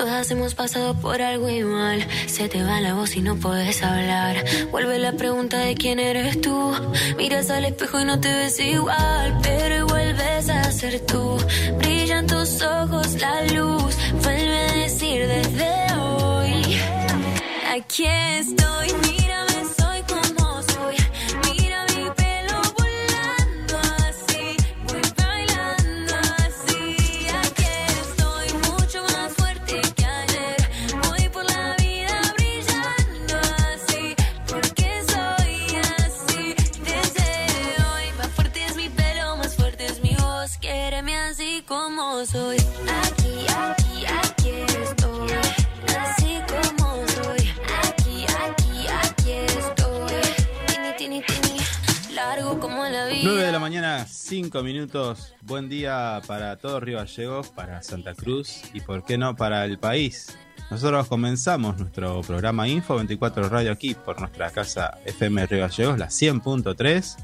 [0.00, 2.06] Todas hemos pasado por algo igual.
[2.26, 4.42] Se te va la voz y no puedes hablar.
[4.70, 6.72] Vuelve la pregunta de quién eres tú.
[7.18, 9.38] Miras al espejo y no te ves igual.
[9.42, 11.36] Pero vuelves a ser tú.
[11.76, 13.94] Brillan tus ojos la luz.
[14.22, 15.70] Vuelve a decir desde
[16.00, 16.78] hoy.
[17.70, 19.09] Aquí estoy,
[54.42, 55.34] 5 minutos.
[55.42, 59.78] Buen día para todos Río Gallegos, para Santa Cruz y, por qué no, para el
[59.78, 60.34] país.
[60.70, 66.06] Nosotros comenzamos nuestro programa Info 24 Radio aquí por nuestra casa FM Río Gallegos, la
[66.06, 67.16] 100.3,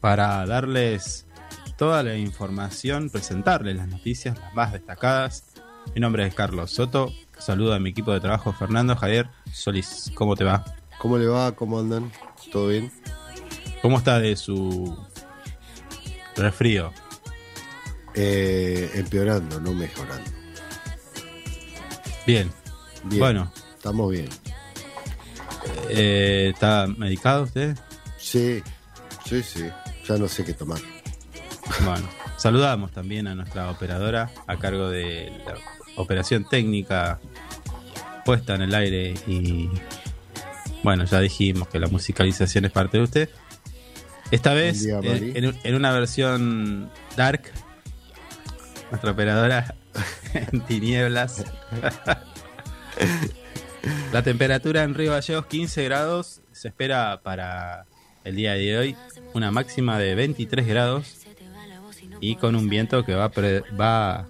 [0.00, 1.26] para darles
[1.76, 5.52] toda la información, presentarles las noticias, las más destacadas.
[5.94, 7.12] Mi nombre es Carlos Soto.
[7.36, 10.10] Saludo a mi equipo de trabajo, Fernando Javier Solís.
[10.14, 10.64] ¿Cómo te va?
[10.98, 11.52] ¿Cómo le va?
[11.52, 12.10] ¿Cómo andan?
[12.50, 12.90] ¿Todo bien?
[13.82, 14.96] ¿Cómo está de su
[16.38, 16.92] resfrío?
[18.14, 20.30] Eh, empeorando, no mejorando.
[22.26, 22.50] Bien.
[23.04, 23.20] Bien.
[23.20, 24.28] Bueno, Estamos bien.
[25.88, 27.76] eh, ¿está medicado usted?
[28.18, 28.62] Sí,
[29.24, 29.64] sí, sí.
[30.06, 30.80] Ya no sé qué tomar.
[31.84, 35.54] Bueno, saludamos también a nuestra operadora a cargo de la
[35.96, 37.20] operación técnica
[38.24, 39.68] puesta en el aire y
[40.82, 43.28] bueno, ya dijimos que la musicalización es parte de usted.
[44.30, 45.00] Esta vez día,
[45.64, 47.42] en, una versión dark,
[48.90, 49.74] nuestra operadora
[50.34, 51.44] en tinieblas.
[54.12, 57.86] La temperatura en Río Gallegos 15 grados, se espera para
[58.24, 58.96] el día de hoy
[59.34, 61.14] una máxima de 23 grados
[62.20, 64.26] y con un viento que va a, pre- va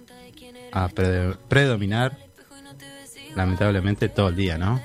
[0.71, 2.17] a pre- predominar
[3.35, 4.81] lamentablemente todo el día, ¿no?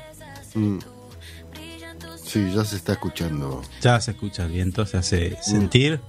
[0.54, 0.78] Mm.
[2.34, 3.62] Sí, ya se está escuchando.
[3.80, 6.00] Ya se escucha el viento, se hace sentir,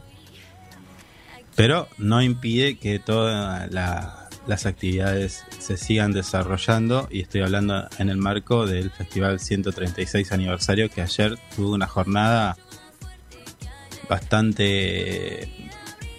[1.55, 8.09] pero no impide que todas la- las actividades se sigan desarrollando y estoy hablando en
[8.09, 12.57] el marco del Festival 136 aniversario que ayer tuvo una jornada
[14.09, 15.69] bastante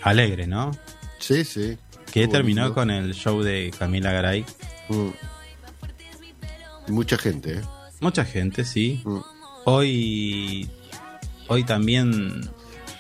[0.03, 0.71] alegre, ¿no?
[1.19, 1.79] Sí, sí.
[2.13, 4.45] Que terminó con el show de Camila Garay.
[4.89, 5.09] Mm.
[6.93, 7.63] Mucha gente, ¿eh?
[8.01, 9.03] Mucha gente, sí.
[9.05, 9.19] Mm.
[9.69, 10.71] Hoy,
[11.49, 12.49] hoy también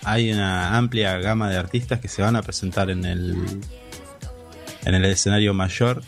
[0.02, 3.36] hay una amplia gama de artistas que se van a presentar en el,
[4.84, 6.02] en el escenario mayor.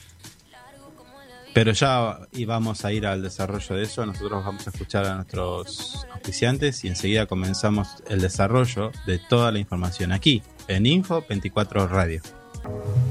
[1.54, 4.04] Pero ya vamos a ir al desarrollo de eso.
[4.04, 9.60] Nosotros vamos a escuchar a nuestros auspiciantes y enseguida comenzamos el desarrollo de toda la
[9.60, 12.20] información aquí en Info 24 Radio.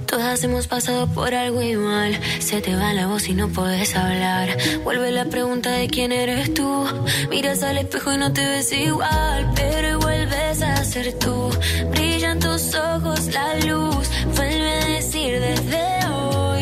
[0.08, 2.18] Todas hemos pasado por algo igual.
[2.40, 4.58] Se te va la voz y no puedes hablar.
[4.84, 6.86] Vuelve la pregunta de quién eres tú.
[7.30, 9.52] Miras al espejo y no te ves igual.
[9.56, 11.50] Pero vuelves a ser tú.
[11.92, 14.10] Brillan tus ojos la luz.
[14.36, 15.97] Vuelve a decir desde.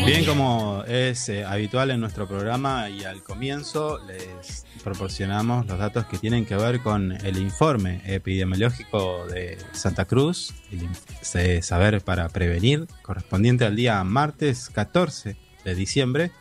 [0.06, 6.06] Bien, como es eh, habitual en nuestro programa y al comienzo les proporcionamos los datos
[6.06, 12.86] que tienen que ver con el informe epidemiológico de Santa Cruz, el saber para prevenir,
[13.02, 16.32] correspondiente al día martes 14 de diciembre.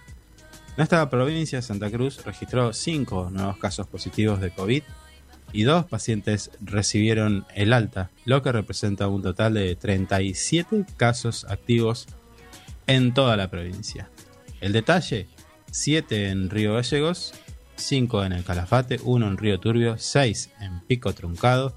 [0.76, 4.82] Nuestra provincia de Santa Cruz registró 5 nuevos casos positivos de COVID
[5.54, 12.08] y dos pacientes recibieron el alta, lo que representa un total de 37 casos activos
[12.86, 14.10] en toda la provincia.
[14.60, 15.28] El detalle,
[15.70, 17.34] 7 en Río Gallegos,
[17.76, 21.74] 5 en el Calafate, 1 en Río Turbio, 6 en Pico Truncado,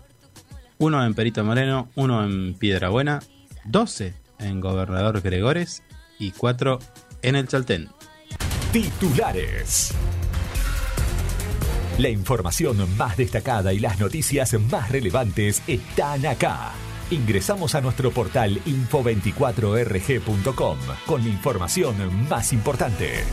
[0.78, 3.22] 1 en Perito Moreno, 1 en Piedra Buena,
[3.66, 5.84] 12 en Gobernador Gregores
[6.20, 6.80] y 4
[7.24, 7.90] en el Chaltén.
[8.72, 9.94] Titulares.
[11.98, 16.74] La información más destacada y las noticias más relevantes están acá.
[17.10, 23.24] Ingresamos a nuestro portal info24rg.com con la información más importante.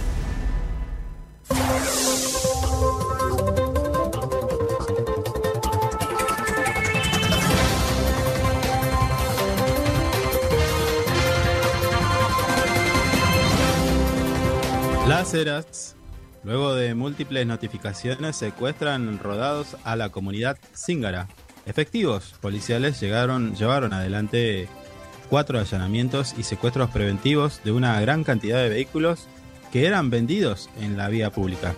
[15.08, 15.96] Las Heras,
[16.44, 21.26] luego de múltiples notificaciones, secuestran rodados a la comunidad cíngara.
[21.66, 24.68] Efectivos policiales llegaron, llevaron adelante
[25.30, 29.26] cuatro allanamientos y secuestros preventivos de una gran cantidad de vehículos
[29.72, 31.74] que eran vendidos en la vía pública.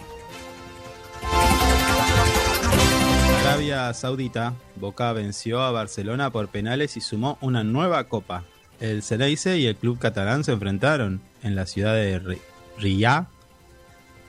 [3.41, 8.45] Arabia Saudita, Boca venció a Barcelona por penales y sumó una nueva copa.
[8.81, 12.39] El Ceneice y el club catalán se enfrentaron en la ciudad de
[12.79, 13.29] Riyadh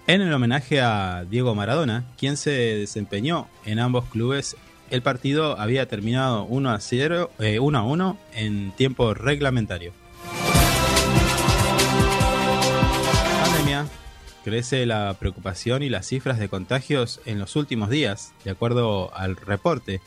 [0.08, 4.56] en el homenaje a Diego Maradona, quien se desempeñó en ambos clubes.
[4.90, 9.92] El partido había terminado 1 a 0, 1 eh, a 1 en tiempo reglamentario.
[13.44, 13.86] Pandemia.
[14.46, 18.34] Crece la preocupación y las cifras de contagios en los últimos días.
[18.46, 20.00] De acuerdo al reporte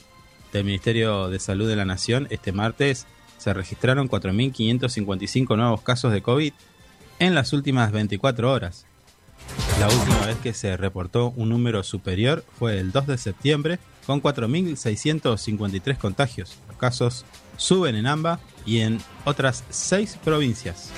[0.51, 3.07] del Ministerio de Salud de la Nación, este martes
[3.37, 6.55] se registraron 4.555 nuevos casos de COVID
[7.19, 8.87] en las últimas 24 horas.
[9.79, 13.79] La última vez que se reportó un número superior fue el 2 de septiembre
[14.11, 16.59] con 4.653 contagios.
[16.67, 17.25] Los casos
[17.57, 20.91] suben en AMBA y en otras seis provincias.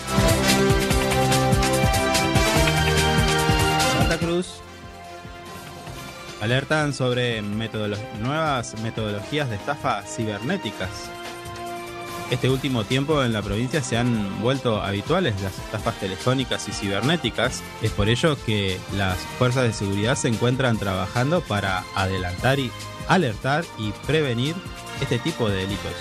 [3.98, 4.46] Santa Cruz
[6.40, 11.10] alertan sobre nuevas metodologías de estafa cibernéticas
[12.32, 17.62] este último tiempo en la provincia se han vuelto habituales las estafas telefónicas y cibernéticas.
[17.82, 22.70] Es por ello que las fuerzas de seguridad se encuentran trabajando para adelantar y
[23.08, 24.54] alertar y prevenir
[25.00, 25.92] este tipo de delitos.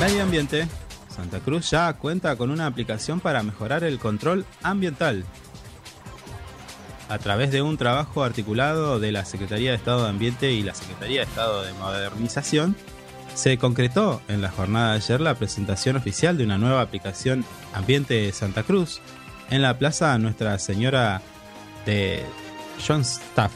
[0.00, 0.66] Medio ambiente.
[1.08, 5.24] Santa Cruz ya cuenta con una aplicación para mejorar el control ambiental
[7.08, 10.74] a través de un trabajo articulado de la Secretaría de Estado de Ambiente y la
[10.74, 12.76] Secretaría de Estado de Modernización,
[13.34, 18.30] se concretó en la jornada de ayer la presentación oficial de una nueva aplicación Ambiente
[18.32, 19.00] Santa Cruz
[19.50, 21.20] en la Plaza Nuestra Señora
[21.84, 22.24] de
[22.86, 23.52] John Staff,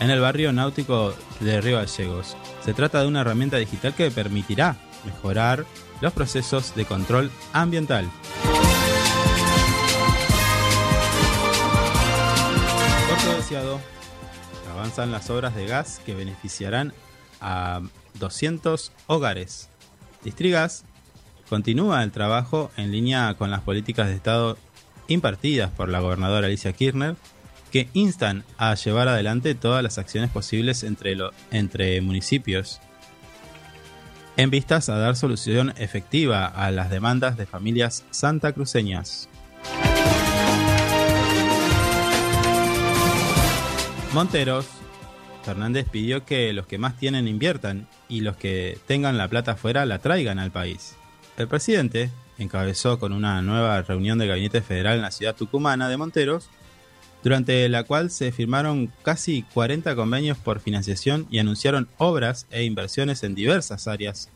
[0.00, 2.36] en el barrio náutico de Río Gallegos.
[2.64, 5.64] Se trata de una herramienta digital que permitirá mejorar
[6.00, 8.08] los procesos de control ambiental.
[14.78, 16.92] avanzan las obras de gas que beneficiarán
[17.40, 17.80] a
[18.14, 19.68] 200 hogares.
[20.22, 20.84] Distrigas
[21.48, 24.56] continúa el trabajo en línea con las políticas de Estado
[25.08, 27.16] impartidas por la gobernadora Alicia Kirchner,
[27.68, 31.16] que instan a llevar adelante todas las acciones posibles entre,
[31.50, 32.80] entre municipios,
[34.36, 39.28] en vistas a dar solución efectiva a las demandas de familias santacruceñas.
[44.14, 44.66] Monteros,
[45.44, 49.86] Fernández pidió que los que más tienen inviertan y los que tengan la plata afuera
[49.86, 50.96] la traigan al país.
[51.36, 55.96] El presidente encabezó con una nueva reunión del Gabinete Federal en la ciudad tucumana de
[55.96, 56.48] Monteros,
[57.28, 63.22] durante la cual se firmaron casi 40 convenios por financiación y anunciaron obras e inversiones
[63.22, 64.30] en diversas áreas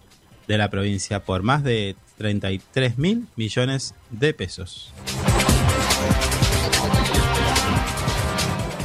[0.46, 4.92] de la provincia por más de 33 mil millones de pesos.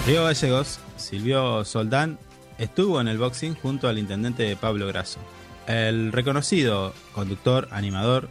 [0.06, 2.18] Río Gallegos, Silvio Soldán,
[2.60, 5.20] estuvo en el boxing junto al intendente Pablo Grasso.
[5.68, 8.30] El reconocido conductor, animador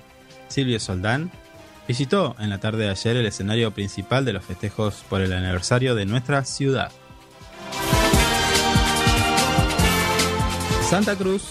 [0.48, 1.30] Silvio Soldán
[1.86, 5.94] visitó en la tarde de ayer el escenario principal de los festejos por el aniversario
[5.94, 6.90] de nuestra ciudad.
[10.88, 11.42] Santa Cruz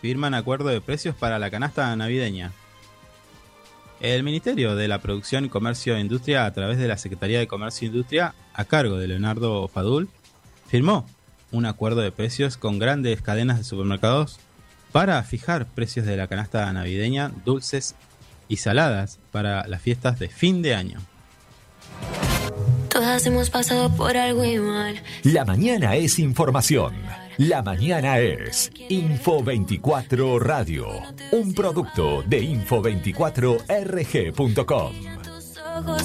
[0.00, 2.52] firman acuerdo de precios para la canasta navideña.
[4.00, 7.86] El Ministerio de la Producción, Comercio e Industria, a través de la Secretaría de Comercio
[7.86, 10.08] e Industria, a cargo de Leonardo Fadul,
[10.68, 11.06] firmó
[11.52, 14.38] un acuerdo de precios con grandes cadenas de supermercados
[14.92, 17.94] para fijar precios de la canasta navideña, dulces
[18.48, 21.00] y saladas para las fiestas de fin de año.
[22.88, 25.02] Todas hemos pasado por algo igual.
[25.24, 26.94] La mañana es información.
[27.36, 30.86] La mañana es Info 24 Radio,
[31.32, 34.92] un producto de info24rg.com.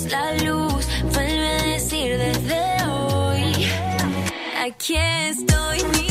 [0.10, 3.68] La luz vuelve a decir desde hoy.
[4.60, 6.09] Aquí estoy,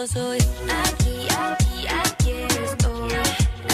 [0.00, 2.32] Aquí, aquí, aquí
[2.64, 3.12] estoy.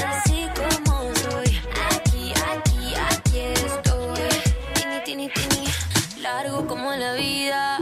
[0.04, 1.60] Así como soy.
[1.88, 4.42] Aquí, aquí, aquí estoy.
[4.74, 5.68] Tini, tini, tini.
[6.20, 7.78] Largo como la vida.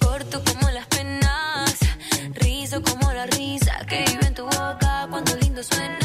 [0.00, 1.78] corto como las penas.
[2.34, 5.06] Rizo como la risa que vive en tu boca.
[5.08, 6.01] Cuando lindo suenan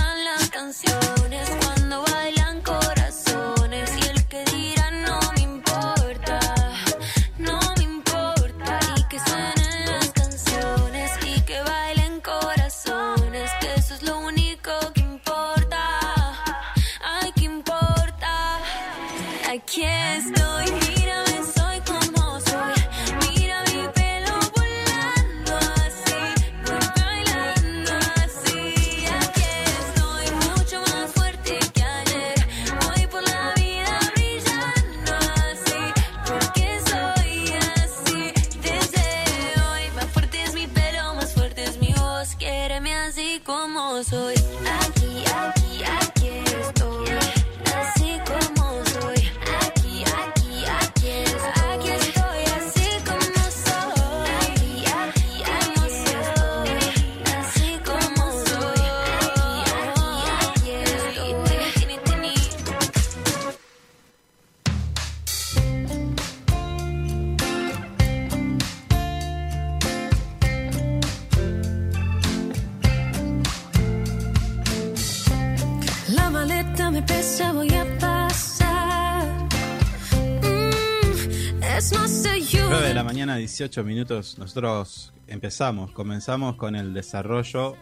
[83.58, 84.38] 18 minutos.
[84.38, 87.76] Nosotros empezamos, comenzamos con el desarrollo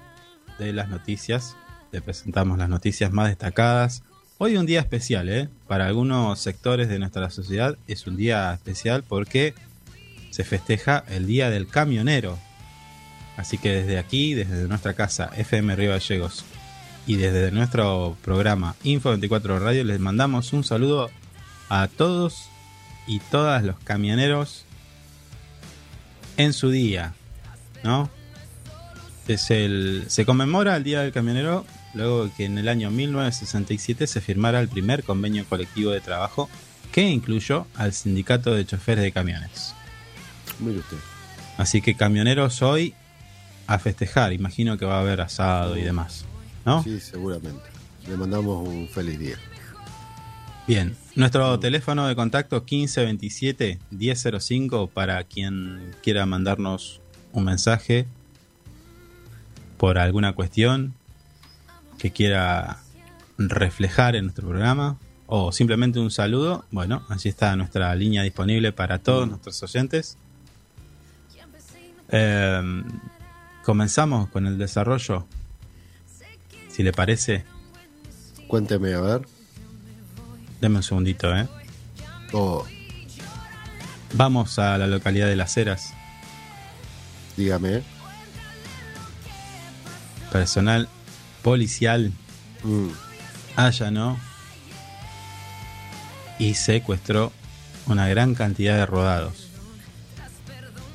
[0.57, 1.57] de las noticias.
[1.91, 4.01] Te presentamos las noticias más destacadas.
[4.37, 5.49] Hoy un día especial, ¿eh?
[5.67, 9.53] Para algunos sectores de nuestra sociedad es un día especial porque
[10.29, 12.39] se festeja el Día del Camionero.
[13.35, 16.45] Así que desde aquí, desde nuestra casa FM Río Gallegos
[17.05, 21.11] y desde nuestro programa Info 24 Radio les mandamos un saludo
[21.67, 22.47] a todos
[23.07, 24.65] y todas los camioneros
[26.37, 27.13] en su día,
[27.83, 28.09] ¿no?
[29.27, 31.65] Es el, se conmemora el Día del Camionero
[31.95, 36.49] luego de que en el año 1967 se firmara el primer convenio colectivo de trabajo
[36.91, 39.73] que incluyó al sindicato de choferes de camiones.
[40.59, 40.97] Mire usted.
[41.57, 42.93] Así que camioneros hoy
[43.67, 46.25] a festejar, imagino que va a haber asado y demás,
[46.65, 46.83] ¿no?
[46.83, 47.63] Sí, seguramente.
[48.07, 49.37] Le mandamos un feliz día.
[50.67, 57.01] Bien, nuestro teléfono de contacto 1527 1005 para quien quiera mandarnos
[57.33, 58.07] un mensaje
[59.77, 60.95] por alguna cuestión
[61.99, 62.79] que quiera
[63.37, 66.65] reflejar en nuestro programa o simplemente un saludo.
[66.71, 70.17] Bueno, allí está nuestra línea disponible para todos nuestros oyentes.
[72.09, 72.83] Eh,
[73.63, 75.27] comenzamos con el desarrollo,
[76.69, 77.45] si le parece.
[78.47, 79.34] Cuénteme, a ver.
[80.65, 81.47] Deme un segundito, ¿eh?
[82.33, 82.65] Oh,
[84.13, 85.93] Vamos a la localidad de Las Heras.
[87.37, 87.83] dígame.
[90.31, 90.89] Personal
[91.43, 92.11] policial
[92.63, 92.87] Mm,
[93.55, 94.17] allanó
[96.39, 97.31] y secuestró
[97.85, 99.49] una gran cantidad de rodados.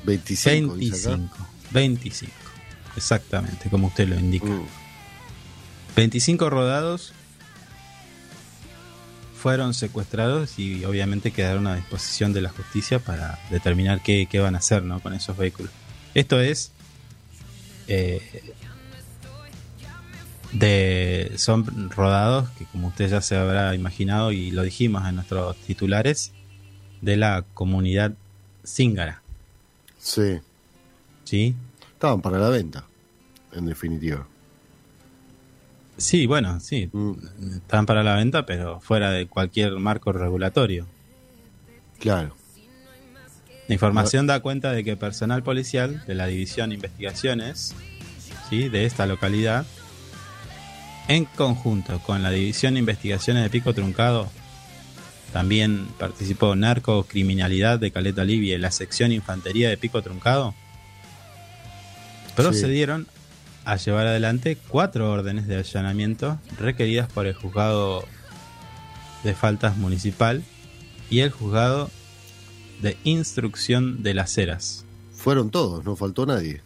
[0.03, 1.17] 25, dice acá.
[1.17, 1.47] 25.
[1.71, 2.33] 25.
[2.97, 4.47] Exactamente, como usted lo indica.
[4.47, 4.65] Mm,
[5.95, 7.13] 25 rodados
[9.41, 14.53] fueron secuestrados y obviamente quedaron a disposición de la justicia para determinar qué, qué van
[14.53, 14.99] a hacer ¿no?
[14.99, 15.71] con esos vehículos.
[16.13, 16.71] Esto es
[17.87, 18.53] eh,
[20.53, 25.57] de son rodados que como usted ya se habrá imaginado y lo dijimos en nuestros
[25.57, 26.33] titulares
[27.01, 28.13] de la comunidad
[28.63, 29.23] zíngara,
[29.97, 30.39] sí.
[31.23, 31.55] ¿sí?
[31.93, 32.85] Estaban para la venta,
[33.53, 34.27] en definitiva.
[35.97, 37.13] Sí, bueno, sí, Mm,
[37.57, 40.87] están para la venta, pero fuera de cualquier marco regulatorio.
[41.99, 42.35] claro.
[43.67, 47.73] La información da cuenta de que personal policial de la División de Investigaciones
[48.49, 48.67] ¿sí?
[48.67, 49.65] de esta localidad,
[51.07, 54.29] en conjunto con la División de Investigaciones de Pico Truncado,
[55.31, 60.53] también participó Narcocriminalidad de Caleta Livia y la sección Infantería de Pico Truncado,
[62.35, 63.07] procedieron
[63.65, 68.03] a llevar adelante cuatro órdenes de allanamiento requeridas por el juzgado
[69.23, 70.43] de faltas municipal
[71.09, 71.89] y el juzgado
[72.81, 74.85] de instrucción de las Heras.
[75.13, 76.61] Fueron todos, no faltó nadie.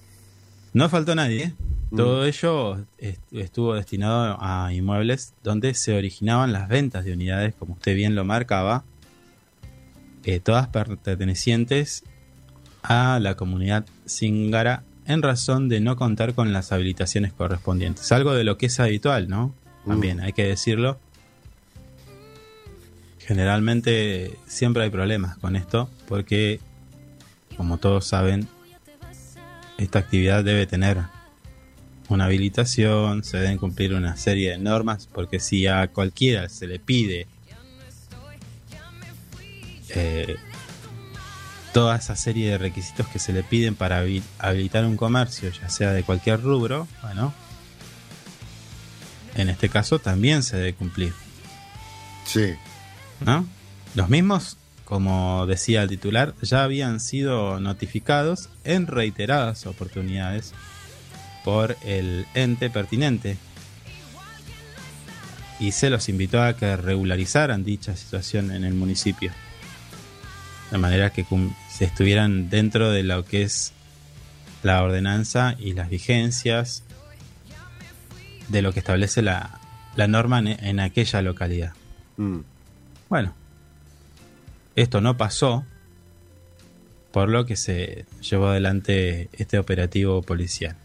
[0.74, 1.54] No faltó nadie.
[1.92, 1.98] Mm.
[1.98, 7.74] Todo ello est- estuvo destinado a inmuebles donde se originaban las ventas de unidades, como
[7.74, 8.84] usted bien lo marcaba,
[10.24, 12.04] eh, todas pertenecientes
[12.82, 18.12] a la comunidad zingara en razón de no contar con las habilitaciones correspondientes.
[18.12, 19.54] Algo de lo que es habitual, ¿no?
[19.86, 21.00] También hay que decirlo.
[23.20, 26.60] Generalmente siempre hay problemas con esto porque,
[27.58, 28.48] como todos saben,
[29.78, 30.98] esta actividad debe tener
[32.10, 36.80] una habilitación, se deben cumplir una serie de normas, porque si a cualquiera se le
[36.80, 37.28] pide
[39.90, 40.36] eh,
[41.76, 45.68] toda esa serie de requisitos que se le piden para habi- habilitar un comercio, ya
[45.68, 47.34] sea de cualquier rubro, bueno,
[49.36, 51.14] en este caso también se debe cumplir.
[52.26, 52.54] Sí.
[53.26, 53.46] ¿no?
[53.94, 54.56] Los mismos,
[54.86, 60.54] como decía el titular, ya habían sido notificados en reiteradas oportunidades
[61.44, 63.36] por el ente pertinente
[65.60, 69.34] y se los invitó a que regularizaran dicha situación en el municipio.
[70.72, 71.24] De manera que
[71.76, 73.74] se estuvieran dentro de lo que es
[74.64, 76.84] la ordenanza y las vigencias
[78.48, 79.60] de lo que establece la,
[79.98, 81.74] la norma en, en aquella localidad.
[82.16, 82.40] Mm.
[83.10, 83.34] Bueno,
[84.78, 85.66] esto no pasó,
[87.12, 90.78] por lo que se llevó adelante este operativo policial.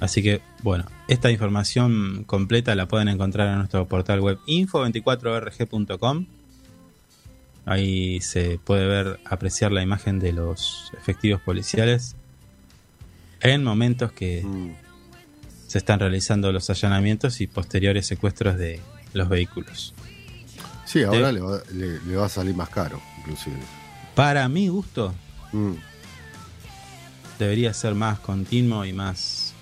[0.00, 6.26] Así que, bueno, esta información completa la pueden encontrar en nuestro portal web info24rg.com.
[7.70, 12.16] Ahí se puede ver, apreciar la imagen de los efectivos policiales
[13.42, 14.70] en momentos que Mm.
[15.66, 18.80] se están realizando los allanamientos y posteriores secuestros de
[19.12, 19.92] los vehículos.
[20.86, 21.34] Sí, ahora Sí.
[21.34, 23.56] le va, le- le va a salir más caro, inclusive.
[24.14, 25.14] Para mi gusto,
[25.52, 25.74] Mm.
[27.38, 29.52] debería ser más continuo y más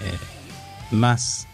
[0.00, 0.16] eh,
[0.92, 1.46] más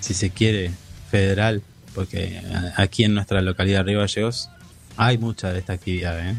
[0.00, 0.72] si se quiere
[1.10, 1.62] federal
[1.94, 4.48] porque a- aquí en nuestra localidad de Río Gallegos
[4.96, 6.34] hay mucha de esta actividad ¿eh?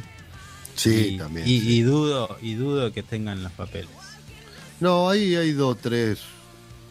[0.75, 1.47] Sí, y, también.
[1.47, 1.73] y- sí.
[1.77, 3.89] y dudo y dudo que tengan los papeles
[4.79, 6.19] No, ahí hay dos, tres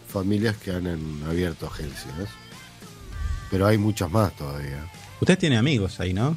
[0.09, 0.87] familias que han
[1.27, 2.29] abierto agencias.
[3.51, 4.87] Pero hay muchas más todavía.
[5.21, 6.37] usted tiene amigos ahí no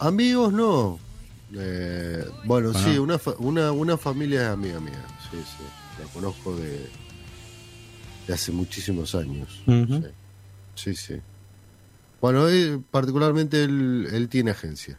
[0.00, 0.98] Amigos no.
[1.56, 2.78] Eh, bueno, Bueno.
[2.92, 5.04] sí, una, una, una familia es amiga mía.
[5.30, 5.64] Sí, sí.
[6.02, 6.88] La conozco de,
[8.26, 9.48] de hace muchísimos años.
[9.66, 10.02] Ujú.
[10.02, 10.08] sí.
[10.74, 11.20] Sí, sí.
[12.20, 14.98] Bueno, él, particularmente él, él tiene agencia.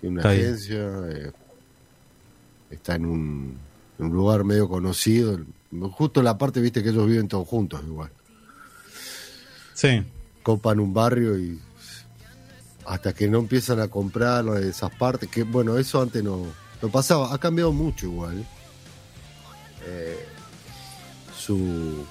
[0.00, 0.76] Tiene una Está agencia.
[1.10, 1.32] eh,
[2.70, 3.58] está en un,
[3.98, 5.38] en un lugar medio conocido.
[5.92, 8.10] Justo en la parte, viste, que ellos viven todos juntos igual.
[9.74, 10.04] sí
[10.42, 11.58] copan un barrio y
[12.86, 16.46] hasta que no empiezan a comprar esas partes, que bueno, eso antes no,
[16.80, 18.46] no pasaba, ha cambiado mucho igual.
[19.86, 20.24] Eh,
[21.36, 22.06] su,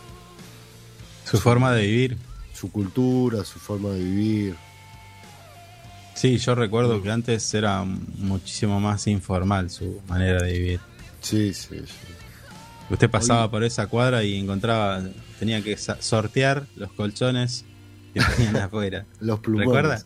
[1.26, 2.18] su forma de vivir
[2.54, 4.56] su cultura, su forma de vivir.
[6.14, 10.80] sí yo recuerdo que antes era muchísimo más informal su manera de vivir
[11.22, 12.14] Sí, sí, sí.
[12.92, 15.02] Usted pasaba por esa cuadra y encontraba,
[15.40, 17.66] tenía que sortear los colchones
[18.14, 19.08] que tenían afuera.
[19.20, 19.66] Los plumones.
[19.68, 20.04] ¿Recuerda?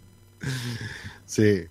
[1.26, 1.64] Sí.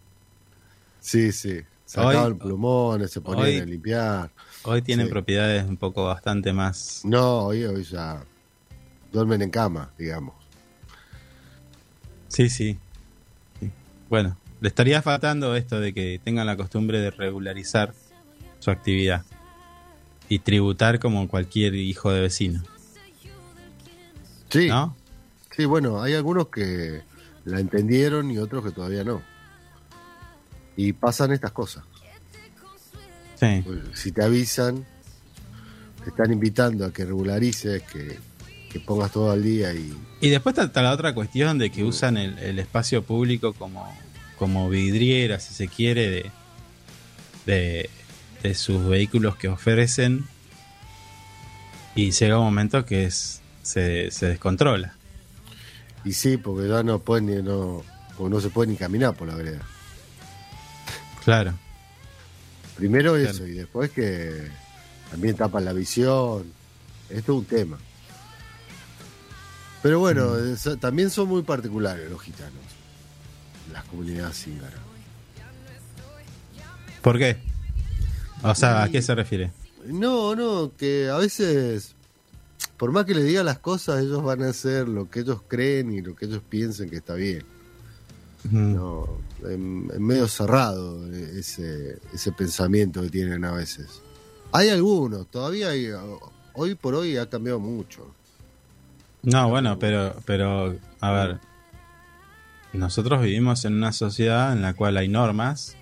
[1.01, 1.63] Sí, sí.
[1.87, 4.31] Sacaban Hoy- plumones, se ponían hoy- a limpiar.
[4.65, 5.13] Hoy tienen Sí.
[5.13, 7.01] propiedades un poco bastante más.
[7.05, 8.23] No, hoy, hoy ya
[9.13, 10.35] duermen en cama, digamos.
[12.29, 12.79] Sí, sí.
[13.61, 13.71] Sí.
[14.09, 17.95] Bueno, le estaría faltando esto de que tengan la costumbre de regularizar
[18.59, 19.25] su actividad
[20.29, 22.63] y tributar como cualquier hijo de vecino,
[24.51, 24.69] Sí.
[24.69, 24.97] ¿no?
[25.57, 27.03] Sí, bueno, hay algunos que
[27.45, 29.23] la entendieron y otros que todavía no.
[30.77, 31.85] Y pasan estas cosas.
[33.41, 33.63] Sí.
[33.65, 34.85] Pues, Si te avisan,
[36.05, 38.19] te están invitando a que regularices, que,
[38.71, 39.93] que pongas todo al día y...
[40.21, 43.87] Y después está la otra cuestión de que usan el, el espacio público como,
[44.37, 46.31] como vidriera, si se quiere, de,
[47.47, 47.91] de,
[48.43, 50.27] de sus vehículos que ofrecen.
[51.95, 54.95] Y llega un momento que es, se, se descontrola.
[56.05, 57.83] Y sí, porque ya no pueden ni, no,
[58.17, 59.63] porque no se puede ni caminar por la vereda.
[61.25, 61.55] Claro.
[62.77, 63.31] Primero Claro.
[63.31, 64.49] eso, y después que
[65.11, 66.45] también tapan la visión.
[67.11, 67.79] Esto es un tema.
[69.83, 70.53] Pero bueno, Mm.
[70.55, 72.53] es- también son muy particulares los gitanos.
[73.73, 74.81] Las comunidades cíngaras.
[77.03, 77.37] ¿Por qué?
[78.43, 79.53] O sea, ¿a qué se refiere?
[79.87, 81.95] No, no, que a veces,
[82.77, 85.93] por más que les diga las cosas, ellos van a hacer lo que ellos creen
[85.93, 87.45] y lo que ellos piensen que está bien.
[88.45, 88.75] Mm.
[88.75, 89.09] No,
[89.45, 94.03] en, en medio cerrado eh, ese, ese pensamiento que tienen a veces.
[94.53, 95.91] Hay algunos, todavía hay,
[96.55, 98.15] hoy por hoy ha cambiado mucho.
[99.31, 101.39] No, bueno, pero, pero, a ver,
[102.73, 105.77] nosotros vivimos en una sociedad en la cual hay normas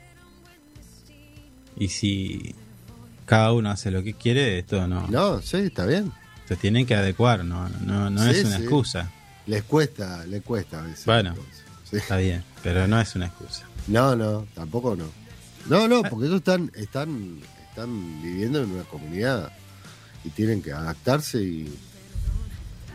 [1.76, 2.54] y si
[3.24, 6.12] cada uno hace lo que quiere, esto no, No, sí, está bien.
[6.48, 8.62] se tienen que adecuar, no, no, no Sí, es una sí.
[8.62, 9.10] excusa,
[9.46, 11.04] Les cuesta, les cuesta a veces.
[11.06, 11.34] Bueno.
[11.88, 11.96] sí.
[11.98, 13.64] está bien, pero no es una excusa.
[13.88, 15.04] No, no, tampoco no.
[15.68, 17.38] No, no, porque ellos están, están,
[17.70, 19.52] están viviendo en una comunidad
[20.24, 21.72] y tienen que adaptarse y,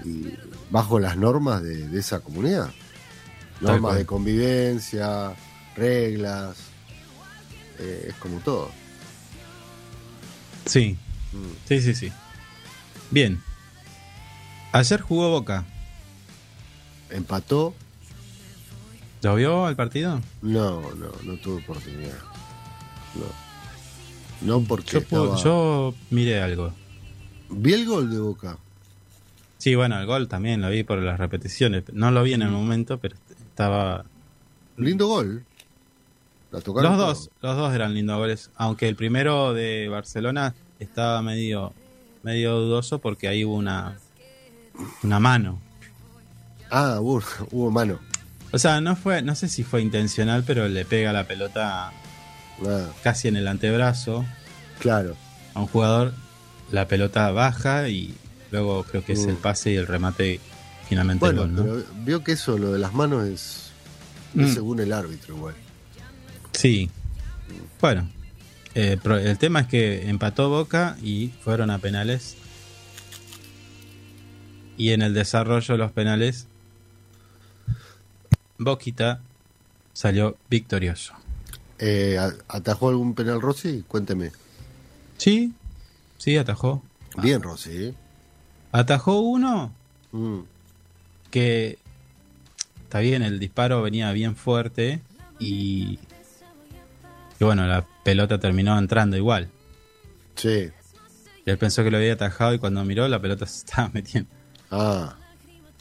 [0.05, 0.33] y
[0.69, 2.71] bajo las normas de, de esa comunidad.
[3.59, 5.33] Normas de convivencia,
[5.75, 6.57] reglas,
[7.79, 8.71] eh, es como todo.
[10.65, 10.97] Sí,
[11.33, 11.67] Mm.
[11.67, 12.11] sí, sí, sí.
[13.09, 13.41] Bien.
[14.73, 15.63] Ayer jugó Boca.
[17.09, 17.73] Empató,
[19.21, 20.19] ¿Lo vio al partido?
[20.41, 22.17] no, no, no tuve oportunidad.
[23.15, 23.25] No.
[24.59, 26.73] No porque Yo, estaba- yo miré algo.
[27.49, 28.57] vi el gol de Boca.
[29.61, 31.83] Sí, bueno, el gol también lo vi por las repeticiones.
[31.93, 34.05] No lo vi en el momento, pero estaba.
[34.75, 35.45] Lindo gol.
[36.49, 36.97] La Los todo.
[36.97, 38.49] dos, los dos eran lindos goles.
[38.55, 41.73] Aunque el primero de Barcelona estaba medio,
[42.23, 43.99] medio dudoso porque ahí hubo una,
[45.03, 45.61] una mano.
[46.71, 47.21] Ah, hubo,
[47.51, 47.99] hubo mano.
[48.51, 51.93] O sea, no fue, no sé si fue intencional, pero le pega la pelota
[52.67, 54.25] Ah, casi en el antebrazo
[54.79, 55.15] claro.
[55.53, 56.13] a un jugador.
[56.71, 58.15] La pelota baja y
[58.51, 59.41] luego creo que es el Mm.
[59.41, 60.39] pase y el remate
[60.87, 61.63] finalmente el Bueno, gol, ¿no?
[61.85, 63.71] pero vio que eso, lo de las manos, es,
[64.35, 64.53] es Mm.
[64.53, 65.55] según el árbitro igual.
[66.53, 66.89] Sí.
[67.79, 68.09] Bueno,
[68.75, 72.35] eh, el tema es que empató Boca y fueron a penales.
[74.77, 76.47] Y en el desarrollo de los penales,
[78.57, 79.21] Boquita
[79.93, 81.13] salió victorioso.
[81.79, 83.83] Eh, ¿a- ¿Atajó algún penal Rossi?
[83.87, 84.31] Cuénteme.
[85.17, 85.53] Sí,
[86.17, 86.83] sí, atajó.
[87.21, 87.93] Bien, Rossi, ¿eh?
[88.71, 89.73] Atajó uno
[90.13, 90.39] Mm,
[91.29, 91.77] que
[92.83, 94.99] está bien, el disparo venía bien fuerte
[95.39, 95.99] y,
[97.39, 99.49] y bueno, la pelota terminó entrando igual.
[100.35, 100.69] sí.
[101.45, 104.29] Y él pensó que lo había atajado y cuando miró la pelota se estaba metiendo.
[104.69, 105.15] Ah,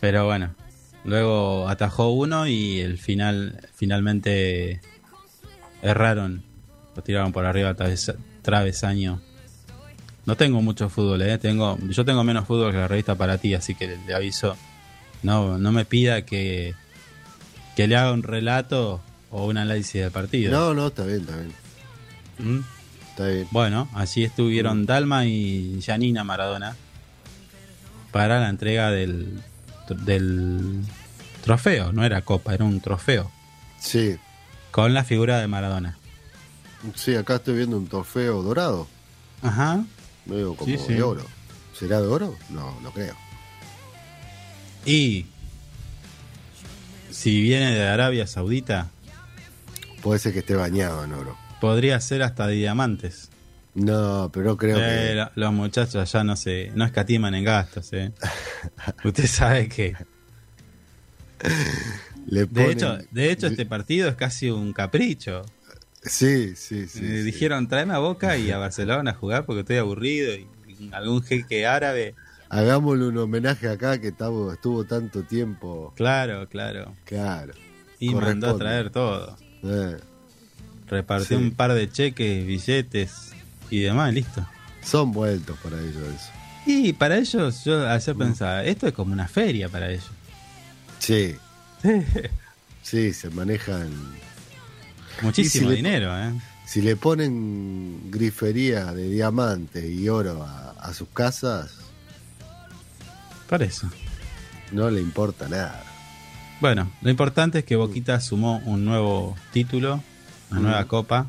[0.01, 0.55] Pero bueno,
[1.05, 4.81] luego atajó uno y el final finalmente
[5.83, 6.43] erraron.
[6.97, 9.21] Lo tiraron por arriba traves- travesaño.
[10.31, 11.39] No tengo mucho fútbol, ¿eh?
[11.39, 14.57] Tengo, yo tengo menos fútbol que la revista para ti, así que le, le aviso.
[15.25, 16.73] No, no me pida que,
[17.75, 19.01] que le haga un relato
[19.33, 20.53] o un análisis del partido.
[20.53, 21.53] no, no, está bien, está bien.
[22.39, 22.61] ¿Mm?
[23.09, 23.49] Está bien.
[23.51, 26.77] Bueno, allí estuvieron Dalma y Janina Maradona
[28.13, 29.43] para la entrega del,
[29.89, 30.81] del
[31.43, 31.91] trofeo.
[31.91, 33.33] No era copa, era un trofeo
[33.81, 34.17] Sí,
[34.71, 35.99] con la figura de Maradona.
[36.95, 38.87] sí, acá estoy viendo un trofeo dorado.
[39.43, 39.85] Ajá.
[40.27, 40.95] Medio como Sí, sí.
[40.95, 41.25] de oro.
[41.79, 42.37] ¿Será de oro?
[42.51, 43.15] No, no creo.
[44.85, 45.27] Y
[47.11, 48.89] si viene de Arabia Saudita,
[50.03, 51.37] Puede ser que esté bañado en oro.
[51.61, 53.29] podría ser hasta de diamantes.
[53.75, 55.15] No, pero creo Eh, que.
[55.15, 58.13] lo- los muchachos allá no se, no escatiman en gastos, eh.
[59.05, 59.95] Usted sabe que
[62.27, 65.43] Le de ponen- hecho, de hecho este partido es casi un capricho.
[66.03, 66.99] Sí, sí, sí.
[67.05, 67.23] Eh, sí.
[67.23, 70.33] Dijeron, tráeme a Boca y a Barcelona a jugar porque estoy aburrido.
[70.35, 72.15] Y, y algún jeque árabe.
[72.49, 75.93] Hagámosle un homenaje acá que estaba- estuvo tanto tiempo.
[75.97, 76.95] Claro, claro.
[77.05, 77.53] Claro.
[77.99, 79.37] Y mandó a traer todo.
[79.63, 79.99] Eh,
[80.89, 81.45] Repartió Sí.
[81.45, 83.31] un par de cheques, billetes
[83.71, 84.45] y demás, listo.
[84.83, 86.31] son vueltos para ellos eso.
[86.67, 87.91] Y para ellos, yo Mm.
[87.91, 90.11] ayer pensaba, esto es como una feria para ellos.
[90.99, 91.37] Sí.
[92.83, 93.89] Sí, se manejan.
[95.23, 96.33] Muchísimo le- dinero, ¿eh?
[96.67, 101.73] Si le ponen grifería de diamante y oro a, a sus casas,
[103.49, 103.91] Por eso.
[104.73, 105.83] no le importa nada.
[106.61, 110.01] Bueno, lo importante es que Boquita sumó un nuevo título,
[110.51, 110.63] una Mm.
[110.63, 111.27] nueva copa.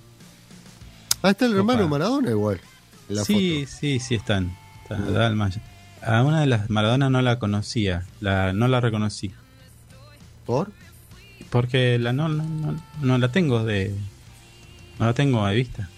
[1.24, 2.60] Ah, está el hermano Maradona igual.
[3.10, 3.78] En la sí, foto.
[3.80, 4.56] sí, sí están.
[4.84, 5.52] Está Mm.
[6.04, 9.32] A una de las Maradona no la conocía, la, no la reconocí.
[10.46, 10.72] ¿Por?
[11.50, 13.94] Porque la no, no, no, no la tengo de.
[15.00, 15.90] No la tengo de vista.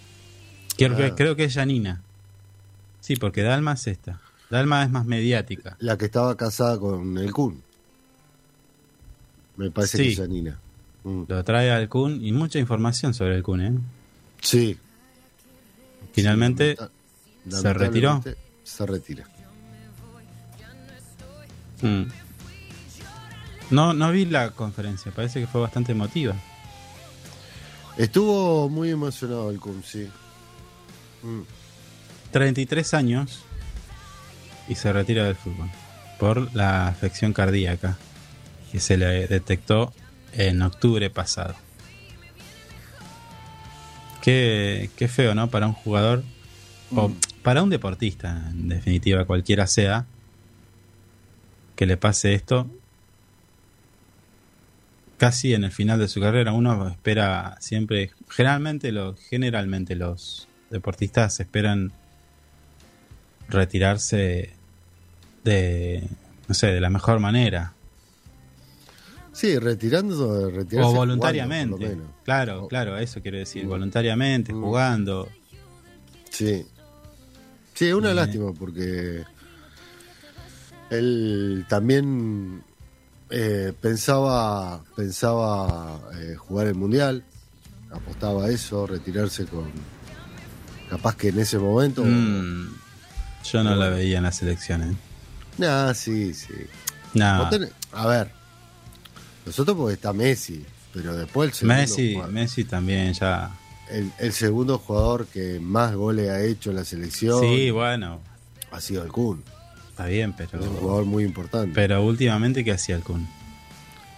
[0.77, 1.15] Creo, que, Ah.
[1.15, 2.01] creo que es Janina.
[3.01, 4.19] Sí, porque Dalma es esta.
[4.49, 5.75] Dalma es más mediática.
[5.79, 7.61] La que estaba casada con el Kun.
[9.57, 10.03] Me parece Sí.
[10.05, 10.59] que es Janina.
[11.03, 11.23] Mm.
[11.27, 13.73] Lo trae al Kun y mucha información sobre el Kun, ¿eh?
[14.41, 14.77] Sí.
[16.13, 16.85] Finalmente Sí,
[17.49, 18.23] lamenta- se retiró.
[18.63, 19.25] Se retira.
[21.81, 22.03] Mm.
[23.73, 26.35] No, no vi la conferencia, parece que fue bastante emotiva.
[27.97, 30.07] Estuvo muy emocionado el Kun, sí.
[31.23, 31.41] Mm.
[32.31, 33.43] 33 años
[34.67, 35.69] y se retira del fútbol
[36.19, 37.97] por la afección cardíaca
[38.71, 39.91] que se le detectó
[40.33, 41.55] en octubre pasado.
[44.21, 45.49] Qué, qué feo, ¿no?
[45.49, 46.23] Para un jugador
[46.95, 47.15] o Mm.
[47.41, 50.05] para un deportista, en definitiva, cualquiera sea,
[51.75, 52.67] que le pase esto
[55.17, 56.51] casi en el final de su carrera.
[56.53, 61.91] Uno espera siempre, generalmente los, generalmente los deportistas esperan
[63.49, 64.51] retirarse
[65.43, 66.07] de,
[66.47, 67.73] no sé, de la mejor manera.
[69.31, 71.97] Sí, retirando, retirarse O voluntariamente.
[72.23, 73.65] Claro, O- claro, eso quiero decir.
[73.65, 73.69] Mm.
[73.69, 74.61] Voluntariamente, Mm.
[74.61, 75.29] jugando.
[76.29, 76.65] Sí.
[77.73, 78.15] Sí, es una Eh.
[78.15, 79.23] lástima porque
[80.91, 82.63] él también
[83.35, 87.23] eh, pensaba pensaba eh, jugar el mundial,
[87.91, 89.71] apostaba a eso, retirarse con
[90.89, 92.03] capaz que en ese momento.
[92.05, 92.67] Mm,
[93.51, 94.95] yo no la veía en las elecciones.
[95.57, 96.53] Nah, sí, sí.
[97.49, 98.31] Tenés- a ver,
[99.45, 103.51] nosotros porque está Messi, pero después el segundo, Messi, jugador, Messi también ya.
[103.89, 108.19] el, el segundo jugador que más goles ha hecho en la selección Sí, bueno,
[108.71, 109.43] ha sido el Kun.
[109.93, 110.71] Está bien, Es un pero.
[110.71, 111.71] jugador muy importante.
[111.73, 113.27] Pero últimamente, ¿qué hacía el Kun?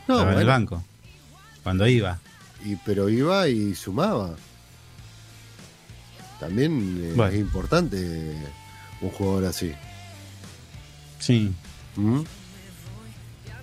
[0.07, 0.83] no, Estaba en el banco.
[1.63, 2.19] Cuando iba.
[2.63, 4.35] y, pero iba y sumaba.
[6.39, 7.31] También eh, Bueno.
[7.33, 8.35] es importante
[9.01, 9.71] un jugador así.
[11.19, 11.51] Sí.
[11.95, 12.21] ¿Mm?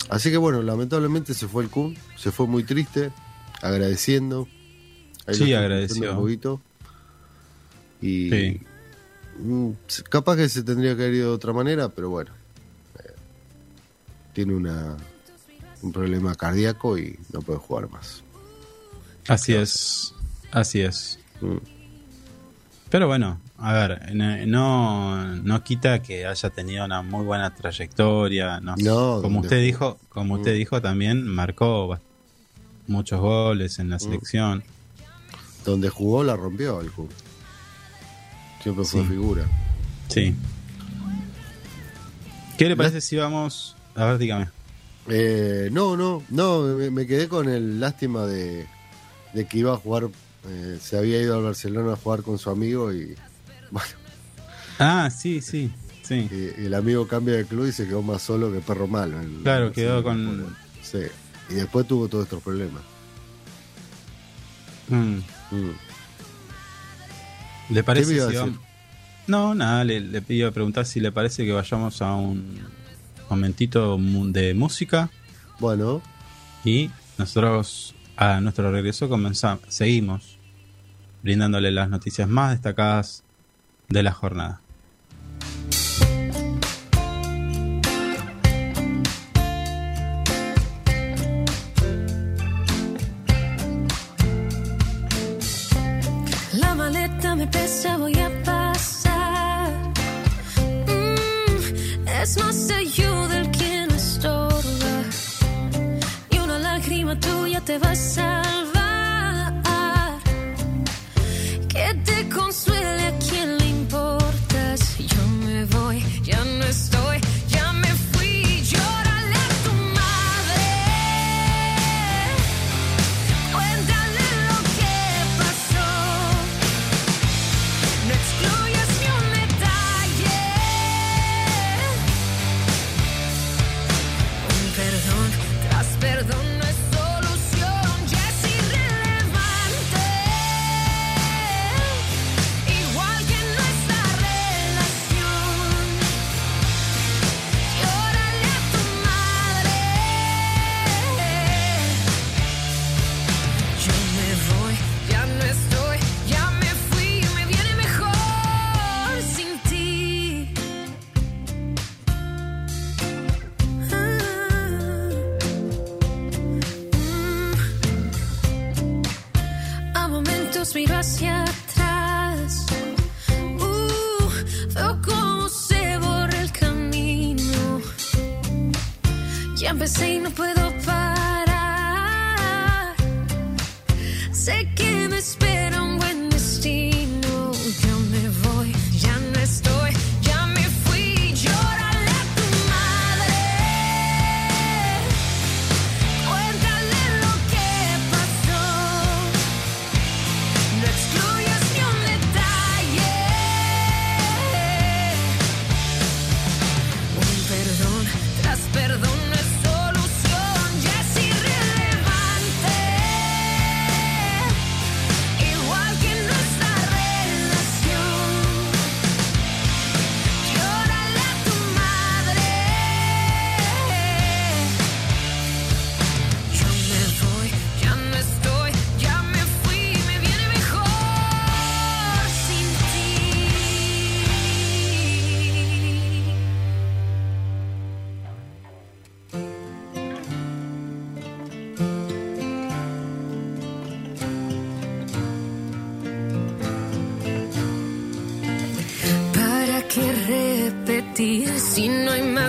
[0.08, 3.10] Así que bueno, lamentablemente se fue el Kun, se fue muy triste,
[3.62, 4.48] agradeciendo.
[5.26, 6.12] Ahí Sí, agradeció.
[6.12, 6.60] un poquito.
[8.00, 8.60] Y Sí.
[9.38, 9.70] Mm,
[10.08, 12.30] capaz que se tendría que haber ido de otra manera, pero bueno.
[13.04, 13.12] eh,
[14.32, 14.96] tiene una
[15.82, 18.22] un problema cardíaco y no puede jugar más.
[19.28, 20.14] Así es.
[20.52, 21.18] Así es.
[21.40, 21.56] Mm.
[22.88, 28.60] Pero bueno, a ver, no, no, quita que haya tenido una muy buena trayectoria.
[28.60, 30.58] No, No, como usted dijo, como usted Mm.
[30.58, 31.98] dijo también marcó
[32.86, 34.62] muchos goles en la selección.
[35.64, 37.08] Donde jugó la rompió el Kun.
[38.62, 39.08] Siempre fue Sí.
[39.08, 39.44] figura.
[40.08, 40.34] Sí.
[42.58, 43.76] ¿Qué le parece si vamos?
[43.94, 44.48] A ver, dígame.
[45.08, 48.66] Eh, no, no, no, me, me quedé con el lástima de,
[49.34, 50.08] de que iba a jugar,
[50.48, 53.16] eh, se había ido al Barcelona a jugar con su amigo y
[53.70, 53.88] bueno,
[54.78, 55.72] Ah, sí, sí,
[56.02, 56.28] sí.
[56.30, 59.20] y- y el amigo cambia de club y se quedó más solo que perro malo.
[59.20, 60.98] en- Claro, en- quedó con- Sí,
[61.50, 62.82] y después tuvo todos estos problemas.
[64.88, 65.16] Mm.
[65.50, 65.70] Mm.
[67.72, 68.50] ¿Le ¿Qué parece me iba a si decir?
[68.52, 68.66] vamos-
[69.26, 72.60] No, nada, le, le pido preguntar si le parece que vayamos a un
[73.30, 75.10] momentito de música
[75.58, 76.02] Bueno,
[76.64, 80.38] y nosotros a nuestro regreso comenzamos, seguimos
[81.22, 83.22] brindándole las noticias más destacadas
[83.88, 84.60] de la jornada.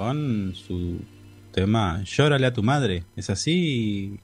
[0.00, 0.98] con su
[1.52, 3.04] tema Llórale a tu madre.
[3.16, 4.18] ¿Es así,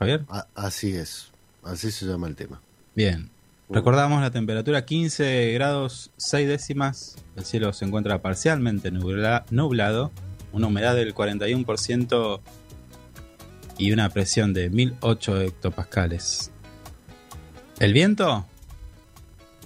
[0.00, 0.24] Javier?
[0.28, 1.30] A- así es.
[1.62, 2.60] Así se llama el tema.
[2.96, 3.30] Bien.
[3.70, 7.14] Recordamos la temperatura 15 grados 6 décimas.
[7.36, 10.10] El cielo se encuentra parcialmente nubla- nublado.
[10.52, 12.40] Una humedad del 41%
[13.78, 16.50] y una presión de 1008 hectopascales.
[17.78, 18.46] El viento,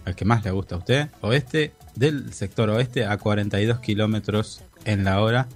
[0.04, 5.04] el que más le gusta a usted, oeste, del sector oeste a 42 kilómetros en
[5.04, 5.48] la hora.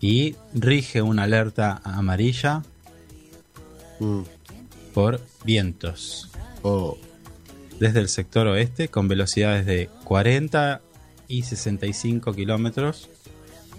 [0.00, 2.62] Y rige una alerta amarilla
[4.00, 4.22] Mm.
[4.94, 6.30] por vientos
[6.62, 6.96] Oh,
[7.80, 10.80] desde el sector oeste con velocidades de 40
[11.26, 13.08] y 65 kilómetros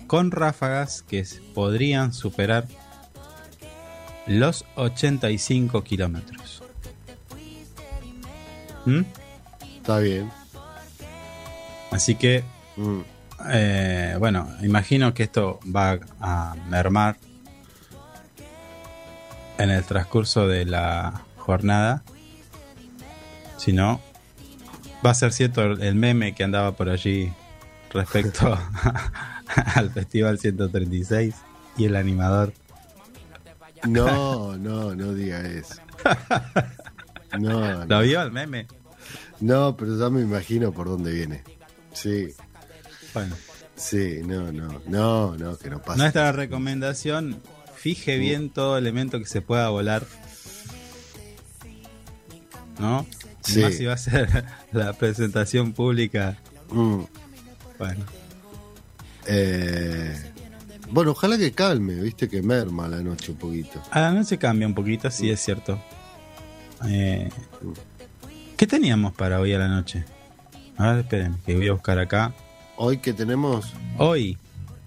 [0.08, 2.68] con ráfagas que podrían superar
[4.28, 6.64] los 85 kilómetros.
[8.86, 9.02] ¿Mm?
[9.78, 10.30] está bien.
[11.92, 12.44] Así que,
[12.76, 13.02] Mm.
[13.48, 17.18] Eh, bueno, imagino que esto va a mermar
[19.58, 22.04] en el transcurso de la jornada.
[23.58, 24.00] Si no,
[25.06, 27.32] va a ser cierto el meme que andaba por allí
[27.92, 28.58] respecto
[29.76, 31.36] al Festival 136
[31.78, 32.54] y el animador.
[33.88, 35.76] No, no, no diga eso.
[37.38, 38.66] No, ¿Lo no, vio el meme?
[39.40, 41.44] no, pero ya me imagino por dónde viene.
[41.94, 42.34] Sí,
[43.14, 43.36] Bueno,
[43.76, 45.98] sí, no, no, no, no, que no pasa.
[45.98, 47.42] nuestra recomendación,
[47.76, 50.04] fije bien todo elemento que se pueda volar.
[52.80, 53.06] ¿No?
[53.42, 53.62] Sí.
[53.62, 56.38] Más si va a ser la presentación pública.
[56.72, 57.02] Mm.
[57.78, 58.06] Bueno,
[59.28, 60.16] Eh,
[60.92, 63.82] bueno, ojalá que calme, viste que merma la noche un poquito.
[63.92, 65.80] a la noche cambia un poquito, sí es cierto.
[66.88, 67.30] Eh,
[68.58, 70.04] ¿Qué teníamos para hoy a la noche?
[70.78, 72.34] A ver, esperen, que voy a buscar acá.
[72.82, 74.38] Hoy que tenemos, Hoy,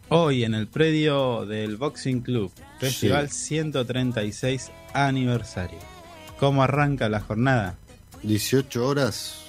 [0.09, 5.79] hoy en el predio del Boxing Club, Festival 136 aniversario.
[6.41, 7.77] ¿Cómo arranca la jornada?
[8.23, 9.43] 18 horas,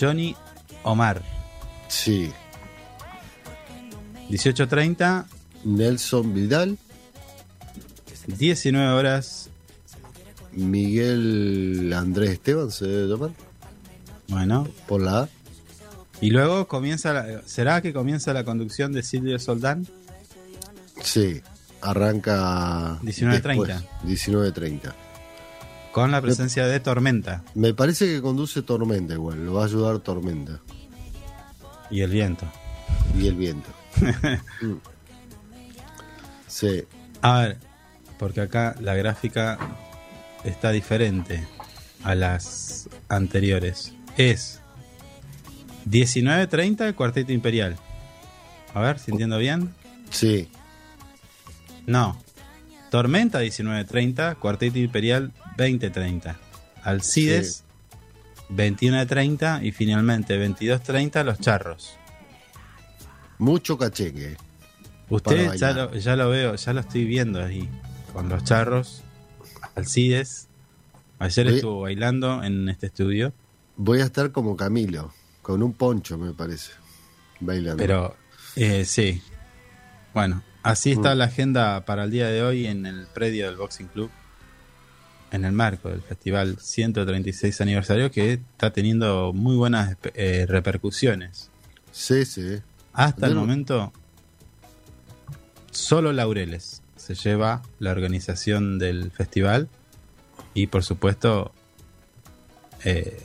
[0.00, 0.34] Johnny
[0.82, 1.20] Omar,
[1.88, 2.32] sí.
[4.30, 5.26] 18.30,
[5.64, 6.78] Nelson Vidal,
[8.26, 9.50] 19 horas.
[10.52, 13.30] Miguel Andrés Esteban, se debe llamar,
[14.28, 15.28] Bueno, por la A.
[16.20, 19.86] y luego comienza, la- ¿será que comienza la conducción de Silvio Soldán?
[21.02, 21.40] Sí,
[21.80, 23.66] arranca 19:30.
[24.04, 24.92] después, 19.30.
[25.92, 29.98] Con la presencia de Tormenta Me parece que conduce Tormenta igual, lo va a ayudar
[30.00, 30.60] Tormenta
[31.90, 32.46] y el viento.
[33.18, 33.68] y el viento.
[34.62, 34.74] Mm.
[36.46, 36.82] Sí,
[37.22, 37.58] A ver,
[38.18, 39.58] porque acá la gráfica
[40.44, 41.46] está diferente
[42.04, 43.94] a las anteriores.
[44.16, 44.59] Es
[45.86, 47.76] 19.30 el cuarteto imperial.
[48.74, 49.74] A ver, si entiendo bien.
[50.10, 50.48] sí,
[51.86, 52.18] No.
[52.90, 56.36] Tormenta 19.30, cuarteto imperial 20.30.
[56.82, 57.62] Alcides
[58.50, 61.96] 21.30 y finalmente 22.30 los charros.
[63.38, 64.36] mucho cachengue.
[65.08, 67.68] Usted ya lo, ya lo veo, ya lo estoy viendo ahí.
[68.12, 69.02] Con los charros,
[69.76, 70.48] Alcides.
[71.20, 73.32] Ayer estuvo bailando en este estudio.
[73.76, 76.72] Voy a estar como Camilo, con un poncho me parece,
[77.40, 77.76] bailando.
[77.78, 78.16] Pero
[78.56, 79.22] eh, sí.
[80.14, 81.18] Bueno, así está Mm.
[81.18, 84.10] la agenda para el día de hoy en el predio del Boxing Club.
[85.32, 91.50] En el marco del Festival 136 aniversario que está teniendo muy buenas eh, repercusiones.
[91.92, 92.58] Sí, sí.
[92.92, 93.92] Hasta el momento,
[95.70, 99.68] solo Laureles se lleva la organización del festival
[100.54, 101.52] y por supuesto
[102.84, 103.24] eh,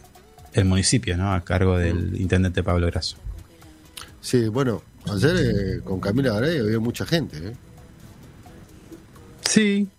[0.55, 1.33] el municipio, ¿no?
[1.33, 3.17] A cargo del intendente Pablo Grasso.
[4.21, 4.81] Sí, bueno,
[5.11, 7.53] ayer eh, con Camila Garay había mucha gente, ¿eh?
[9.41, 9.89] Sí,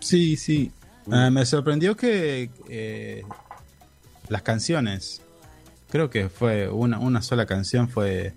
[0.00, 0.72] sí, sí.
[1.10, 3.22] Ah, me sorprendió que eh,
[4.28, 5.20] las canciones,
[5.90, 8.32] creo que fue una, una sola canción fue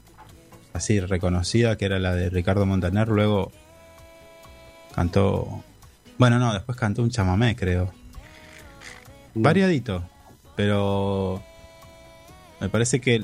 [0.74, 3.54] así reconocida, que era la de Ricardo Montaner, luego
[4.94, 5.64] cantó,
[6.18, 7.94] bueno, no, después cantó un chamamé, creo.
[9.34, 10.04] Variadito,
[10.58, 11.42] pero
[12.60, 13.24] me parece que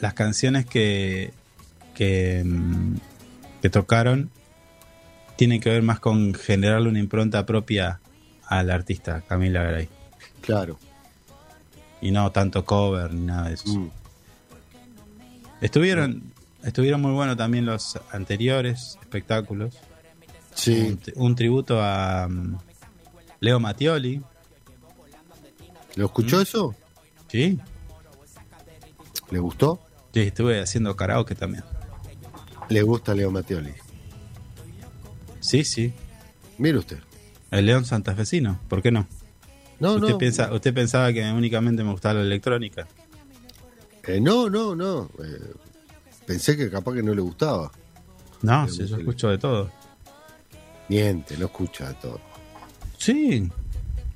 [0.00, 1.32] las canciones que,
[1.94, 2.96] que, mm,
[3.60, 4.30] que tocaron
[5.36, 8.00] tienen que ver más con generarle una impronta propia
[8.46, 9.88] al artista, Camila Garay.
[10.40, 10.78] Claro.
[12.00, 13.68] Y no tanto cover ni nada de eso.
[13.68, 13.90] Mm.
[15.60, 16.22] Estuvieron,
[16.62, 19.76] estuvieron muy buenos también los anteriores espectáculos.
[20.54, 22.56] Sí, Un, un tributo a mm,
[23.40, 24.22] Leo Mattioli,
[25.96, 26.74] ¿Lo escuchó eso?
[27.28, 27.58] Sí,
[29.30, 29.80] ¿Le gustó?
[30.12, 31.64] sí, estuve haciendo karaoke también.
[32.68, 33.72] Le gusta Leo Mattioli.
[35.40, 35.92] Sí, sí.
[36.58, 36.98] Mire usted.
[37.50, 39.06] El León santafesino, ¿por qué no?
[39.80, 40.18] No, ¿Usted, no.
[40.18, 42.86] piensa, ¿Usted pensaba que únicamente me gustaba la electrónica?
[44.06, 45.10] eh, no, no, no.
[45.22, 45.52] eh,
[46.26, 47.70] pensé que capaz que no le gustaba.
[48.42, 49.70] No, sí, yo escucho de todo.
[50.88, 52.20] Miente, no escucha de todo.
[52.98, 53.48] Sí,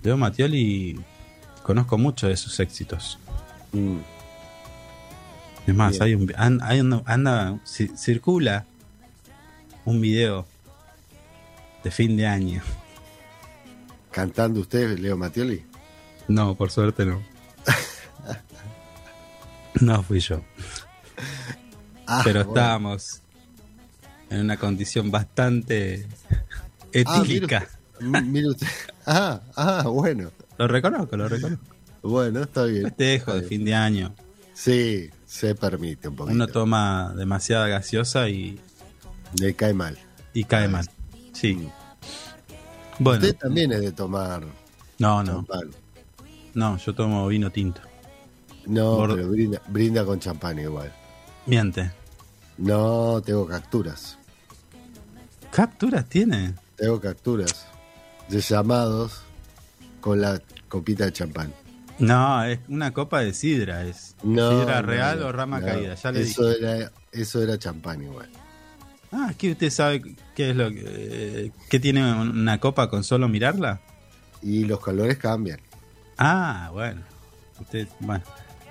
[0.03, 0.99] Leo Mattioli
[1.69, 3.19] conozco mucho de sus éxitos.
[3.73, 3.99] Mm,
[5.67, 8.65] Es más, hay un, hay un- anda, ci- circula
[9.85, 10.47] un video
[11.85, 12.63] de fin de año.
[14.11, 15.63] ¿Cantando usted, Leo Mattioli?
[16.27, 17.23] No, por suerte no.
[19.83, 20.41] No fui yo.
[22.07, 22.51] Ah, pero bueno.
[22.61, 23.21] estábamos
[24.31, 26.07] en una condición bastante
[27.05, 27.59] Ah, mire etílica.
[27.59, 28.07] usted.
[28.07, 28.67] M- Mire usted.
[29.11, 30.31] Ah, ah, bueno.
[30.59, 31.65] Lo reconozco, lo reconozco.
[32.03, 32.83] Bueno, está bien.
[32.85, 34.15] Festejo de fin de año.
[34.55, 36.35] Sí, se permite un poquito.
[36.35, 38.59] Uno toma demasiada gaseosa y,
[39.41, 39.97] Le cae mal.
[40.35, 40.89] y cae mal.
[41.33, 41.69] Sí.
[42.99, 44.43] Bueno, Usted también es de tomar
[44.99, 45.71] no, no, champán.
[46.55, 47.81] no, yo tomo vino tinto.
[48.67, 50.93] No, pero brinda, brinda con champán igual.
[51.47, 51.93] Miente.
[52.59, 54.19] No, tengo capturas.
[55.53, 56.55] ¿Capturas tiene?
[56.77, 57.67] Tengo capturas
[58.29, 59.23] de llamados
[60.01, 61.53] con la copita de champán.
[61.99, 64.15] No, es una copa de sidra, es.
[64.23, 65.67] No, sidra real no, o rama no.
[65.67, 66.65] caída, ya le eso dije.
[66.65, 68.29] era Eso era champán igual.
[69.11, 70.03] Ah, ¿qué usted sabe
[70.35, 73.81] qué es lo que, eh, qué tiene una copa con solo mirarla?
[74.43, 75.61] Y los colores cambian.
[76.19, 77.03] Ah, bueno.
[77.61, 78.23] Usted, bueno,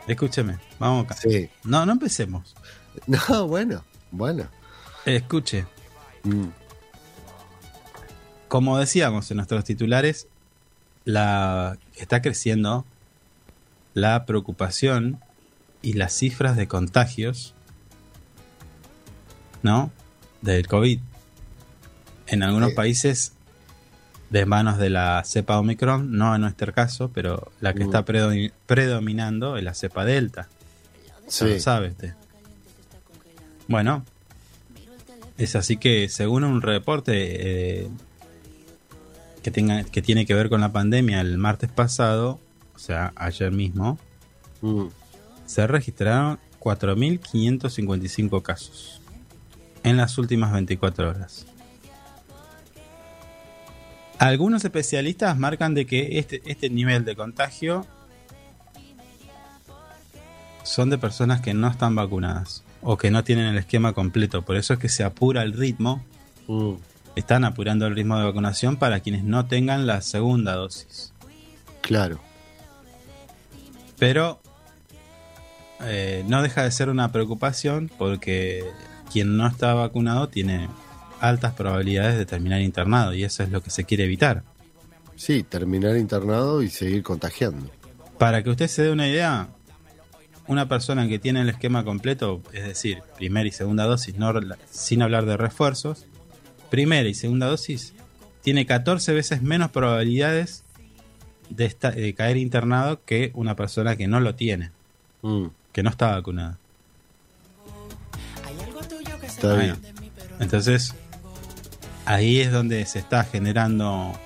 [0.07, 1.15] escúcheme, vamos acá.
[1.15, 1.49] Sí.
[1.63, 2.55] No, no empecemos.
[3.05, 4.47] No, bueno, bueno.
[5.05, 5.65] Escuche,
[6.23, 6.47] Mm,
[8.47, 10.27] como decíamos en nuestros titulares,
[11.07, 12.85] la está creciendo
[13.93, 15.21] la preocupación
[15.81, 17.53] y las cifras de contagios,
[19.63, 19.89] ¿no?
[20.41, 20.99] Del COVID.
[22.27, 22.75] En algunos Sí.
[22.75, 23.31] países
[24.29, 27.87] de manos de la cepa Omicron, no en nuestro caso, pero la que Mm.
[27.87, 30.49] está predomi- predominando es la cepa Delta.
[31.07, 31.59] Ya lo Sí.
[31.61, 32.13] sabe usted.
[33.69, 34.03] Bueno,
[35.37, 37.89] es así que según un reporte eh,
[39.47, 42.41] que, tenga, que tiene que ver con la pandemia el martes pasado,
[42.75, 43.97] o sea, ayer mismo,
[44.61, 44.87] Mm,
[45.45, 49.01] se registraron 4.555 casos
[49.83, 51.45] en las últimas 24 horas.
[54.17, 57.85] Algunos especialistas marcan de que este, este nivel de contagio
[60.63, 64.41] son de personas que no están vacunadas o que no tienen el esquema completo.
[64.41, 66.03] Por eso es que se apura el ritmo.
[66.47, 66.73] mm,
[67.17, 71.13] Están apurando el ritmo de vacunación para quienes no tengan la segunda dosis.
[71.81, 72.19] claro.
[73.97, 74.39] Pero
[75.81, 78.63] eh, no deja de ser una preocupación porque
[79.11, 80.69] quien no está vacunado tiene
[81.19, 84.43] altas probabilidades de terminar internado y eso es lo que se quiere evitar.
[85.15, 87.71] Sí, terminar internado y seguir contagiando.
[88.19, 89.47] Para que usted se dé una idea,
[90.45, 94.31] una persona que tiene el esquema completo, es decir, primera y segunda dosis, no,
[94.69, 96.05] sin hablar de refuerzos,
[96.69, 97.93] primera y segunda dosis,
[98.41, 100.63] tiene 14 veces menos probabilidades
[101.49, 104.71] de, esta- de caer internado que una persona que no lo tiene,
[105.21, 106.57] Mm, que no está vacunada.
[109.25, 109.75] está bien.
[110.39, 110.93] entonces,
[112.05, 114.17] ahí es donde se está generando.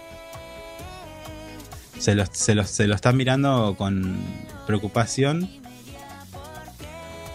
[2.00, 4.18] Se lo, se lo- se lo está mirando con
[4.66, 5.50] preocupación.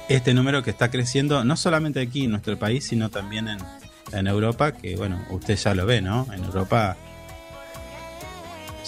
[0.09, 3.59] Este número que está creciendo, no solamente aquí en nuestro país, sino también en,
[4.13, 6.27] en Europa, que bueno, usted ya lo ve, ¿no?
[6.33, 6.97] En Europa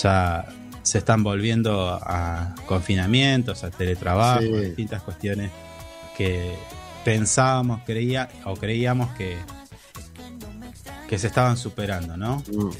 [0.00, 0.46] ya
[0.82, 4.52] se están volviendo a confinamientos, a teletrabajo, Sí.
[4.66, 5.50] distintas cuestiones
[6.16, 6.54] que
[7.04, 9.36] pensábamos, creía o creíamos que
[11.08, 12.42] que se estaban superando, ¿no?
[12.52, 12.70] Mm,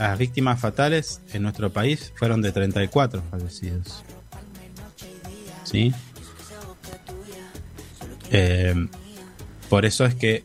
[0.00, 4.02] Las víctimas fatales en nuestro país fueron de 34 fallecidos.
[5.62, 5.94] ¿Sí?
[8.32, 8.88] Eh,
[9.68, 10.44] por eso es que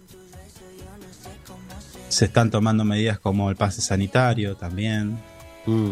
[2.10, 5.18] se están tomando medidas como el pase sanitario también.
[5.66, 5.92] mm,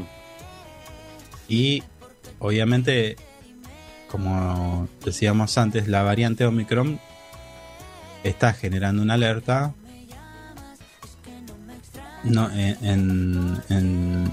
[1.49, 1.83] Y
[2.39, 3.15] obviamente,
[4.11, 6.99] como decíamos antes, la variante Omicron
[8.23, 9.73] está generando una alerta
[12.23, 14.31] no, en, en- en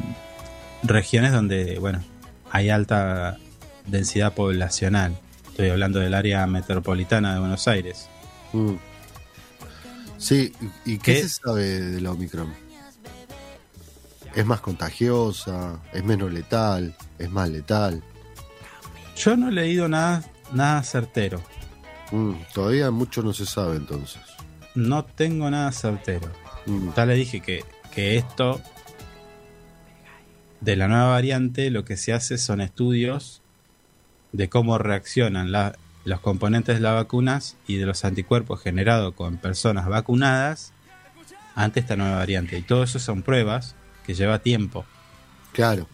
[0.82, 2.02] regiones donde, bueno,
[2.50, 3.38] hay alta
[3.86, 5.16] densidad poblacional.
[5.50, 8.08] Estoy hablando del área metropolitana de Buenos Aires.
[8.52, 8.72] mm.
[10.24, 10.52] Sí,
[10.86, 11.22] ¿y qué ¿Qué?
[11.22, 12.50] se sabe del Omicron?
[14.34, 18.02] es más contagiosa, es menos letal, es más letal.
[19.16, 21.40] Yo no he leído nada, nada certero.
[22.10, 24.20] Mm, todavía mucho no se sabe entonces.
[24.74, 26.28] No tengo nada certero.
[26.66, 27.64] Mm, Ya le dije que,
[27.94, 28.60] que esto
[30.60, 33.42] de la nueva variante lo que se hace son estudios
[34.32, 39.36] de cómo reaccionan la- los componentes de las vacunas y de los anticuerpos generados con
[39.38, 40.72] personas vacunadas
[41.54, 42.58] ante esta nueva variante.
[42.58, 43.74] Y todo eso son pruebas
[44.06, 44.84] que lleva tiempo.
[45.52, 45.88] claro,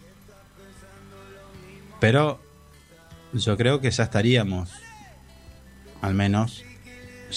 [1.99, 2.41] Pero
[3.33, 4.71] yo creo que ya estaríamos,
[6.01, 6.63] al menos,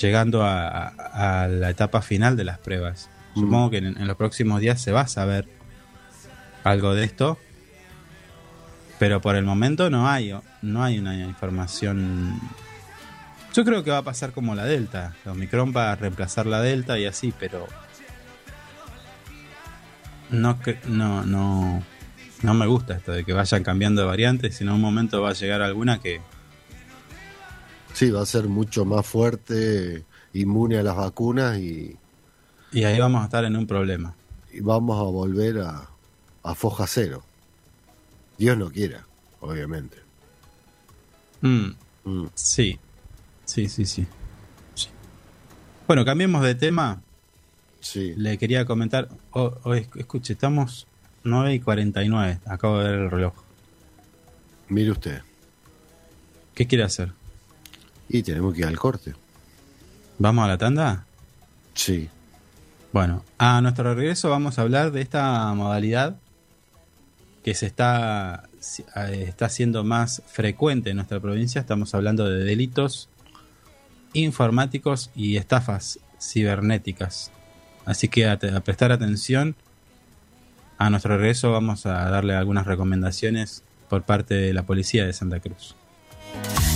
[0.00, 3.08] llegando a, a- a la etapa final de las pruebas.
[3.34, 3.40] Mm.
[3.40, 5.48] Supongo que en, en los próximos días se va a saber
[6.64, 7.38] algo de esto.
[8.98, 12.40] Pero por el momento no hay, no hay una información.
[13.54, 15.14] Yo creo que va a pasar como la Delta.
[15.24, 17.66] La Omicron va a reemplazar la Delta y así, pero.
[20.30, 21.82] No, no, no,
[22.42, 25.30] no me gusta esto de que vayan cambiando de variantes, sino en un momento va
[25.30, 26.20] a llegar alguna que.
[27.92, 31.96] sí, va a ser mucho más fuerte, inmune a las vacunas y,
[32.72, 34.14] Y ahí vamos a estar en un problema.
[34.52, 35.88] y vamos a volver a,
[36.42, 37.22] a foja cero.
[38.36, 39.06] Dios no quiera,
[39.40, 39.96] obviamente.
[41.40, 41.70] Mm,
[42.06, 42.78] Mm, sí,
[43.54, 44.06] sí, sí, sí.
[44.74, 44.88] Sí.
[45.86, 47.00] Bueno, cambiemos de tema.
[47.80, 49.08] sí, Le quería comentar.
[49.30, 50.86] Oh, oh, esc- escuche, estamos
[51.22, 52.40] 9 y 49.
[52.46, 53.34] Acabo de ver el reloj.
[54.68, 55.22] mire usted.
[56.54, 57.12] ¿Qué quiere hacer?
[58.08, 59.14] Y tenemos que ir al corte.
[60.18, 61.04] ¿Vamos a la tanda?
[61.74, 62.08] Sí,
[62.92, 66.16] Bueno, a nuestro regreso vamos a hablar de esta modalidad
[67.42, 68.48] que se está,
[68.94, 71.60] eh, está siendo más frecuente en nuestra provincia.
[71.60, 73.08] Estamos hablando de delitos
[74.14, 77.30] informáticos y estafas cibernéticas.
[77.84, 79.54] Así que a, a prestar atención.
[80.78, 85.38] A nuestro regreso vamos a darle algunas recomendaciones por parte de la policía de Santa
[85.40, 85.76] Cruz.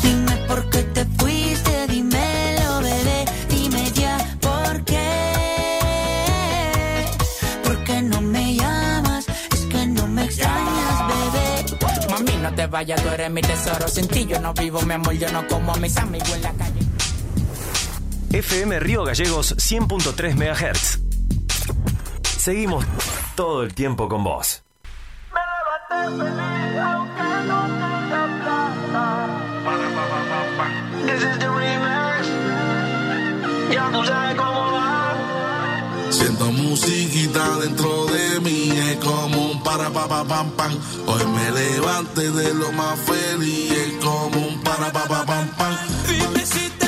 [0.02, 3.24] Dime por qué te fuiste, dímelo, bebé.
[3.48, 5.08] Dime ya por qué.
[7.64, 9.26] ¿Por qué no me llamas?
[9.52, 12.08] Es que no me extrañas, bebé.
[12.10, 13.88] Mami, no te vayas, tú eres mi tesoro.
[13.88, 16.52] Sin ti yo no vivo, mi amor, yo no como a mis amigos en la
[16.52, 16.77] calle.
[18.32, 20.98] FM Río Gallegos 100.3 MHz.
[22.38, 22.84] Seguimos
[23.34, 24.62] todo el tiempo con vos.
[36.10, 40.72] Siento musiquita dentro de mí, es como un para pa pa pam pam.
[41.06, 45.76] Hoy me levanté de lo más feliz, es como un para pa pa pam pam.
[46.06, 46.87] Dime si te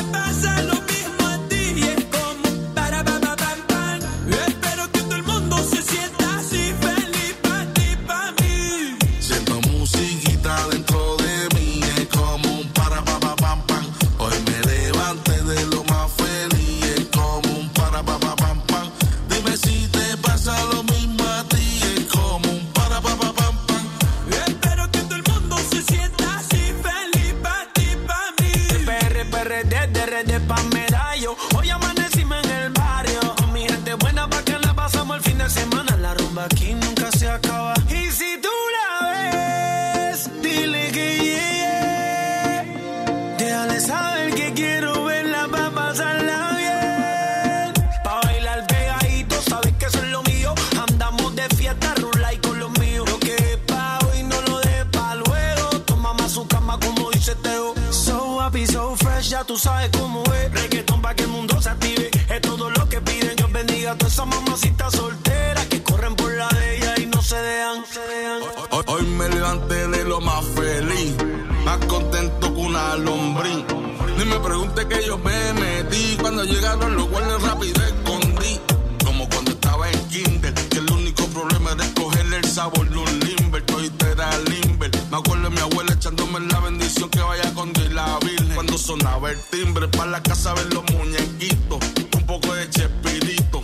[74.72, 78.60] Pregunte que yo me metí, cuando llegaron los guardias rápido escondí.
[79.04, 83.20] Como cuando estaba en kinder, que el único problema era escogerle el sabor de un
[83.20, 84.90] limber, todito era limber.
[85.10, 88.54] Me acuerdo de mi abuela echándome la bendición que vaya con Dios la Virgen.
[88.54, 91.78] Cuando sonaba el timbre, para la casa ver los muñequitos,
[92.16, 93.62] un poco de chespirito.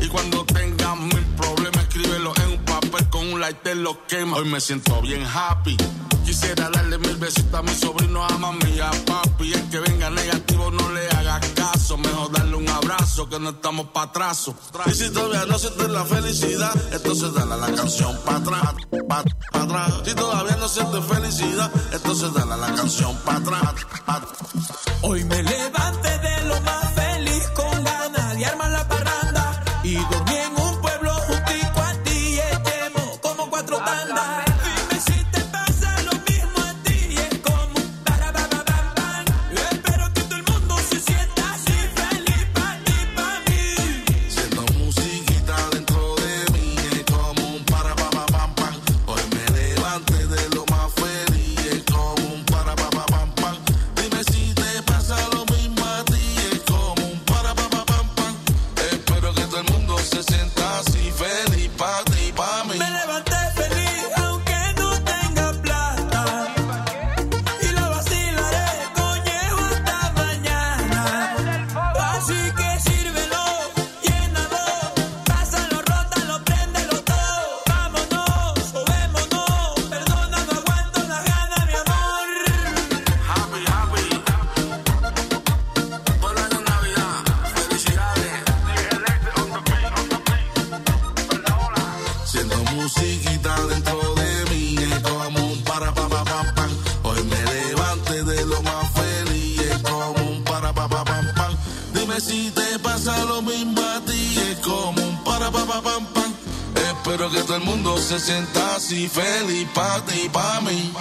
[0.00, 4.38] Y cuando tengas mil problemas, escríbelo en un papel con un lighter, lo quema.
[4.38, 5.76] Hoy me siento bien happy.
[6.38, 9.54] Quisiera darle mil besitos a mi sobrino, a mami a papi.
[9.54, 11.96] El que venga negativo no le haga caso.
[11.96, 14.54] Mejor darle un abrazo que no estamos pa' atraso.
[14.84, 18.74] Y si todavía no sientes la felicidad, entonces dale la canción pa' atrás,
[19.08, 19.94] pa, pa' atrás.
[20.04, 23.74] Si todavía no sientes felicidad, entonces dale la canción pa' atrás,
[24.04, 24.22] pa'
[25.00, 26.05] Hoy me levanté
[102.82, 106.32] pasa lo mismo a ti, es como un para pa pa pam pam.
[106.74, 110.92] Espero que todo el mundo se sienta así feliz pa ti pa mí.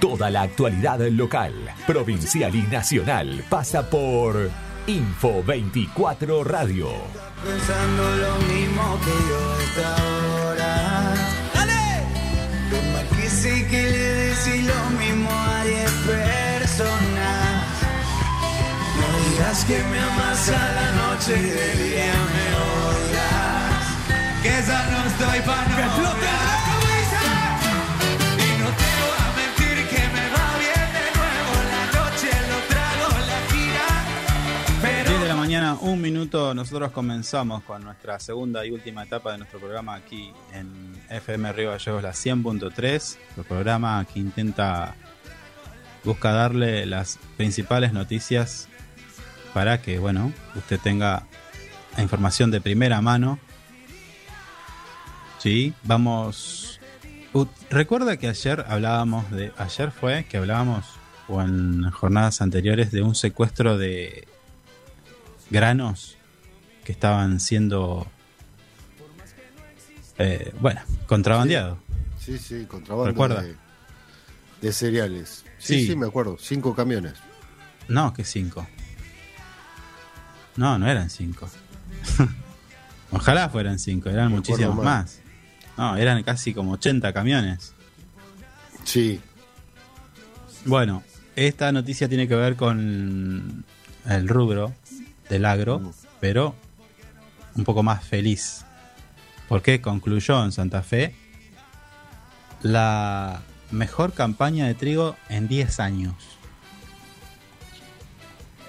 [0.00, 1.54] Toda la actualidad local,
[1.86, 4.50] provincial y nacional pasa por
[4.86, 6.88] Info 24 Radio.
[7.42, 10.23] Pensando lo mismo que yo esta
[19.54, 22.46] Digas que me amas a la noche y de día me
[22.90, 23.86] odias.
[24.42, 25.74] Que esa no estoy pa' no
[28.42, 32.58] Y no te voy a mentir que me va bien de nuevo la noche, lo
[32.68, 33.88] trago, la gira.
[34.82, 36.52] Pero 10 de la mañana, un minuto.
[36.52, 41.70] Nosotros comenzamos con nuestra segunda y última etapa de nuestro programa aquí en FM Río
[41.70, 43.16] Gallegos, la 100.3.
[43.36, 44.96] El programa que intenta,
[46.02, 48.68] busca darle las principales noticias
[49.54, 51.26] para que, bueno, usted tenga
[51.96, 53.38] información de primera mano.
[55.38, 56.80] Sí, vamos.
[57.32, 59.52] U- Recuerda que ayer hablábamos de.
[59.56, 60.84] Ayer fue que hablábamos,
[61.28, 64.26] o en jornadas anteriores, de un secuestro de
[65.50, 66.16] granos
[66.84, 68.06] que estaban siendo.
[70.18, 71.78] eh, bueno, contrabandeados.
[72.18, 73.42] Sí, sí, contrabando ¿Recuerda?
[73.42, 73.54] de,
[74.62, 75.44] de cereales.
[75.58, 75.86] Sí, Sí.
[75.88, 76.36] sí, me acuerdo.
[76.40, 77.14] Cinco camiones.
[77.88, 78.66] No, que cinco.
[80.56, 81.48] No, no eran cinco.
[83.10, 84.84] Ojalá fueran cinco, eran Me muchísimos más.
[84.84, 85.20] más.
[85.76, 87.72] No, eran casi como 80 camiones.
[88.84, 89.20] Sí,
[90.66, 91.02] Bueno,
[91.36, 93.64] esta noticia tiene que ver con
[94.06, 94.72] el rubro
[95.28, 96.54] del agro, pero
[97.56, 98.64] un poco más feliz.
[99.48, 101.14] Porque concluyó en Santa Fe
[102.62, 106.14] la mejor campaña de trigo en 10 años.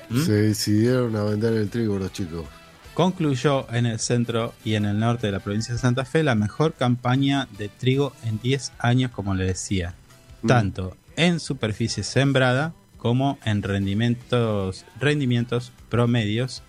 [0.10, 0.24] ¿Mm?
[0.24, 2.46] se decidieron a vender el trigo los chicos.
[2.94, 6.36] Concluyó en el centro y en el norte de la provincia de Santa Fe la
[6.36, 9.96] mejor campaña de trigo en 10 años, como le decía,
[10.42, 10.48] Mm.
[10.48, 16.62] tanto en superficie sembrada como en rendimientos, rendimientos promedios,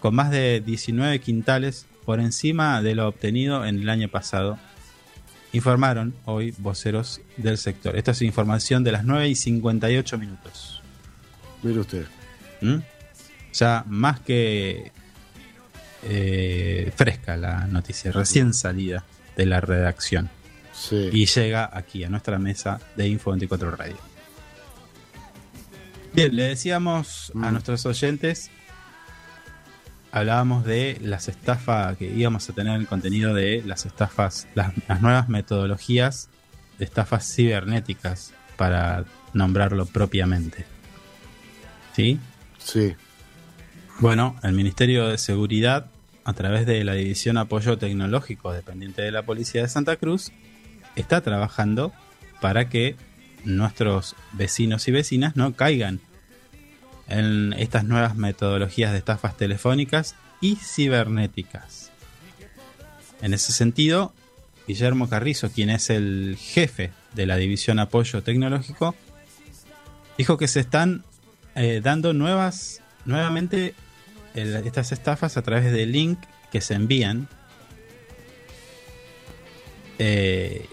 [0.00, 4.58] con más de 19 quintales por encima de lo obtenido en el año pasado,
[5.52, 7.96] informaron hoy voceros del sector.
[7.96, 10.82] Esta es información de las 9 y 58 minutos.
[11.62, 12.06] Mire usted.
[12.60, 12.76] ¿Mm?
[13.52, 14.92] Ya más que
[16.02, 19.04] eh, fresca la noticia, recién salida
[19.36, 20.30] de la redacción.
[20.72, 21.08] Sí.
[21.12, 23.96] Y llega aquí a nuestra mesa de Info 24 Radio.
[26.12, 27.52] Bien, le decíamos a Mm.
[27.52, 28.50] nuestros oyentes,
[30.12, 35.02] hablábamos de las estafas, que íbamos a tener el contenido de las estafas, las, las
[35.02, 36.28] nuevas metodologías
[36.78, 39.04] de estafas cibernéticas, para
[39.34, 40.64] nombrarlo propiamente.
[41.94, 42.18] ¿Sí?
[42.66, 42.96] Sí.
[44.00, 45.86] Bueno, el Ministerio de Seguridad,
[46.24, 50.32] a través de la División Apoyo Tecnológico dependiente de la Policía de Santa Cruz,
[50.96, 51.92] está trabajando
[52.40, 52.96] para que
[53.44, 56.00] nuestros vecinos y vecinas no caigan
[57.08, 61.92] en estas nuevas metodologías de estafas telefónicas y cibernéticas.
[63.22, 64.12] En ese sentido,
[64.66, 68.96] Guillermo Carrizo, quien es el jefe de la División Apoyo Tecnológico,
[70.18, 71.04] dijo que se están
[71.56, 73.74] eh, dando nuevas, nuevamente
[74.34, 76.18] el- estas estafas a través de link
[76.52, 77.28] que se envían.
[79.98, 80.68] eh,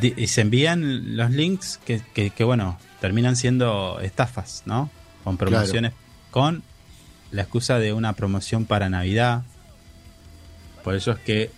[0.00, 4.88] di- y se envían los links que, que- que, bueno, terminan siendo estafas, ¿no?
[5.24, 5.92] Con promociones,
[6.30, 6.62] con
[7.32, 9.42] la excusa de una promoción para Navidad.
[10.84, 11.50] Por eso es que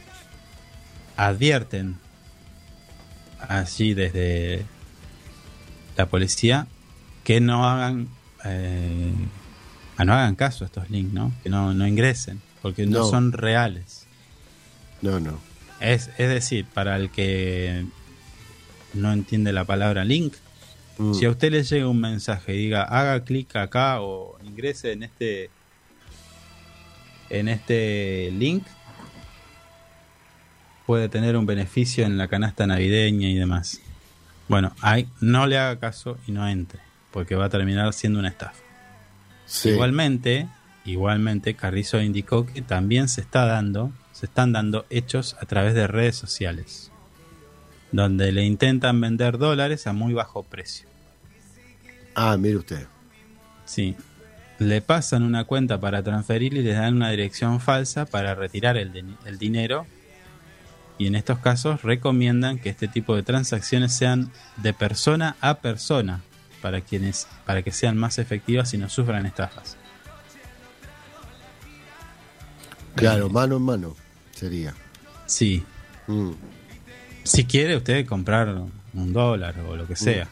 [1.16, 1.99] advierten
[3.47, 4.64] allí desde
[5.97, 6.66] la policía
[7.22, 8.09] que no hagan
[8.45, 9.12] eh,
[9.97, 11.32] a no hagan caso a estos links, ¿no?
[11.43, 13.05] Que no, no ingresen, porque no, No.
[13.07, 14.07] son reales.
[15.03, 15.38] No, no.
[15.80, 17.84] Es, es decir, para el que
[18.95, 20.34] no entiende la palabra link,
[20.99, 21.14] Mm.
[21.14, 25.03] si a usted le llega un mensaje y diga haga clic acá o ingrese en
[25.03, 25.49] este
[27.30, 28.64] en este link,
[30.86, 33.80] puede tener un beneficio en la canasta navideña y demás.
[34.49, 36.80] Bueno, ahí no le haga caso y no entre,
[37.13, 38.63] porque va a terminar siendo una estafa.
[39.47, 39.71] Sí.
[39.71, 40.49] Igualmente,
[40.85, 45.87] igualmente Carrizo indicó que también se está dando, se están dando hechos a través de
[45.87, 46.93] redes sociales,
[47.93, 50.89] donde le intentan vender dólares a muy bajo precio.
[52.15, 52.87] Ah, mire usted.
[53.65, 53.97] Sí.
[54.59, 59.39] Le pasan una cuenta para transferir y les dan una dirección falsa para retirar el
[59.39, 59.87] dinero.
[60.99, 66.21] Y en estos casos recomiendan que este tipo de transacciones sean de persona a persona
[66.63, 69.77] para quienes para que sean más efectivas y no sufran estafas.
[72.95, 73.97] Claro, mano en mano
[74.33, 74.75] sería.
[75.27, 75.65] Sí.
[76.07, 76.31] Mm,
[77.23, 78.49] Si quiere usted comprar
[78.95, 80.29] un dólar o lo que sea.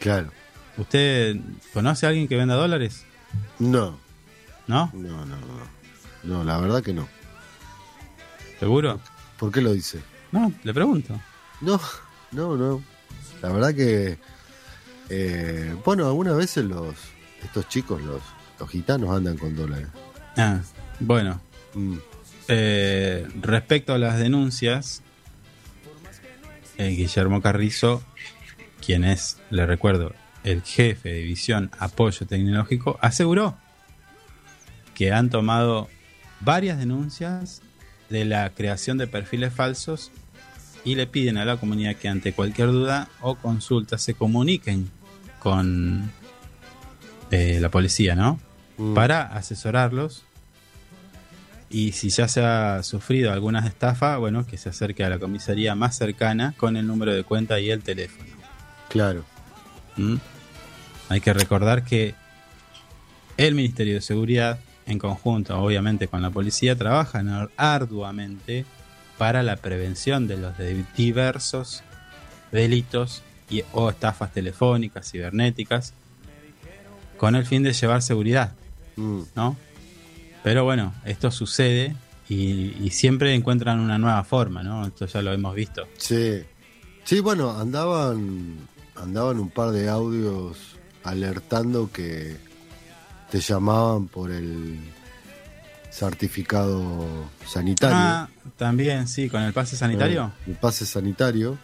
[0.00, 0.30] claro.
[0.76, 1.36] ¿Usted
[1.72, 3.04] conoce a alguien que venda dólares?
[3.60, 3.96] No,
[4.66, 4.90] ¿No?
[4.92, 5.74] no, no, no.
[6.24, 7.06] No, la verdad que no.
[8.58, 8.98] ¿Seguro?
[9.38, 10.00] ¿Por qué lo dice?
[10.32, 11.20] No, le pregunto.
[11.60, 11.80] No,
[12.32, 12.82] no, no.
[13.40, 14.18] La verdad que,
[15.10, 16.94] eh, bueno, algunas veces los
[17.42, 18.22] estos chicos, los,
[18.58, 19.88] los gitanos andan con dólares.
[20.36, 20.60] Ah,
[21.00, 21.40] bueno.
[21.74, 21.96] Mm,
[22.46, 25.02] Eh, respecto a las denuncias,
[26.76, 28.02] eh, Guillermo Carrizo,
[28.84, 33.56] quien es, le recuerdo, el jefe de división apoyo tecnológico, aseguró
[34.94, 35.88] que han tomado
[36.40, 37.62] varias denuncias
[38.10, 40.10] de la creación de perfiles falsos
[40.84, 44.90] y le piden a la comunidad que ante cualquier duda o consulta se comuniquen
[45.38, 46.10] con
[47.30, 48.38] eh, la policía, ¿no?
[48.76, 48.94] mm.
[48.94, 50.24] Para asesorarlos
[51.70, 55.74] y si ya se ha sufrido alguna estafa, bueno, que se acerque a la comisaría
[55.74, 58.28] más cercana con el número de cuenta y el teléfono.
[58.88, 59.24] Claro.
[59.96, 60.16] ¿Mm?
[61.08, 62.14] Hay que recordar que
[63.36, 68.64] el Ministerio de Seguridad, en conjunto obviamente con la policía, trabajan ar- arduamente
[69.24, 71.82] para la prevención de los de- diversos
[72.52, 75.94] delitos y, o estafas telefónicas, cibernéticas,
[77.16, 78.52] con el fin de llevar seguridad.
[78.96, 79.56] Mm, ¿no?
[80.42, 81.96] Pero bueno, esto sucede
[82.28, 84.86] y, y siempre encuentran una nueva forma, ¿no?
[84.86, 85.88] Esto ya lo hemos visto.
[85.96, 86.42] Sí.
[87.04, 88.58] Sí, bueno, andaban
[88.96, 90.58] andaban un par de audios
[91.02, 92.36] alertando que
[93.30, 94.78] te llamaban por el
[95.94, 97.06] certificado
[97.46, 97.96] sanitario.
[97.96, 100.32] Ah, también, sí, con el pase sanitario.
[100.46, 101.56] Eh, El pase sanitario.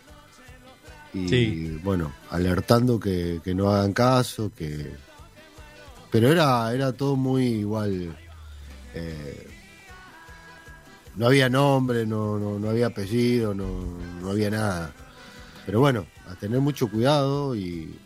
[1.12, 1.80] Y Sí.
[1.82, 4.92] bueno, alertando que, que no hagan caso, que.
[6.12, 8.16] Pero era, era todo muy igual.
[8.94, 9.46] eh,
[11.16, 13.66] no había nombre, no, no, no había apellido, no,
[14.22, 14.92] no había nada.
[15.66, 17.98] Pero bueno, a tener mucho cuidado y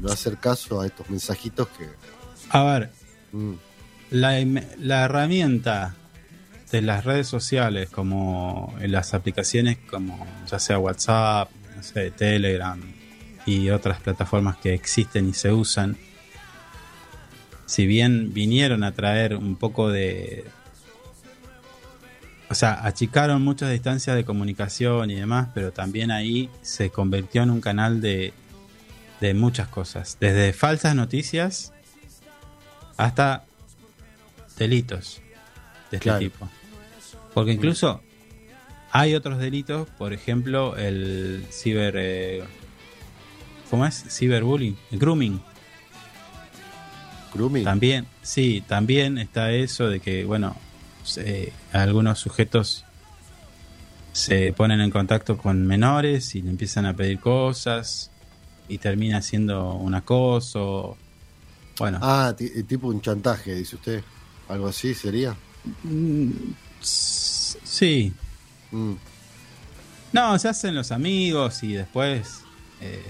[0.00, 1.88] no hacer caso a estos mensajitos que.
[2.50, 2.92] A ver,
[3.32, 3.52] mm,
[4.10, 5.94] la, herramienta
[6.70, 12.80] de las redes sociales, como las aplicaciones como ya sea WhatsApp, no sé, Telegram
[13.44, 15.96] y otras plataformas que existen y se usan,
[17.66, 20.44] si bien vinieron a traer un poco de...
[22.48, 27.50] O sea, achicaron muchas distancias de comunicación y demás, pero también ahí se convirtió en
[27.50, 28.32] un canal de,
[29.20, 31.72] de muchas cosas, desde falsas noticias
[32.96, 33.44] hasta
[34.58, 35.20] delitos
[35.90, 36.18] de este Claro.
[36.20, 36.48] tipo.
[37.34, 38.02] Porque incluso
[38.92, 41.94] hay otros delitos, por ejemplo, el ciber...
[41.98, 42.44] eh,
[43.70, 44.04] ¿Cómo es?
[44.08, 45.40] Ciberbullying, el grooming.
[47.34, 47.64] grooming.
[47.64, 50.56] También, sí, también está eso de que, bueno,
[51.04, 52.84] se- algunos sujetos
[54.12, 58.10] se ponen en contacto con menores y le empiezan a pedir cosas
[58.68, 60.96] y termina siendo un acoso.
[61.78, 64.02] Bueno, Ah, ti- tipo un chantaje, dice usted.
[64.48, 65.36] Algo así sería.
[65.82, 66.30] mm,
[66.80, 68.12] sí.
[68.70, 68.94] Mm,
[70.12, 72.40] No, se hacen los amigos y después
[72.80, 73.04] eh,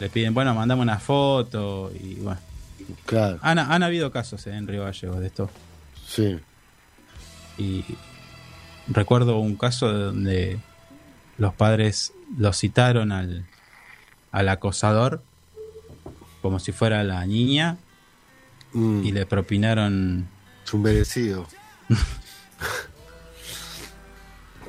[0.00, 2.40] le piden, bueno, mandame una foto y bueno.
[3.06, 5.50] claro, Han, han habido casos eh, en Río Gallegos de esto.
[6.06, 6.38] sí.
[7.58, 7.84] Y
[8.88, 10.58] recuerdo un caso donde
[11.36, 13.44] los padres lo citaron al,
[14.32, 15.22] al acosador
[16.40, 17.76] como si fuera la niña
[18.72, 20.28] Mm, y le propinaron...
[20.64, 21.46] Es un merecido.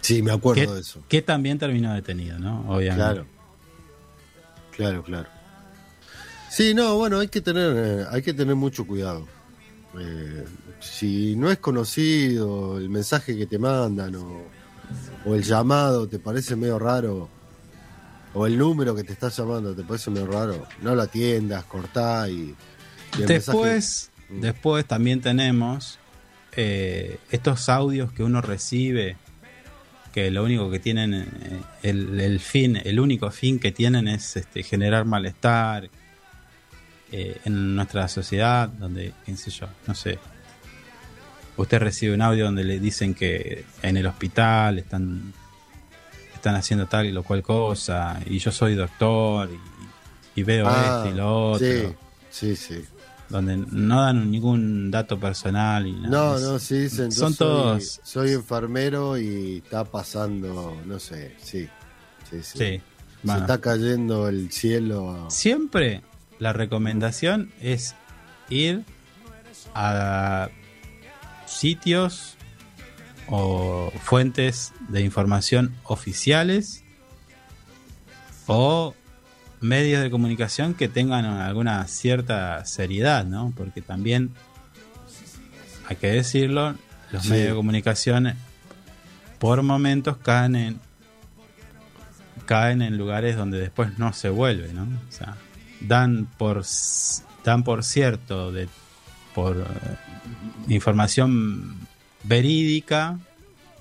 [0.01, 1.03] sí, me acuerdo Que, de eso.
[1.07, 2.61] que también terminó detenido, ¿no?
[2.69, 2.95] Obviamente.
[2.95, 3.25] Claro.
[4.75, 5.29] Claro, claro.
[6.49, 9.27] Sí, no, bueno, hay que tener, eh, hay que tener mucho cuidado.
[9.99, 10.45] Eh,
[10.79, 14.43] si no es conocido el mensaje que te mandan o,
[15.25, 17.29] o el llamado te parece medio raro
[18.33, 22.27] o el número que te está llamando te parece medio raro, no lo atiendas, cortá
[22.27, 22.55] y,
[23.17, 24.41] Después, Mm.
[24.41, 25.99] después también tenemos
[26.55, 29.17] eh, estos audios que uno recibe,
[30.13, 31.27] que lo único que tienen, eh,
[31.83, 35.89] el, el fin, el único fin que tienen es este, generar malestar
[37.11, 40.19] eh, en nuestra sociedad, donde, qué sé yo, no sé.
[41.57, 45.33] Usted recibe un audio donde le dicen que en el hospital están
[46.33, 49.49] están haciendo tal y lo cual cosa, y yo soy doctor
[50.35, 51.95] y, y veo Ah, esto y lo otro
[52.29, 52.85] Sí, sí, sí.
[53.29, 56.09] Donde no dan ningún dato personal y nada.
[56.09, 57.11] No, no, sí dicen.
[57.11, 57.99] son soy- todos.
[58.03, 61.67] Soy enfermero y está pasando, no sé, sí.
[62.29, 62.57] Sí, sí.
[62.57, 62.81] Sí.
[63.25, 65.27] Se está cayendo el cielo.
[65.29, 66.01] Siempre
[66.39, 67.95] la recomendación es
[68.49, 68.83] ir
[69.73, 70.49] a
[71.45, 72.35] sitios
[73.27, 76.83] o fuentes de información oficiales
[78.47, 78.93] o
[79.63, 83.53] medios de comunicación que tengan alguna cierta seriedad, ¿no?
[83.55, 84.31] Porque también
[85.87, 86.75] hay que decirlo,
[87.11, 87.29] los Sí.
[87.29, 88.33] medios de comunicación
[89.39, 90.79] por momentos caen en
[92.45, 94.83] caen en lugares donde después no se vuelve, ¿no?
[94.83, 95.35] O sea,
[95.79, 96.63] dan por
[97.45, 98.67] dan por cierto de
[99.33, 101.77] por eh, información
[102.23, 103.17] verídica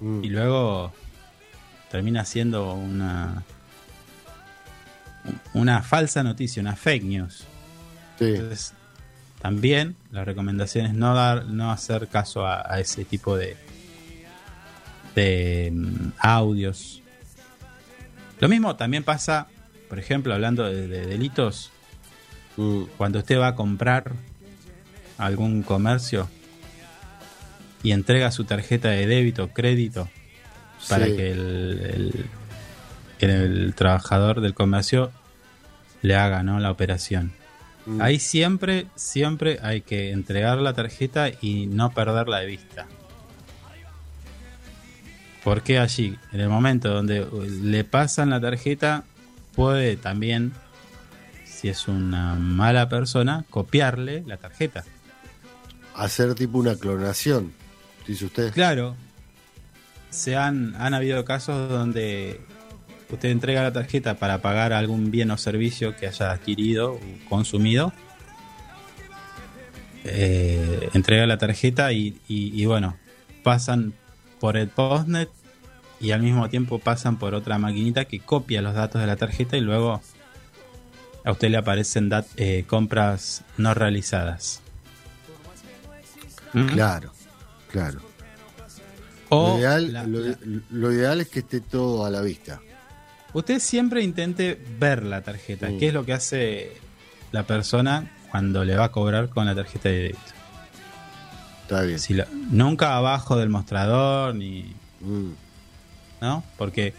[0.00, 0.92] Mm, y luego
[1.92, 3.44] termina siendo una
[5.54, 7.44] una falsa noticia, una fake news.
[8.18, 8.26] sí.
[8.26, 8.74] Entonces,
[9.40, 13.56] también la recomendación es no dar, no hacer caso a, a ese tipo de
[15.14, 17.02] de mm, audios.
[18.40, 19.46] Lo mismo también pasa,
[19.88, 21.70] por ejemplo, hablando de, de delitos,
[22.58, 24.12] Mm, cuando usted va a comprar
[25.16, 26.28] algún comercio
[27.82, 30.10] y entrega su tarjeta de débito crédito
[30.86, 31.16] para sí.
[31.16, 31.40] que el,
[31.94, 32.26] el-
[33.30, 35.10] el trabajador del comercio
[36.02, 36.58] le haga ¿no?
[36.58, 37.32] la operación.
[37.86, 42.86] Mm, Ahí siempre, siempre hay que entregar la tarjeta y no perderla de vista.
[45.44, 47.26] Porque allí, en el momento donde
[47.62, 49.02] le pasan la tarjeta,
[49.56, 50.52] puede también,
[51.44, 54.84] si es una mala persona, copiarle la tarjeta.
[55.96, 57.52] Hacer tipo una clonación,
[58.06, 58.52] dice usted.
[58.52, 58.94] Claro,
[60.10, 62.40] se han, han habido casos donde
[63.12, 67.92] usted entrega la tarjeta para pagar algún bien o servicio que haya adquirido o consumido.
[70.04, 72.96] Eh, entrega la tarjeta y, y- y bueno,
[73.44, 73.94] pasan
[74.40, 75.28] por el postnet
[76.00, 79.56] y al mismo tiempo pasan por otra maquinita que copia los datos de la tarjeta
[79.56, 80.00] y luego
[81.24, 84.60] a usted le aparecen dat- eh, compras no realizadas.
[86.52, 86.66] ¿Mm?
[86.66, 87.12] Claro,
[87.70, 88.00] claro.
[89.28, 90.38] O lo, ideal, la- lo, la-
[90.70, 92.60] lo ideal es que esté todo a la vista.
[93.34, 95.68] Usted siempre intente ver la tarjeta.
[95.70, 95.78] Mm.
[95.78, 96.76] ¿Qué es lo que hace
[97.30, 100.20] la persona cuando le va a cobrar con la tarjeta de débito?
[101.62, 101.98] Está bien.
[101.98, 102.14] Si
[102.50, 104.74] nunca abajo del mostrador, ni.
[105.00, 105.30] Mm,
[106.20, 106.44] ¿No?
[106.58, 106.94] Porque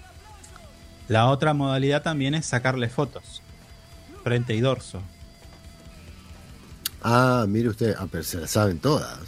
[1.07, 3.41] la otra modalidad también es sacarle fotos.
[4.23, 5.01] Frente y dorso.
[7.03, 9.19] Ah, mire usted, ah, pero se la saben todas.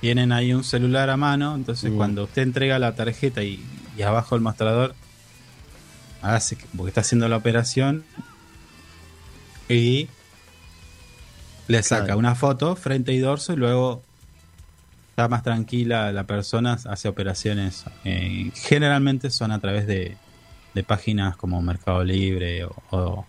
[0.00, 1.96] Tienen ahí un celular a mano, entonces Mm.
[1.96, 3.64] cuando usted entrega la tarjeta y,
[3.98, 4.94] y abajo el mostrador
[6.22, 8.04] hace que- porque está haciendo la operación
[9.68, 10.08] y
[11.66, 12.18] le saca Claro.
[12.18, 14.02] una foto frente y dorso y luego
[15.10, 17.84] está más tranquila la persona, hace operaciones.
[18.04, 20.16] eh, generalmente son a través de,
[20.74, 23.26] de páginas como Mercado Libre o, o-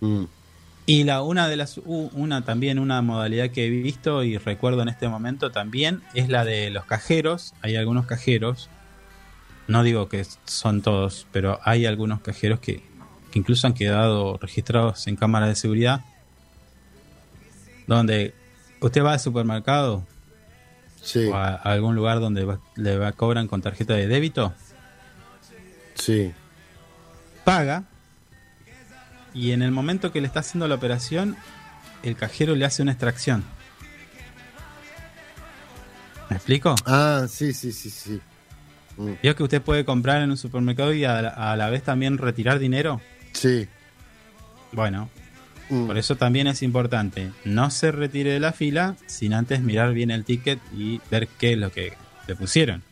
[0.00, 0.24] Mm,
[0.84, 4.88] y la una de las una también una modalidad que he visto y recuerdo en
[4.88, 7.54] este momento también es la de los cajeros.
[7.62, 8.68] Hay algunos cajeros,
[9.68, 12.82] no digo que son todos, pero hay algunos cajeros que,
[13.30, 16.00] que incluso han quedado registrados en cámaras de seguridad,
[17.86, 18.34] donde
[18.80, 20.04] usted va al supermercado
[21.00, 24.52] sí, o a, a algún lugar donde va- le va, cobran con tarjeta de débito,
[25.94, 26.32] sí.
[27.44, 27.84] paga
[29.34, 31.36] y en el momento que le está haciendo la operación,
[32.02, 33.44] el cajero le hace una extracción.
[36.30, 36.74] ¿Me explico?
[36.86, 38.20] Ah, sí, sí, sí, sí.
[38.96, 41.82] Mm, Vio que usted puede comprar en un supermercado y a la, a la vez
[41.82, 43.00] también retirar dinero.
[43.32, 43.68] sí.
[44.72, 45.10] Bueno,
[45.68, 49.94] Mm, por eso también es importante no se retire de la fila sin antes mirar
[49.94, 51.92] bien el ticket y ver qué es lo que
[52.26, 52.82] le pusieron.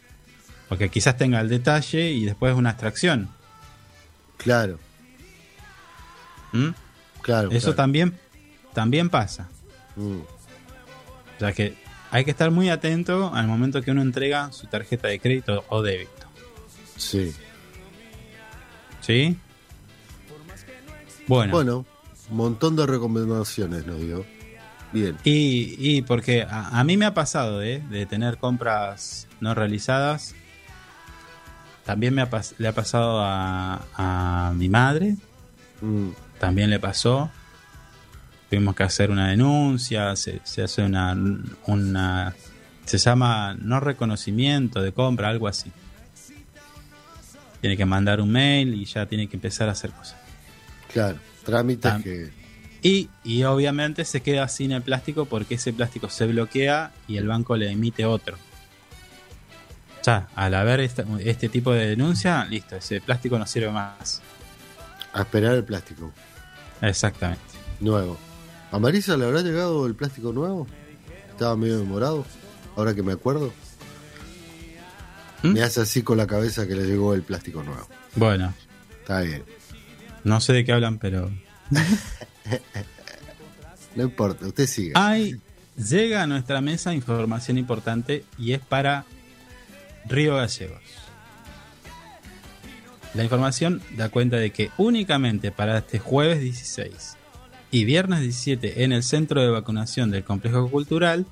[0.68, 3.28] Porque quizás tenga el detalle y después una extracción.
[4.36, 4.78] Claro,
[6.52, 6.68] ¿Mm?
[7.22, 7.50] claro.
[7.50, 7.76] Eso claro.
[7.76, 8.18] también,
[8.72, 9.48] también pasa.
[9.96, 11.76] Mm, O sea que
[12.10, 15.82] hay que estar muy atento al momento que uno entrega su tarjeta de crédito o
[15.82, 16.26] débito.
[16.96, 17.34] sí.
[19.00, 19.36] ¿Sí?
[21.26, 21.86] Bueno, Bueno,
[22.30, 24.26] un montón de recomendaciones nos dio.
[24.92, 25.16] Bien.
[25.22, 27.80] y, y porque a, a mí me ha pasado ¿eh?
[27.90, 30.34] de tener compras no realizadas.
[31.84, 32.28] También me ha
[32.58, 35.14] le ha pasado a, a mi madre.
[35.80, 36.08] Mm,
[36.40, 37.30] También le pasó.
[38.48, 40.16] Tuvimos que hacer una denuncia.
[40.16, 41.16] Se, se hace una,
[41.66, 42.34] una.
[42.86, 45.70] Se llama no reconocimiento de compra, algo así.
[47.60, 50.16] Tiene que mandar un mail y ya tiene que empezar a hacer cosas.
[50.92, 52.00] claro, trámites Ah.
[52.02, 52.32] que.
[52.82, 57.28] Y, y obviamente se queda sin el plástico porque ese plástico se bloquea y el
[57.28, 58.38] banco le emite otro.
[60.02, 64.22] Ya, al haber esta- este tipo de denuncia, listo, ese plástico no sirve más.
[65.12, 66.10] A esperar el plástico
[66.82, 67.40] Exactamente.
[67.80, 68.16] nuevo.
[68.72, 70.66] ¿A Marisa le habrá llegado el plástico nuevo?
[71.30, 72.24] Estaba medio demorado.
[72.76, 73.52] Ahora que me acuerdo.
[75.42, 75.48] ¿Mm?
[75.54, 77.88] Me hace así con la cabeza que le llegó el plástico nuevo.
[78.14, 78.52] Bueno,
[79.00, 79.42] Está bien.
[80.24, 81.30] no sé de qué hablan, pero
[83.96, 84.92] No importa, usted siga.
[85.08, 85.40] hay
[85.76, 89.04] llega a nuestra mesa información importante y es para
[90.06, 90.80] Río Gallegos.
[93.14, 97.16] La información da cuenta de que únicamente para este jueves 16
[97.72, 101.26] y viernes 17 en el centro de vacunación del complejo cultural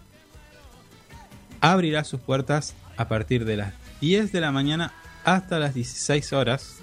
[1.61, 4.93] abrirá sus puertas a partir de las 10 de la mañana
[5.25, 6.79] hasta las 16 horas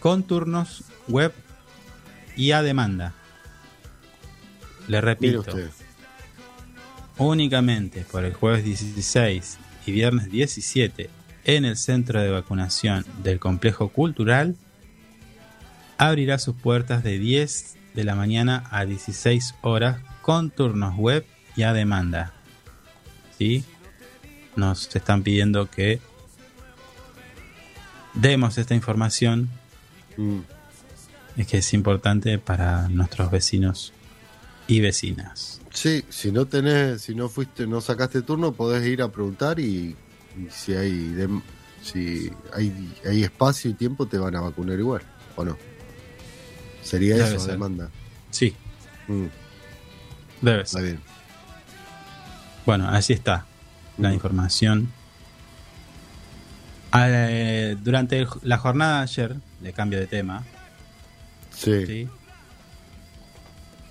[0.00, 1.32] con turnos web
[2.36, 3.14] y a demanda.
[4.88, 5.44] Le repito,
[7.18, 11.10] únicamente por el jueves 16 y viernes 17
[11.44, 14.56] en el centro de vacunación del complejo cultural
[15.98, 21.24] abrirá sus puertas de 10 de la mañana a 16 horas con turnos web
[21.56, 22.32] y a demanda.
[23.38, 23.64] ¿Sí?
[24.56, 26.00] Nos están pidiendo que
[28.14, 29.48] demos esta información
[30.16, 30.40] Mm.
[31.36, 33.92] es que es importante para nuestros vecinos
[34.66, 35.60] y vecinas.
[35.72, 39.96] Sí, si no tenés, si no fuiste, no sacaste turno, podés ir a preguntar y,
[40.36, 41.42] y si hay dem-
[41.82, 45.02] si hay, hay espacio y tiempo te van a vacunar igual,
[45.36, 45.56] ¿o no?
[46.82, 47.52] Sería Debe eso, ser.
[47.52, 47.88] demanda.
[48.30, 48.54] Sí,
[49.08, 49.26] Mm,
[50.40, 50.82] debe está ser.
[50.84, 51.00] bien.
[52.64, 53.44] Bueno, así está
[53.98, 54.14] la Mm.
[54.14, 54.92] información.
[56.92, 60.44] Ah, eh, durante la jornada de ayer, de cambio de tema,
[61.54, 61.86] Sí.
[61.86, 62.08] ¿sí?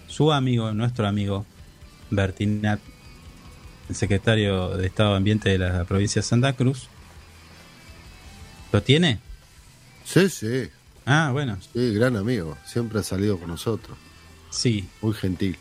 [0.07, 1.45] su amigo, nuestro amigo
[2.09, 2.79] Bertinat,
[3.91, 6.87] el secretario de Estado de Ambiente de la provincia de Santa Cruz,
[8.71, 9.19] ¿lo tiene?
[10.05, 10.69] sí, sí,
[11.05, 12.57] Ah, bueno, sí, gran amigo.
[12.65, 13.97] Siempre ha salido con nosotros.
[14.49, 15.57] sí, Muy gentil.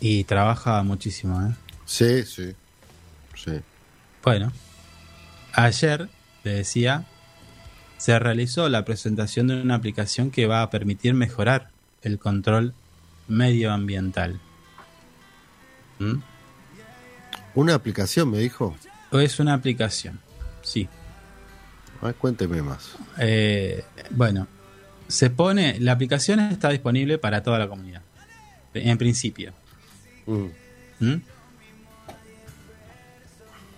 [0.00, 1.54] y trabaja muchísimo, ¿eh?
[1.84, 2.54] Sí, sí.
[3.36, 3.52] Sí.
[4.24, 4.52] Bueno,
[5.52, 6.08] ayer,
[6.44, 7.04] le decía,
[7.98, 11.70] se realizó la presentación de una aplicación que va a permitir mejorar
[12.02, 12.74] el control
[13.28, 14.40] medioambiental.
[15.98, 16.16] ¿Mm?
[17.54, 18.76] Una aplicación, me dijo.
[19.12, 20.20] Es una aplicación,
[20.62, 20.88] sí.
[22.00, 22.96] A ver, cuénteme más.
[23.18, 24.46] Eh, bueno,
[25.08, 28.02] se pone, la aplicación está disponible para toda la comunidad,
[28.74, 29.52] en principio.
[30.26, 30.46] Mm,
[31.00, 31.22] ¿Mm?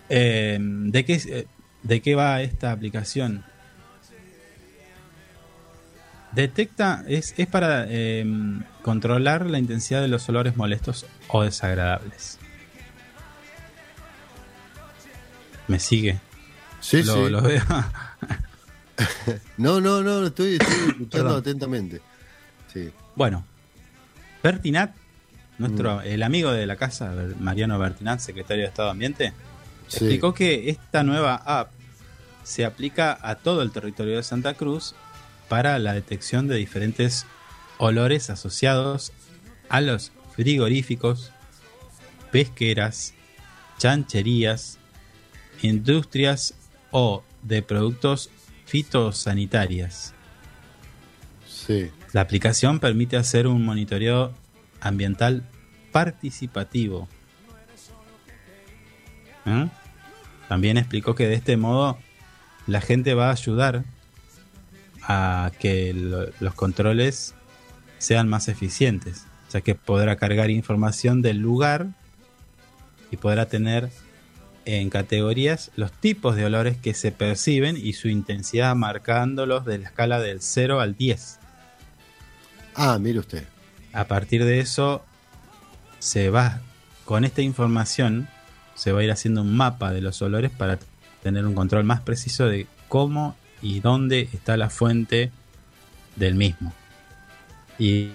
[0.08, 1.46] Eh, ¿de, qué, eh,
[1.82, 3.44] ¿De qué va esta aplicación?
[6.32, 8.24] Detecta, es, es para eh,
[8.82, 12.38] controlar la intensidad de los olores molestos o desagradables.
[15.68, 16.18] ¿Me sigue?
[16.80, 17.30] Sí, lo, sí.
[17.30, 17.62] lo veo.
[19.56, 22.02] No, no, no, estoy, estoy escuchando atentamente.
[22.70, 22.90] Sí.
[23.16, 23.44] Bueno,
[24.42, 24.94] Bertinat,
[25.56, 29.32] nuestro, el amigo de la casa, Mariano Bertinat, secretario de Estado de Ambiente,
[29.88, 29.96] Sí.
[30.04, 31.70] explicó que esta nueva app
[32.44, 34.94] se aplica a todo el territorio de Santa Cruz
[35.50, 37.26] para la detección de diferentes
[37.76, 39.12] olores asociados
[39.68, 41.32] a los frigoríficos,
[42.30, 43.14] pesqueras,
[43.76, 44.78] chancherías,
[45.60, 46.54] industrias
[46.92, 48.30] o de productos
[48.64, 50.14] fitosanitarias.
[51.48, 51.90] Sí.
[52.12, 54.32] La aplicación permite hacer un monitoreo
[54.80, 55.42] ambiental
[55.90, 57.08] participativo.
[59.46, 59.68] ¿Eh?
[60.48, 61.98] También explicó que de este modo
[62.68, 63.84] la gente va a ayudar
[65.12, 67.34] a que lo- los controles
[67.98, 71.88] sean más eficientes, ya que podrá cargar información del lugar
[73.10, 73.90] y podrá tener
[74.66, 79.86] en categorías los tipos de olores que se perciben y su intensidad marcándolos de la
[79.86, 81.38] escala del 0 al 10.
[82.74, 83.44] Ah, mire usted.
[83.92, 85.04] A partir de eso,
[85.98, 86.60] se va,
[87.04, 88.28] con esta información,
[88.76, 90.78] se va a ir haciendo un mapa de los olores para
[91.22, 95.30] tener un control más preciso de cómo y dónde está la fuente
[96.16, 96.72] del mismo.
[97.78, 98.10] Y,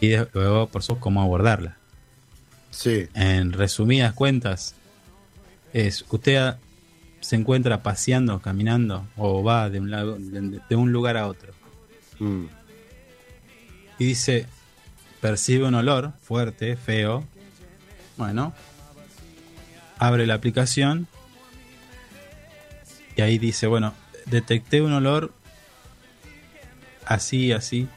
[0.00, 1.76] y luego, por supuesto, cómo abordarla.
[2.70, 3.08] Sí.
[3.14, 4.74] En resumidas cuentas,
[5.72, 6.54] es usted
[7.20, 11.52] se encuentra paseando, caminando o va de un, lado, de- de un lugar a otro
[12.18, 12.46] Mm,
[13.98, 14.46] y dice,
[15.20, 17.24] percibe un olor fuerte, feo.
[18.18, 18.52] Bueno,
[19.98, 21.06] abre la aplicación
[23.16, 23.94] y ahí dice, bueno,
[24.30, 25.32] detecté un olor
[27.04, 27.88] así, así,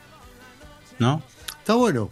[1.00, 1.24] ¿no?
[1.60, 2.12] Está bueno.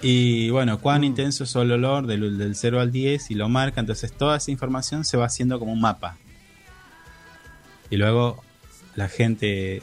[0.00, 3.80] Y bueno, cuán intenso es el olor del, del 0 al 10 y lo marca.
[3.80, 6.16] Entonces toda esa información se va haciendo como un mapa.
[7.90, 8.42] Y luego
[8.94, 9.82] la gente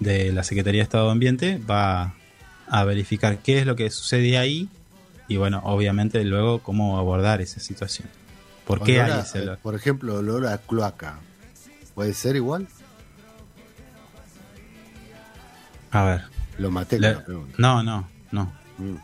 [0.00, 2.14] de la Secretaría de Estado de Ambiente va
[2.68, 4.68] a verificar qué es lo que sucede ahí
[5.28, 8.08] y bueno, obviamente luego cómo abordar esa situación.
[8.66, 9.58] ¿Por qué hay ese olor?
[9.58, 11.18] Por ejemplo, olor a cloaca.
[11.94, 12.66] ¿Puede ser igual?
[15.90, 16.24] A ver.
[16.58, 17.54] Lo maté con le- la pregunta.
[17.58, 18.52] no, no, no.
[18.78, 18.96] Mm.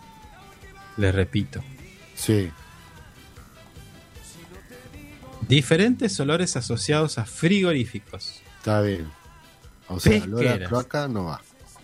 [0.97, 1.63] Les repito.
[2.15, 2.51] Sí.
[5.49, 9.11] Diferentes olores asociados a frigoríficos, Está bien.
[9.89, 10.69] O sea, olor a Pesqueras.
[10.69, 11.41] cloaca no va.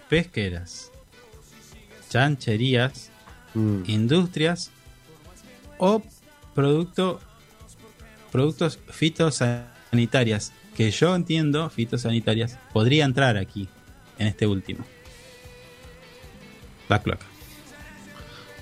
[0.09, 0.93] pesqueras,
[2.11, 3.11] chancherías,
[3.55, 3.83] Mm.
[3.87, 4.71] industrias
[5.79, 6.01] o
[6.55, 7.19] producto,
[8.31, 13.69] productos fitosanitarias, que yo entiendo, fitosanitarias, podría entrar aquí,
[14.19, 14.85] en este último.
[16.89, 17.27] La cloaca.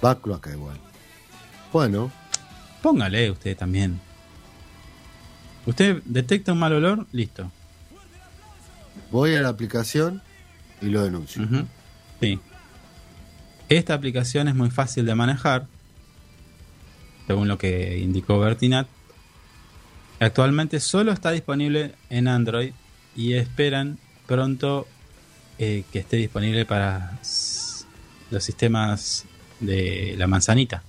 [0.05, 0.79] Va cloaca igual.
[1.73, 2.11] Bueno,
[2.85, 3.99] Póngale usted también.
[5.65, 7.51] Usted detecta un mal olor, listo.
[9.11, 10.21] voy a la aplicación
[10.83, 11.49] y lo denuncio.
[12.21, 12.39] Sí.
[13.71, 15.67] Esta aplicación es muy fácil de manejar,
[17.27, 18.87] según lo que indicó Bertinat.
[20.21, 22.73] Actualmente solo está disponible en Android
[23.17, 24.87] y esperan pronto
[25.59, 27.19] eh, que esté disponible para
[28.31, 29.25] los sistemas
[29.61, 30.83] de la manzanita.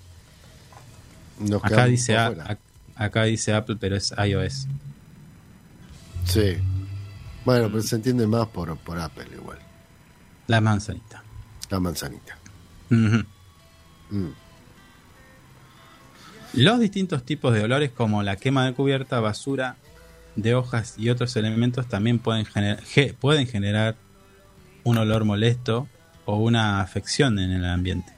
[1.40, 2.58] Nos Acá dice, a-
[2.96, 3.24] acá
[3.54, 4.68] Apple, pero es iOS.
[6.26, 6.58] Sí.
[7.44, 9.60] Bueno, pero se entiende más por, por Apple igual.
[10.48, 11.24] La manzanita.
[11.70, 12.38] La manzanita.
[12.90, 13.24] Ujú.
[14.12, 14.30] Mm.
[16.56, 19.75] Los distintos tipos de olores como la quema de cubierta, basura
[20.38, 22.47] de hojas y otros elementos también pueden,
[23.20, 23.97] pueden generar
[24.86, 25.89] un olor molesto
[26.24, 28.13] o una afección en el ambiente.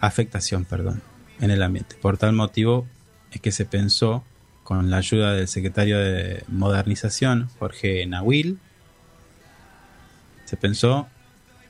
[0.00, 1.02] Afectación, perdón,
[1.38, 1.94] en el ambiente.
[2.02, 2.84] Por tal motivo
[3.30, 4.24] es que se pensó,
[4.64, 8.58] con la ayuda del secretario de Modernización, Jorge Nahuil,
[10.46, 11.06] se pensó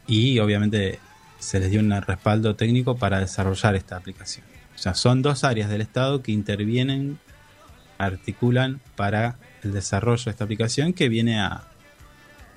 [0.06, 1.00] y obviamente
[1.38, 4.55] se les dio un respaldo técnico para desarrollar esta aplicación.
[4.76, 7.18] O sea, son dos áreas del Estado que intervienen,
[7.98, 11.64] articulan para el desarrollo de esta aplicación que viene a,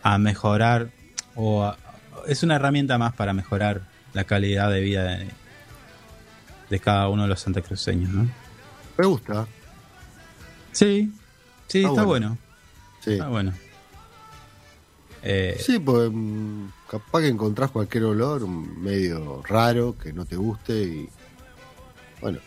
[0.03, 0.89] a mejorar
[1.35, 1.77] o a-
[2.27, 3.81] es una herramienta más para mejorar
[4.13, 5.29] la calidad de vida de,
[6.69, 8.29] de cada uno de los santacruceños, ¿no?
[8.97, 9.47] Me gusta.
[10.73, 11.11] Sí,
[11.67, 12.05] sí, está bueno.
[12.05, 12.37] bueno.
[13.01, 13.11] Sí.
[13.13, 13.53] Está bueno.
[15.21, 20.35] Eh, Sí, pues mm, capaz que encontrás cualquier olor mm, medio raro que no te
[20.35, 21.09] guste y
[22.21, 22.39] bueno,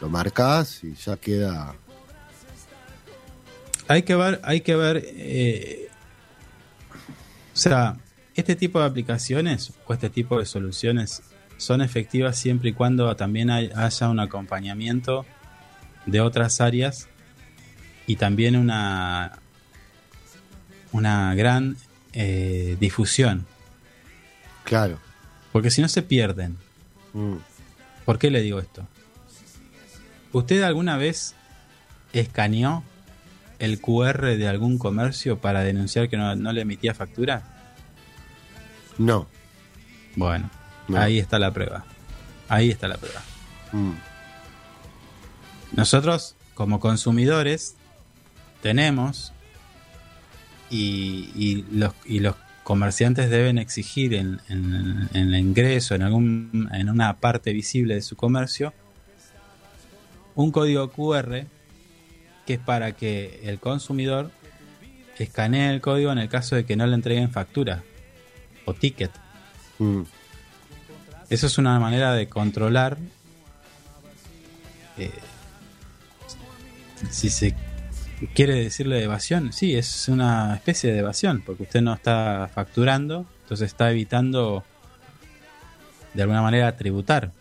[0.00, 1.74] lo marcás y ya queda.
[3.88, 5.88] hay que ver, hay que ver, eh,
[7.54, 7.96] o sea,
[8.34, 11.22] este tipo de aplicaciones o este tipo de soluciones
[11.56, 15.26] son efectivas siempre y cuando también hay- haya un acompañamiento
[16.06, 17.08] de otras áreas
[18.06, 19.38] y también una
[20.92, 21.76] una gran
[22.14, 23.46] eh, difusión,
[24.64, 24.98] Claro.
[25.52, 26.56] porque si no se pierden.
[27.12, 27.36] Mm.
[28.08, 28.88] ¿Por qué le digo esto?
[30.32, 31.34] ¿Usted alguna vez
[32.14, 32.82] escaneó
[33.58, 37.42] el QR de algún comercio para denunciar que no, no le emitía factura?
[38.96, 39.26] No.
[40.16, 40.48] Bueno,
[40.88, 40.98] No.
[40.98, 41.84] ahí está la prueba.
[42.48, 43.20] Ahí está la prueba.
[43.72, 43.92] Mm.
[45.72, 47.76] Nosotros, como consumidores,
[48.62, 49.34] tenemos
[50.70, 52.36] y, y los, y los
[52.68, 58.02] comerciantes deben exigir en, en- en el ingreso, en, algún, en una parte visible de
[58.02, 58.74] su comercio,
[60.34, 61.46] un código QR
[62.44, 64.30] que es para que el consumidor
[65.18, 67.82] escanee el código en el caso de que no le entreguen factura
[68.66, 69.12] o ticket.
[69.78, 70.02] Mm.
[71.30, 72.98] Eso es una manera de controlar
[74.98, 75.10] eh,
[77.10, 77.54] si se
[78.34, 83.68] quiere decirle evasión, sí, es una especie de evasión, porque usted no está facturando, entonces
[83.68, 84.64] está evitando
[86.14, 87.32] de alguna manera tributar.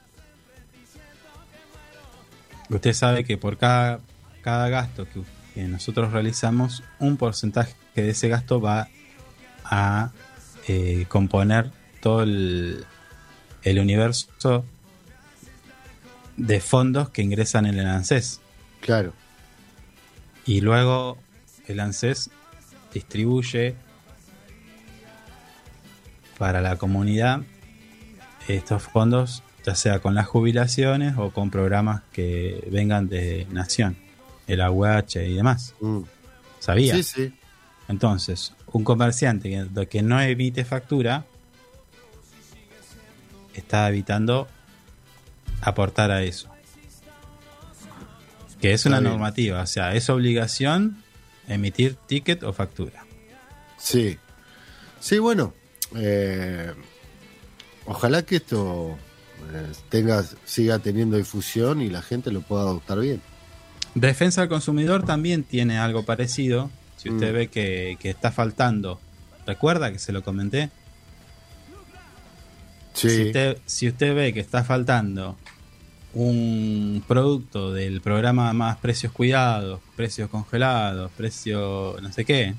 [2.69, 3.99] Usted sabe que por cada,
[4.41, 5.23] cada gasto que,
[5.67, 8.89] nosotros realizamos, un porcentaje de ese gasto va
[9.63, 10.11] a
[10.67, 12.85] eh, componer todo el,
[13.63, 14.63] el universo
[16.35, 18.39] de fondos que ingresan en el ANSES.
[18.81, 19.13] Claro.
[20.47, 21.17] Y luego
[21.67, 22.31] el ANSES
[22.93, 23.75] distribuye
[26.37, 27.41] para la comunidad
[28.47, 33.97] estos fondos, ya sea con las jubilaciones o con programas que vengan de Nación,
[34.47, 35.75] el AUH y demás.
[35.81, 36.03] Mm.
[36.59, 36.95] ¿Sabía?
[36.95, 37.33] Sí, sí.
[37.89, 41.25] Entonces, un comerciante que, que no emite factura
[43.53, 44.47] está evitando
[45.61, 46.49] aportar a eso.
[48.61, 51.03] Que es una normativa, o sea, es obligación
[51.47, 53.05] emitir ticket o factura.
[53.77, 54.17] Sí.
[54.99, 55.53] Sí, bueno.
[55.95, 56.73] eh,
[57.85, 58.97] ojalá que esto
[59.53, 63.21] eh, tenga, siga teniendo difusión y la gente lo pueda adoptar bien.
[63.95, 66.69] Defensa del consumidor también tiene algo parecido.
[66.97, 67.35] Si usted Mm.
[67.35, 68.99] ve que, que está faltando,
[69.45, 70.71] recuerda que se lo comenté.
[72.93, 73.09] Sí.
[73.09, 75.37] Si, usted, si usted ve que está faltando
[76.19, 82.55] un producto del programa más precios cuidados, precios congelados, precio no sé qué,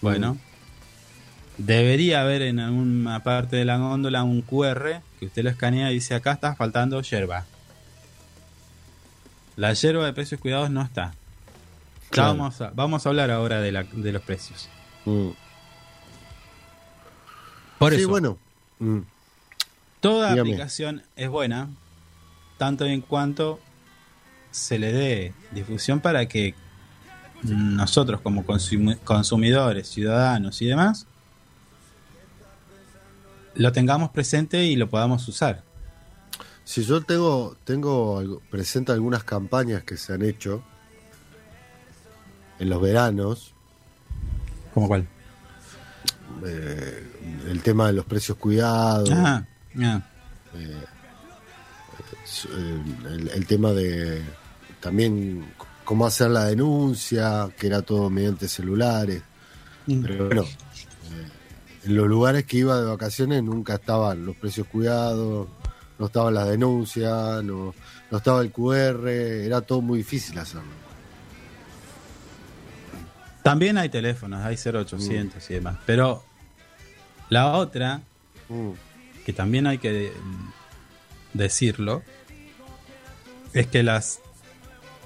[0.00, 0.38] bueno,
[1.58, 5.94] debería haber en alguna parte de la góndola un QR que usted lo escanea y
[5.94, 7.44] dice acá está faltando yerba.
[9.56, 11.12] La yerba de precios cuidados no está.
[12.08, 12.30] Claro.
[12.30, 14.68] vamos, a, vamos a hablar ahora de, la- de los precios.
[15.04, 15.28] Mm.
[17.78, 18.38] Por sí, eso, bueno.
[18.78, 19.00] Mm.
[20.00, 20.50] Toda Dígame.
[20.52, 21.68] aplicación es buena,
[22.62, 23.58] tanto en cuanto
[24.52, 26.54] se le dé difusión para que
[27.42, 31.08] nosotros como consumi- consumidores, ciudadanos y demás,
[33.56, 35.64] lo tengamos presente y lo podamos usar.
[36.62, 40.62] Si yo tengo, tengo presente algunas campañas que se han hecho
[42.60, 43.54] en los veranos,
[44.72, 45.08] ¿Como cuál?
[46.46, 47.08] eh,
[47.48, 49.44] el tema de los precios cuidados, Ah,
[49.82, 50.00] ah,
[50.52, 50.91] su-
[52.46, 54.22] el, el tema de
[54.80, 55.44] también
[55.84, 59.22] cómo hacer la denuncia, que era todo mediante celulares.
[59.86, 61.28] Pero bueno, eh,
[61.84, 65.48] en los lugares que iba de vacaciones nunca estaban los precios cuidados,
[65.98, 67.74] no estaban las denuncias, no,
[68.10, 70.82] no estaba el QR, era todo muy difícil hacerlo.
[73.42, 75.78] También hay teléfonos, hay 0800 y demás.
[75.84, 76.22] Pero
[77.28, 78.02] la otra,
[78.52, 78.72] Mm,
[79.24, 80.12] que también hay que
[81.32, 82.02] decirlo,
[83.54, 84.20] es que las,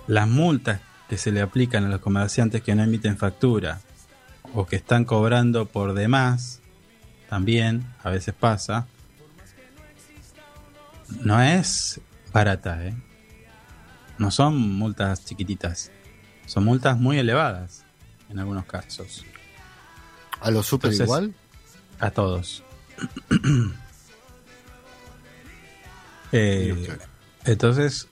[0.06, 3.80] las multas que se le aplican a los comerciantes que no emiten factura
[4.54, 6.60] o que están cobrando por demás,
[7.28, 8.86] también a veces pasa,
[11.20, 12.00] no es
[12.32, 12.94] barata, ¿eh?
[14.18, 15.90] No son multas chiquititas,
[16.46, 17.84] son multas muy elevadas
[18.30, 19.24] en algunos casos.
[20.40, 21.34] ¿A los super Entonces- igual?
[22.00, 22.62] A todos.
[26.32, 26.98] Eh,
[27.44, 28.08] entonces,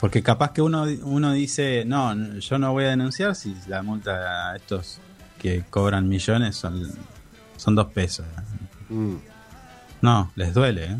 [0.00, 4.50] porque capaz que uno, uno dice, no, yo no voy a denunciar si la multa
[4.52, 5.00] a estos
[5.38, 6.90] que cobran millones son,
[7.56, 8.26] son dos pesos.
[8.88, 9.16] Mm,
[10.02, 10.84] No, les duele.
[10.84, 10.96] ¿eh?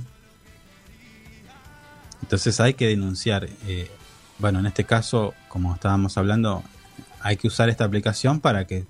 [2.22, 3.48] Entonces hay que denunciar.
[3.66, 3.90] eh,
[4.38, 6.62] bueno, en este caso, como estábamos hablando,
[7.20, 8.86] hay que usar esta aplicación para que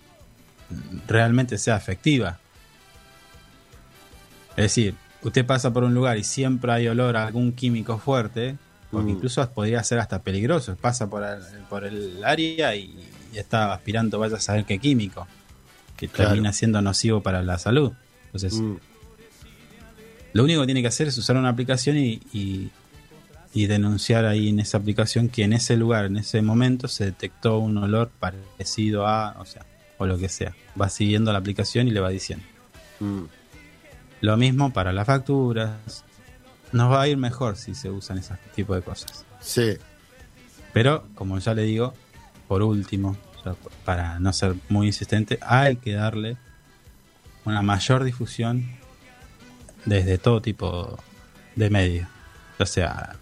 [1.06, 2.38] realmente sea efectiva.
[4.50, 8.56] Es decir, usted pasa por un lugar y siempre hay olor a algún químico fuerte,
[8.90, 9.16] porque Mm.
[9.16, 10.76] incluso podría ser hasta peligroso.
[10.80, 12.94] Pasa por el, por el área y,
[13.32, 15.26] y está aspirando, vaya a saber qué químico,
[15.96, 16.30] que Claro.
[16.30, 17.92] termina siendo nocivo para la salud.
[18.26, 18.76] Entonces, mm,
[20.32, 22.70] lo único que tiene que hacer es usar una aplicación y, y-
[23.54, 27.58] y denunciar ahí en esa aplicación que en ese lugar, en ese momento, se detectó
[27.58, 29.64] un olor parecido a, o sea,
[29.96, 30.54] o lo que sea.
[30.80, 32.44] Va siguiendo la aplicación y le va diciendo.
[33.00, 33.22] mm.
[34.20, 36.04] Lo mismo para las facturas.
[36.72, 39.24] Nos va a ir mejor si se usan ese tipo de cosas.
[39.40, 39.76] Sí,
[40.72, 41.94] Pero, como ya le digo,
[42.46, 43.54] por último, ya
[43.84, 46.36] para no ser muy insistente, hay que darle
[47.44, 48.66] una mayor difusión
[49.86, 50.98] desde todo tipo
[51.56, 52.06] de medios,
[52.58, 53.16] ya sea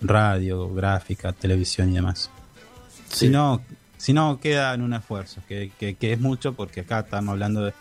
[0.00, 2.30] radio, gráfica, televisión y demás.
[3.08, 3.26] sí.
[3.26, 3.60] Si no,
[3.96, 7.62] si no queda en un esfuerzo, que, que- que es mucho porque acá estamos hablando
[7.64, 7.74] de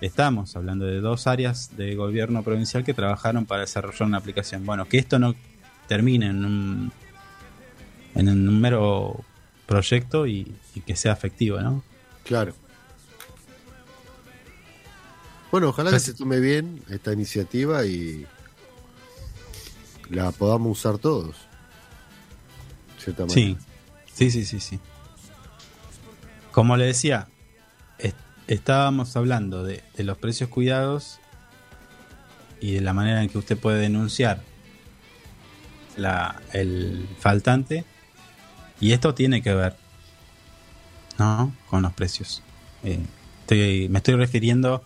[0.00, 4.64] estamos hablando de dos áreas de gobierno provincial que trabajaron para desarrollar una aplicación.
[4.64, 5.34] Bueno, que esto no
[5.86, 6.92] termine en un
[8.14, 9.24] en un mero
[9.66, 11.82] proyecto y, y que sea efectivo, ¿no?
[12.24, 12.54] Claro.
[15.50, 18.26] Bueno, ojalá que se tome bien esta iniciativa y
[20.10, 21.36] la podamos usar todos.
[22.96, 23.34] de cierta manera.
[23.34, 23.56] Sí,
[24.12, 24.80] sí, sí, sí, sí.
[26.52, 27.28] Como le decía,
[28.48, 31.20] estábamos hablando de, los precios cuidados
[32.60, 34.42] y de la manera en que usted puede denunciar
[35.96, 37.84] la, el faltante.
[38.80, 39.76] Y esto tiene que ver,
[41.18, 41.54] ¿no?
[41.68, 42.42] Con los precios.
[42.84, 44.84] Eh, me estoy refiriendo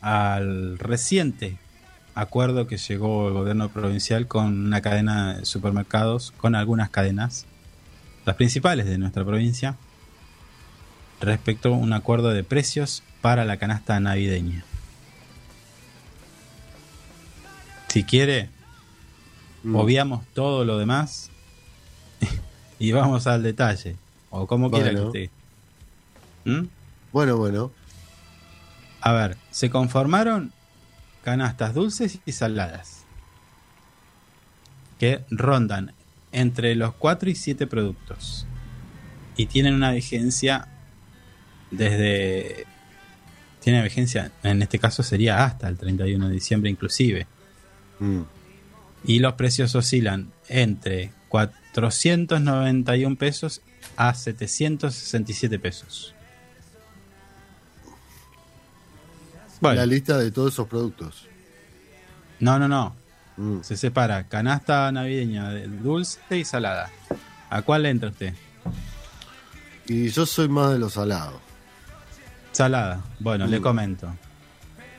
[0.00, 1.58] al reciente
[2.20, 7.46] acuerdo que llegó el gobierno provincial con una cadena de supermercados, con algunas cadenas,
[8.26, 9.76] las principales de nuestra provincia,
[11.20, 14.64] respecto a un acuerdo de precios para la canasta navideña.
[17.88, 18.50] Si quiere,
[19.64, 19.74] Mm.
[19.74, 21.30] obviamos todo lo demás
[22.78, 23.96] y vamos al detalle.
[24.30, 25.06] O como quiera que Bueno.
[25.08, 25.30] esté.
[26.44, 26.66] ¿Mm?
[27.12, 27.72] Bueno, bueno.
[29.00, 30.52] A ver, se conformaron
[31.24, 33.04] canastas dulces y saladas.
[34.98, 35.92] Que rondan
[36.32, 38.46] entre los 4 y 7 productos.
[39.36, 40.68] Y tienen una vigencia
[41.70, 42.66] desde...
[43.60, 47.26] Tiene vigencia, en este caso sería hasta el 31 de diciembre inclusive.
[47.98, 48.22] Mm.
[49.04, 53.60] Y los precios oscilan entre 491 pesos
[53.96, 56.14] a 767 pesos.
[59.60, 61.26] Bueno, La lista de todos esos productos.
[62.40, 62.96] no, no, no.
[63.36, 63.62] Mm.
[63.62, 66.90] Se separa canasta navideña de dulce y salada.
[67.50, 68.34] ¿A cuál le entra usted?
[69.86, 71.40] Y yo soy más de los salados.
[72.62, 73.02] Salada.
[73.20, 73.62] Bueno, le Mm.
[73.62, 74.16] comento.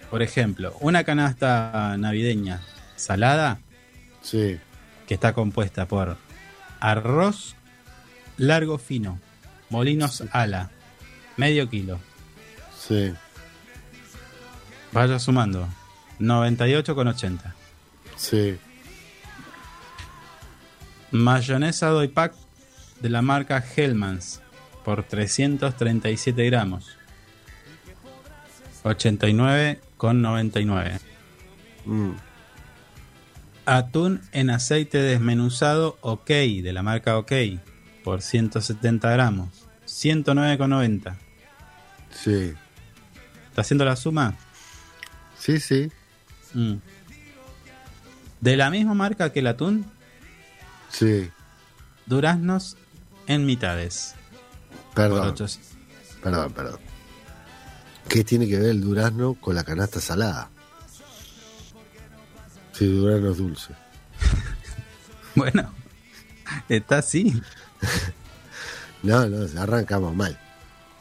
[0.09, 2.61] Por ejemplo, una canasta navideña
[2.95, 3.59] salada
[4.21, 4.57] Sí.
[5.05, 6.15] que está compuesta por
[6.79, 7.57] arroz
[8.37, 9.19] largo fino,
[9.69, 10.69] molinos ala,
[11.35, 11.99] medio kilo.
[12.79, 13.13] Sí.
[14.93, 15.67] Vaya sumando.
[16.19, 17.53] 98,80.
[18.15, 18.57] Sí.
[21.11, 22.35] Mayonesa Doy Pack
[23.01, 24.39] de la marca Hellmann's
[24.85, 26.95] por 337 gramos.
[28.83, 30.99] 89,99.
[31.85, 32.11] Mm.
[33.65, 37.31] Atún en aceite desmenuzado OK de la marca OK
[38.03, 39.49] por 170 gramos.
[39.85, 41.15] 109,90.
[42.11, 42.53] Sí.
[43.49, 44.35] ¿Está haciendo la suma?
[45.37, 45.91] Sí, sí.
[46.53, 46.75] Mm.
[48.41, 49.85] De la misma marca que el atún,
[50.89, 51.29] Sí.
[52.05, 52.77] duraznos
[53.27, 54.15] en mitades.
[54.95, 55.35] Perdón.
[56.23, 56.79] Perdón, perdón.
[58.09, 60.49] ¿Qué tiene que ver el durazno con la canasta salada?
[62.73, 63.73] Sí, durazno es dulce.
[65.35, 65.71] Bueno,
[66.67, 67.41] está así.
[69.01, 70.37] No, no, arrancamos mal.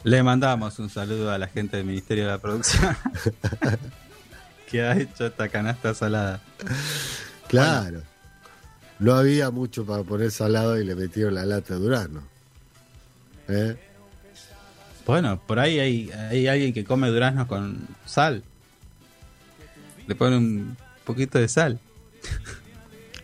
[0.05, 2.95] Le mandamos un saludo a la gente del Ministerio de la Producción
[4.71, 6.39] que ha hecho esta canasta salada.
[7.49, 8.01] Claro.
[8.99, 12.23] No había mucho para poner salado y le metieron la lata de durazno.
[13.49, 13.77] ¿Eh?
[15.09, 18.43] Bueno, por ahí hay, hay alguien que come duraznos con sal.
[20.05, 21.79] Le pone un poquito de sal.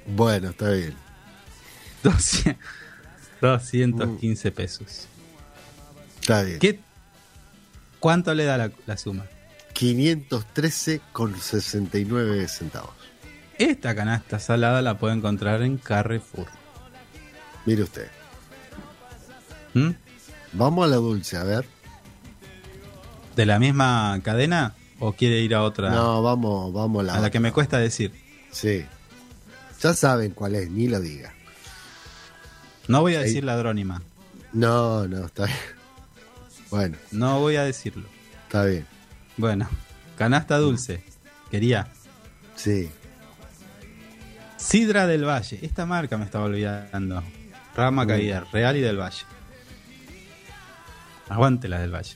[0.07, 0.95] Bueno, está bien.
[2.01, 2.57] 200
[3.39, 5.07] 215 pesos.
[6.19, 6.57] Está bien.
[6.57, 6.79] ¿Qué,
[7.99, 9.27] ¿Cuánto le da la, la suma?
[9.73, 12.95] 513 con 69 centavos.
[13.59, 16.47] Esta canasta salada la puede encontrar en Carrefour.
[17.67, 18.07] Mire usted.
[19.75, 19.91] ¿Mm?
[20.53, 21.74] Vamos a la dulce, a ver.
[23.35, 25.89] ¿De la misma cadena o quiere ir a otra?
[25.89, 28.11] No, vamos, vamos a la, a la que me cuesta decir.
[28.51, 28.85] Sí.
[29.81, 31.33] Ya saben cuál es, ni lo diga.
[32.87, 34.01] No voy a decir ladrónima.
[34.53, 35.57] No, no, está bien.
[36.69, 38.07] Bueno, No voy a decirlo.
[38.45, 38.85] está bien.
[39.37, 39.67] Bueno,
[40.17, 41.03] canasta dulce.
[41.51, 41.87] Quería.
[42.55, 42.89] Sí.
[44.57, 45.59] Sidra del Valle.
[45.61, 47.21] Esta marca me estaba olvidando.
[47.75, 49.23] Rama caída, Real y del Valle.
[51.29, 52.15] Aguante la del Valle.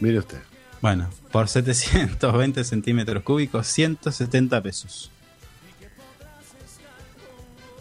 [0.00, 0.38] Mire usted.
[0.80, 5.10] Bueno, por 720 centímetros cúbicos, 170 pesos.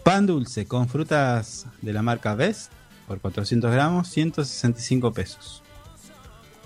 [0.03, 2.71] Pan dulce con frutas de la marca Best
[3.07, 5.63] por 400 gramos, 165 pesos.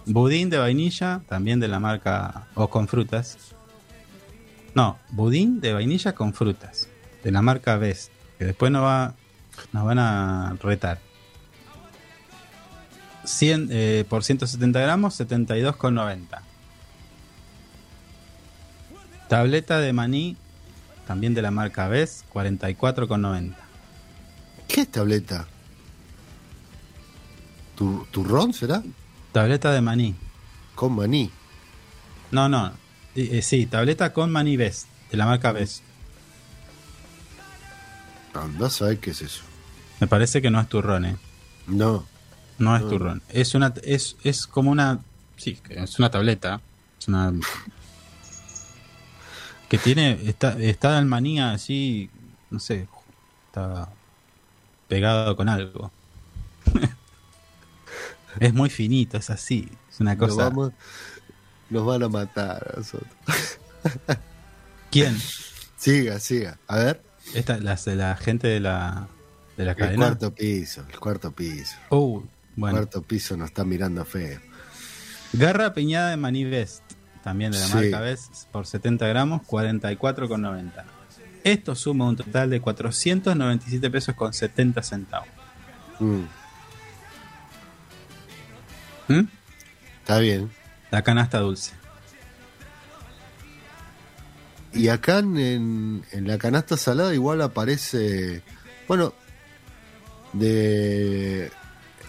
[0.06, 3.38] Budín de vainilla, también de la marca o con frutas.
[4.74, 6.88] No, budín de vainilla con frutas,
[7.24, 9.16] de la marca Best, que después nos, va,
[9.74, 11.00] nos van a retar.
[13.26, 16.42] 100, eh, por 170 gramos, 72,90.
[19.28, 20.38] Tableta de maní,
[21.06, 23.56] también de la marca Best, 44,90.
[24.68, 25.48] ¿Qué es tableta?
[27.76, 28.84] ¿Tu, ¿Turrón será?
[29.32, 30.16] Tableta de maní.
[30.76, 31.32] Con maní.
[32.32, 32.68] No, no.
[33.16, 35.84] eh, eh, sí, tableta con maní Best, de la marca Best.
[38.34, 39.42] Anda a qué es eso.
[40.00, 41.18] Me parece que no es turrón, eh.
[41.68, 42.06] No.
[42.60, 43.22] No es turrón.
[43.30, 45.00] Es una es, es como una
[45.38, 46.62] sí, es una tableta,
[47.00, 47.34] es una
[49.70, 52.10] que tiene está está el maní así,
[52.50, 52.88] no sé,
[53.48, 53.90] está
[54.88, 55.92] pegado con algo.
[58.40, 60.44] es muy finito, es así, es una Nos, cosa.
[60.50, 60.74] vamos-
[61.70, 63.10] nos van a matar a nosotros.
[64.92, 65.18] ¿Quién?
[65.78, 66.58] Siga, siga.
[66.68, 67.02] A ver.
[67.34, 69.08] Esta la, la gente de la
[69.56, 70.06] de la El cadena.
[70.08, 70.84] cuarto piso.
[70.92, 71.76] El cuarto piso.
[71.92, 72.24] El
[72.60, 72.78] bueno.
[72.78, 74.40] cuarto piso nos está mirando feo.
[75.34, 76.84] Garra piñada de maní Best,
[77.24, 77.74] también de la Sí.
[77.76, 80.86] marca Best, por 70 gramos, 44,90.
[81.44, 85.28] Esto suma un total de 497 pesos con 70 centavos.
[86.00, 86.24] Mm,
[89.08, 89.28] ¿Mm?
[90.02, 90.50] está bien.
[90.92, 91.74] La canasta dulce.
[94.74, 98.44] Y acá en- en la canasta salada igual aparece.
[98.88, 99.14] Bueno,
[100.34, 101.52] de.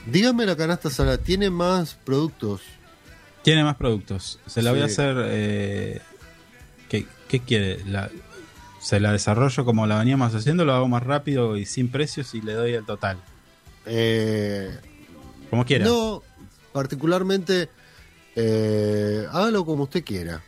[0.06, 2.62] Dígame la canasta salada, ¿tiene más productos?
[3.42, 4.38] Tiene más productos.
[4.46, 5.16] Se la voy a hacer.
[5.26, 6.00] eh,
[6.88, 7.84] ¿qué, qué quiere?
[7.84, 8.10] La-
[8.80, 12.40] se la desarrollo como la veníamos haciendo, lo hago más rápido y sin precios y
[12.40, 13.18] le doy el total.
[13.86, 14.70] Eh,
[15.50, 15.84] Como quiera.
[15.84, 16.22] no,
[16.72, 17.68] particularmente.
[18.36, 20.42] Eh, hágalo como usted quiera.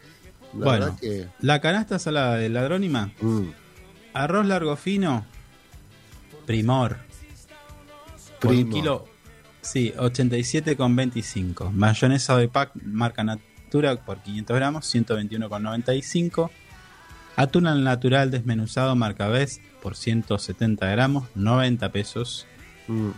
[0.59, 0.97] La Bueno.
[1.01, 1.29] que.
[1.41, 3.49] La canasta salada de ladrónima, mm,
[4.15, 5.27] arroz largo fino,
[6.47, 6.99] primor.
[8.41, 9.07] Por un kilo,
[9.63, 11.71] sí, 87,25.
[11.73, 16.51] Mayonesa de pack, marca Natura, por 500 gramos, 121,95.
[17.37, 22.47] Atún al natural desmenuzado, marca Best, por 170 gramos, 90 pesos.
[22.89, 23.11] mm,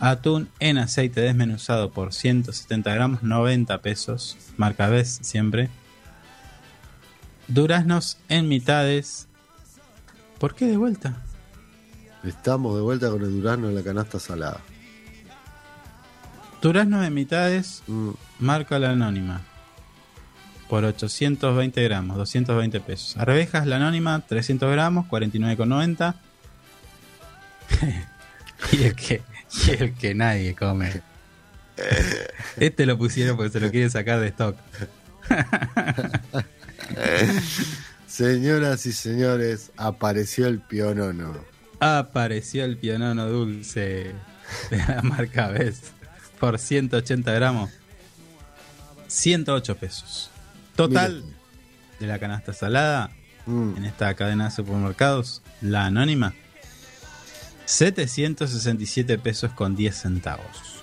[0.00, 4.36] Atún en aceite desmenuzado por 170 gramos, 90 pesos.
[4.56, 5.70] Marca Best siempre.
[7.48, 9.28] Duraznos en mitades.
[10.38, 11.22] ¿Por qué de vuelta?
[12.24, 14.60] estamos de vuelta con el durazno en la canasta salada.
[16.62, 19.40] Duraznos en mitades, Mm, marca la anónima.
[20.68, 23.16] Por 820 gramos, 220 pesos.
[23.16, 26.14] Arvejas la anónima, 300 gramos, 49,90.
[28.72, 29.22] y, el que,
[29.66, 31.02] y el que nadie come.
[32.56, 34.56] Este lo pusieron porque se lo quieren sacar de stock.
[38.06, 41.34] Señoras y señores, apareció el pionono.
[41.80, 44.12] Apareció el pianono dulce
[44.70, 46.01] de la marca Best
[46.42, 47.70] por 180 gramos.
[49.06, 50.28] 108 pesos.
[50.74, 51.22] Total
[52.00, 53.10] de la canasta salada
[53.46, 56.32] Mm, en esta cadena de supermercados, la anónima,
[57.64, 60.82] 767 pesos con 10 centavos.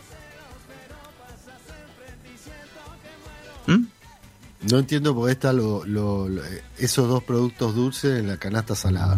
[3.68, 3.86] ¿Mm?
[4.72, 6.42] No entiendo por qué están lo- lo- lo-
[6.78, 9.18] esos dos productos dulces en la canasta salada.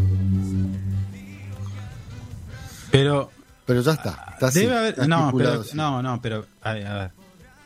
[2.92, 3.32] Pero
[3.66, 4.28] Pero ya está.
[4.34, 5.08] Está así, debe haber.
[5.08, 5.78] No, estipulado pero, así.
[5.78, 6.46] no, no, pero.
[6.62, 7.12] A ver, a ver.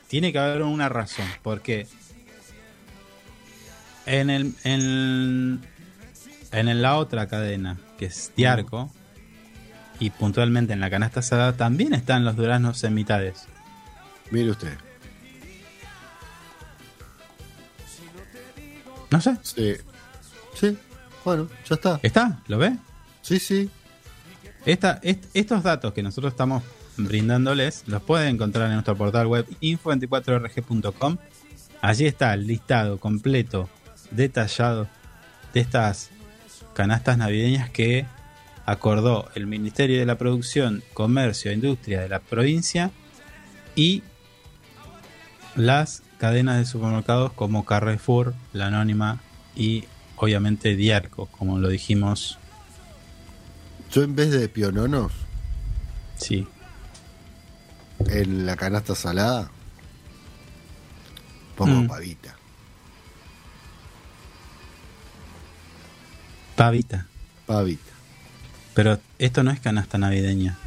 [0.07, 1.26] Tiene que haber una razón.
[1.41, 1.88] Porque.
[4.05, 4.53] En el.
[4.63, 5.61] En,
[6.51, 8.91] en la otra cadena, que es Diarco.
[9.99, 13.45] Y puntualmente en la canasta salada también están los duraznos en mitades.
[14.30, 14.77] Mire usted.
[19.09, 19.38] No sé.
[19.41, 19.76] Sí.
[20.53, 20.77] Sí.
[21.23, 21.99] Bueno, ya está.
[22.03, 22.39] ¿Está?
[22.47, 22.76] ¿Lo ve?
[23.22, 23.69] Sí, sí.
[24.66, 26.64] Estos datos que nosotros estamos
[26.98, 31.18] brindándoles los pueden encontrar en nuestro portal web info24rg.com.
[31.82, 33.70] Allí está el listado completo,
[34.10, 34.88] detallado
[35.54, 36.10] de estas
[36.74, 38.06] canastas navideñas que
[38.66, 42.90] acordó el Ministerio de la Producción, Comercio e Industria de la provincia
[43.76, 44.02] y
[45.56, 49.22] las cadenas de supermercados como Carrefour, La Anónima
[49.56, 49.84] y
[50.16, 52.40] obviamente Diarco, como lo dijimos.
[53.95, 55.13] Yo en vez de piononos
[56.17, 56.45] Sí,
[58.09, 59.49] en la canasta salada,
[61.55, 61.88] pongo Mm.
[61.88, 62.35] pavita.
[66.57, 67.05] pavita.
[67.45, 67.91] Pavita.
[68.73, 70.57] Pero esto no es canasta navideña.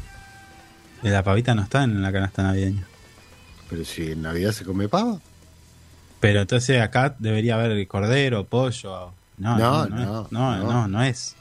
[1.03, 2.87] La pavita no está en la canasta navideña.
[3.69, 5.21] Pero si en Navidad se come pava.
[6.21, 9.13] Pero entonces acá debería haber cordero, pollo.
[9.37, 10.73] No, No, no, no, no, no.
[10.73, 11.37] no, no es.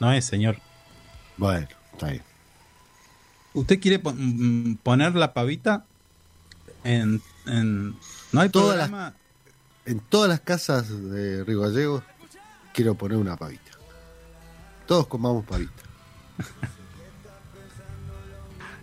[0.00, 0.58] No es, señor.
[1.36, 2.22] Bueno, está bien.
[3.54, 4.16] ¿Usted quiere pon-
[4.70, 5.84] mm, poner la pavita
[6.84, 7.20] en...
[7.46, 7.96] en-
[8.32, 9.14] no hay Todas programa...
[9.86, 12.02] En todas las casas de Río Gallegos
[12.74, 13.70] quiero poner una pavita.
[14.86, 15.82] Todos comamos pavita.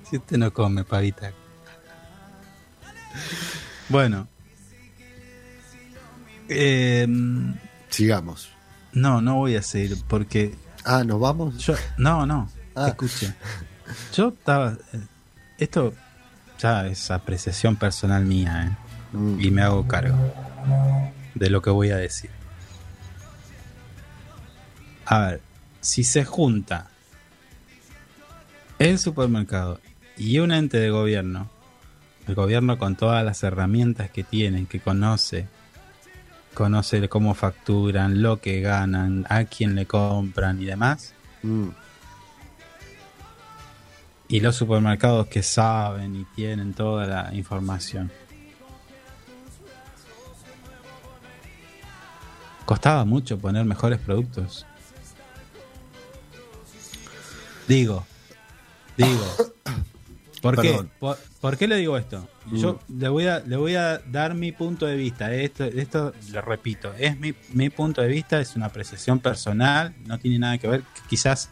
[0.10, 1.32] Si usted no come pavita.
[3.90, 4.28] Bueno.
[6.50, 7.08] Eh,
[7.90, 8.50] Sigamos.
[8.92, 10.54] no, no voy a seguir porque
[10.86, 11.58] Ah, ¿nos vamos?
[11.58, 12.88] Yo, no, no, Ah.
[12.90, 13.34] escuche.
[14.16, 14.78] Yo estaba.
[14.94, 15.00] eh,
[15.60, 15.94] Esto
[16.60, 18.66] ya es apreciación personal mía,
[19.14, 19.18] ¿eh?
[19.18, 19.40] Mm.
[19.42, 20.18] Y me hago cargo
[21.36, 22.30] de lo que voy a decir.
[25.06, 25.42] A ver,
[25.82, 26.88] si se junta
[28.80, 29.80] el supermercado
[30.18, 31.50] y un ente de gobierno,
[32.28, 35.48] el gobierno con todas las herramientas que tienen, que conoce,
[36.54, 41.14] conoce cómo facturan, lo que ganan, a quién le compran y demás,
[41.44, 41.70] Mm.
[44.30, 48.12] y los supermercados que saben y tienen toda la información.
[52.66, 54.66] costaba mucho poner mejores productos.
[57.68, 58.06] Digo,
[58.98, 59.26] digo.
[60.44, 60.78] ¿Por qué?
[61.00, 62.28] ¿Por, por qué le digo esto?
[62.52, 65.34] Yo le voy a, le voy a dar mi punto de vista.
[65.34, 70.20] Esto, esto le repito, es mi, mi punto de vista, es una apreciación personal, no
[70.20, 70.84] tiene nada que ver.
[71.08, 71.50] Quizás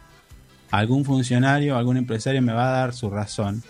[0.71, 3.63] algún funcionario, algún empresario me va a dar su razón.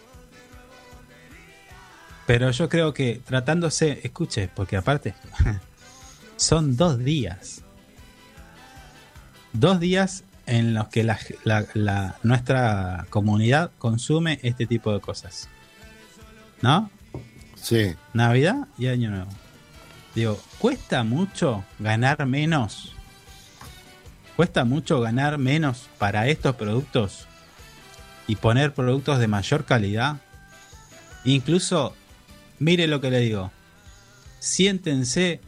[2.26, 5.14] Pero yo creo que tratándose, escuche, porque aparte
[6.36, 7.62] son dos días.
[9.54, 15.48] Dos días en los que la, la- la- nuestra comunidad consume este tipo de cosas.
[16.62, 16.92] ¿No?
[17.56, 17.96] Sí.
[18.14, 19.32] Navidad y Año Nuevo.
[20.14, 22.94] Digo, ¿cuesta mucho ganar menos?
[24.36, 27.28] ¿Cuesta mucho ganar menos para estos productos?
[28.28, 30.18] Y poner productos de mayor calidad.
[31.24, 31.96] Incluso,
[32.60, 33.52] mire lo que le digo.
[34.40, 35.40] Siéntense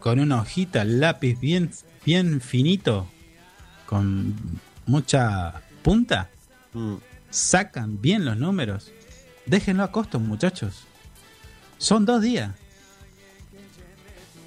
[0.00, 1.70] con una hojita, lápiz bien,
[2.04, 3.08] bien finito,
[3.86, 4.34] con
[4.86, 6.28] mucha punta.
[6.72, 6.94] Mm.
[7.30, 8.90] Sacan bien los números.
[9.46, 10.84] Déjenlo a costo, muchachos.
[11.78, 12.52] Son dos días.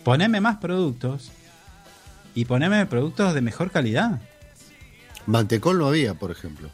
[0.03, 1.31] Poneme más productos
[2.35, 4.21] y poneme productos de mejor calidad.
[5.25, 6.69] Mantecol no había, por ejemplo.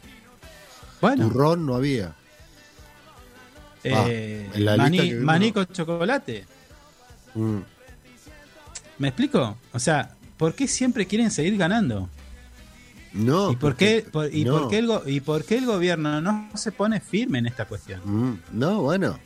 [1.00, 2.14] Bueno, Turrón no había.
[3.84, 6.44] eh, en la maní, lista que vimos- maní con chocolate.
[7.34, 7.58] Mm.
[8.98, 9.58] ¿Me explico?
[9.72, 12.08] O sea, ¿por qué siempre quieren seguir ganando?
[13.16, 13.50] No.
[13.52, 14.58] ¿Y por qué, por- y, no.
[14.60, 18.00] por qué el ¿Y por qué el gobierno no se pone firme en esta cuestión?
[18.04, 19.18] Mm, No, bueno.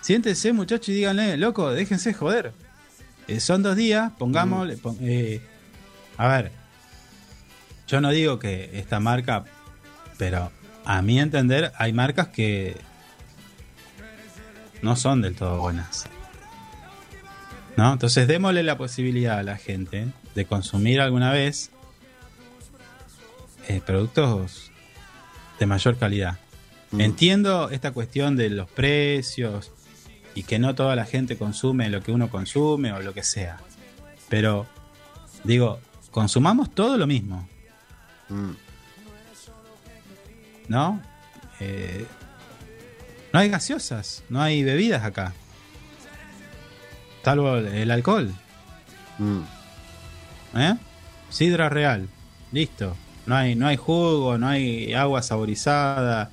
[0.00, 2.52] Siéntense, muchachos, y díganle, loco, déjense joder.
[3.26, 4.76] Eh, son dos días, pongámosle.
[4.76, 5.40] pon- eh,
[6.16, 6.52] a ver,
[7.86, 9.44] yo no digo que esta marca,
[10.18, 10.50] pero
[10.84, 12.76] a mi entender, hay marcas que
[14.82, 16.06] no son del todo buenas.
[17.76, 17.92] ¿No?
[17.92, 21.70] Entonces, démosle la posibilidad a la gente de consumir alguna vez
[23.68, 24.70] eh, productos
[25.60, 26.38] de mayor calidad.
[26.90, 27.00] Mm.
[27.00, 29.70] Entiendo esta cuestión de los precios
[30.34, 33.58] y que no toda la gente consume lo que uno consume o lo que sea.
[34.28, 34.66] Pero,
[35.44, 35.80] digo,
[36.10, 37.48] consumamos todo lo mismo,
[38.28, 38.50] Mm.
[40.68, 41.00] ¿no?
[41.60, 42.06] Eh,
[43.32, 45.32] no hay gaseosas, no hay bebidas acá.
[47.24, 48.32] Salvo el- alcohol,
[49.18, 49.40] Mm.
[50.56, 50.74] ¿eh?
[51.28, 52.08] Sidra real,
[52.52, 52.96] listo.
[53.28, 56.30] No hay, no hay jugo, no hay agua saborizada.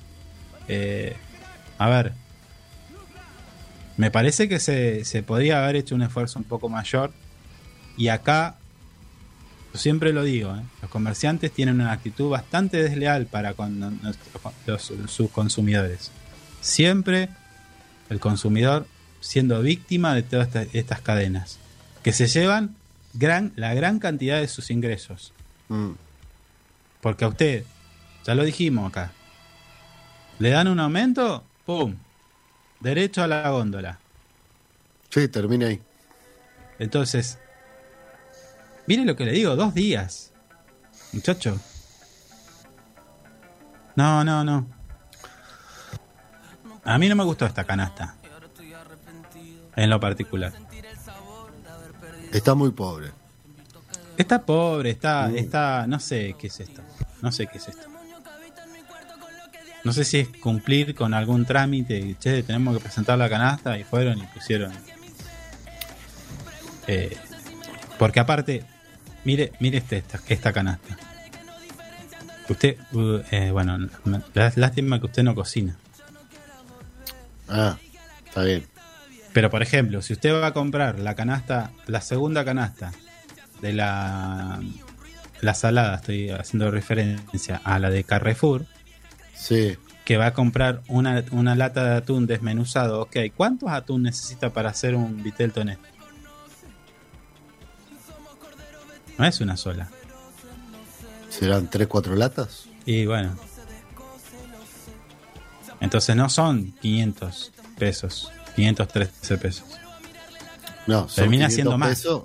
[0.66, 1.14] Eh,
[1.78, 2.12] a ver,
[3.96, 7.12] me parece que se, se podría haber hecho un esfuerzo un poco mayor.
[7.96, 8.56] Y acá,
[9.72, 10.62] yo siempre lo digo, ¿eh?
[10.82, 14.00] los comerciantes tienen una actitud bastante desleal para con
[15.08, 16.10] sus consumidores.
[16.60, 17.28] Siempre
[18.10, 18.86] el consumidor
[19.20, 21.58] siendo víctima de todas esta- estas cadenas,
[22.02, 22.74] que se llevan
[23.14, 25.32] gran, la gran cantidad de sus ingresos.
[25.68, 25.90] Mm.
[27.00, 27.64] Porque a usted,
[28.24, 29.12] ya lo dijimos acá,
[30.38, 31.96] le dan un aumento, ¡pum!
[32.80, 33.98] Derecho a la góndola.
[35.10, 35.80] Sí, termina ahí.
[36.78, 37.38] Entonces,
[38.86, 40.32] mire lo que le digo, dos días.
[41.12, 41.58] Muchacho.
[43.94, 44.66] No, no, no.
[46.84, 48.16] A mí no me gustó esta canasta.
[49.74, 50.52] En lo particular.
[52.32, 53.12] Está muy pobre.
[54.16, 55.36] Está pobre, está, Mm.
[55.36, 56.82] está, no sé qué es esto.
[57.22, 57.88] No sé qué es esto.
[59.84, 61.98] No sé si es cumplir con algún trámite.
[61.98, 64.72] y, Che, tenemos que presentar la canasta y fueron y pusieron.
[66.86, 67.16] Eh,
[67.98, 68.64] porque aparte,
[69.24, 70.96] mire, mire este, esta, esta canasta.
[72.48, 73.88] Usted, uh, eh, bueno,
[74.34, 75.76] lástima que usted no cocina.
[77.48, 77.76] Ah,
[78.24, 78.66] está bien.
[79.32, 82.92] Pero por ejemplo, si usted va a comprar la canasta, la segunda canasta
[83.60, 84.60] de la,
[85.40, 88.66] la salada, estoy haciendo referencia a la de Carrefour,
[89.34, 89.76] Sí.
[90.04, 94.70] que va a comprar una, una lata de atún desmenuzado, ok, ¿cuántos atún necesita para
[94.70, 95.78] hacer un vitel toné?
[99.18, 99.88] No es una sola.
[101.30, 102.66] ¿Serán 3, 4 latas?
[102.84, 103.36] Y bueno.
[105.80, 109.64] Entonces no son 500 pesos, 513 pesos.
[110.86, 111.88] No, son Termina 500 siendo más.
[111.90, 112.24] pesos,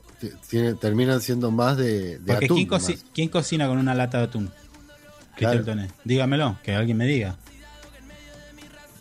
[0.49, 2.67] tiene- terminan siendo más de, de Porque atún.
[3.13, 4.51] ¿quién, cocina con una lata de atún?
[5.35, 5.63] Claro.
[6.03, 7.35] Dígamelo, que alguien me diga.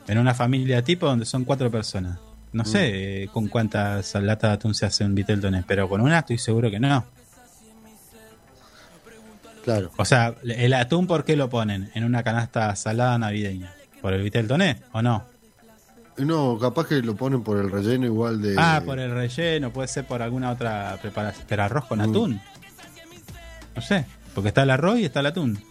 [0.09, 2.19] En una familia tipo donde son cuatro personas.
[2.53, 2.93] No sé Mm.
[2.95, 6.39] eh, con cuántas latas de atún se hace un vitel toné, pero con una estoy
[6.39, 7.05] seguro que no.
[9.65, 9.91] Claro.
[9.99, 11.91] O sea, el atún, ¿por qué lo ponen?
[11.95, 13.73] En una canasta salada navideña.
[14.01, 15.25] ¿Por el vitel toné o no?
[16.19, 18.55] No, capaz que lo ponen por el relleno igual de.
[18.59, 21.47] Ah, por el relleno, puede ser por alguna otra preparación.
[21.49, 22.03] Pero arroz con Mm.
[22.11, 22.41] atún.
[23.74, 24.05] No sé,
[24.35, 25.62] porque está el arroz y está el atún.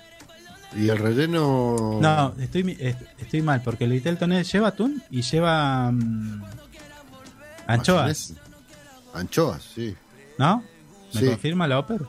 [0.76, 2.00] Y el relleno.
[2.02, 2.78] No, estoy,
[3.18, 6.44] estoy mal, porque el vitel toné lleva atún y lleva mm,
[7.68, 8.34] anchoas.
[9.14, 9.96] Anchoas, sí.
[10.38, 10.64] ¿no?
[11.14, 11.26] ¿Me Sí.
[11.28, 12.06] confirma la ópera?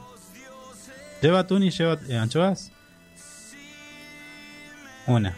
[1.23, 2.71] ¿Lleva atún y lleva eh, anchoas?
[5.07, 5.37] Una.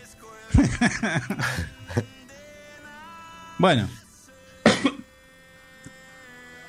[3.59, 3.89] bueno.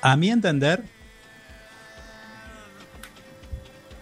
[0.02, 0.84] A mi entender,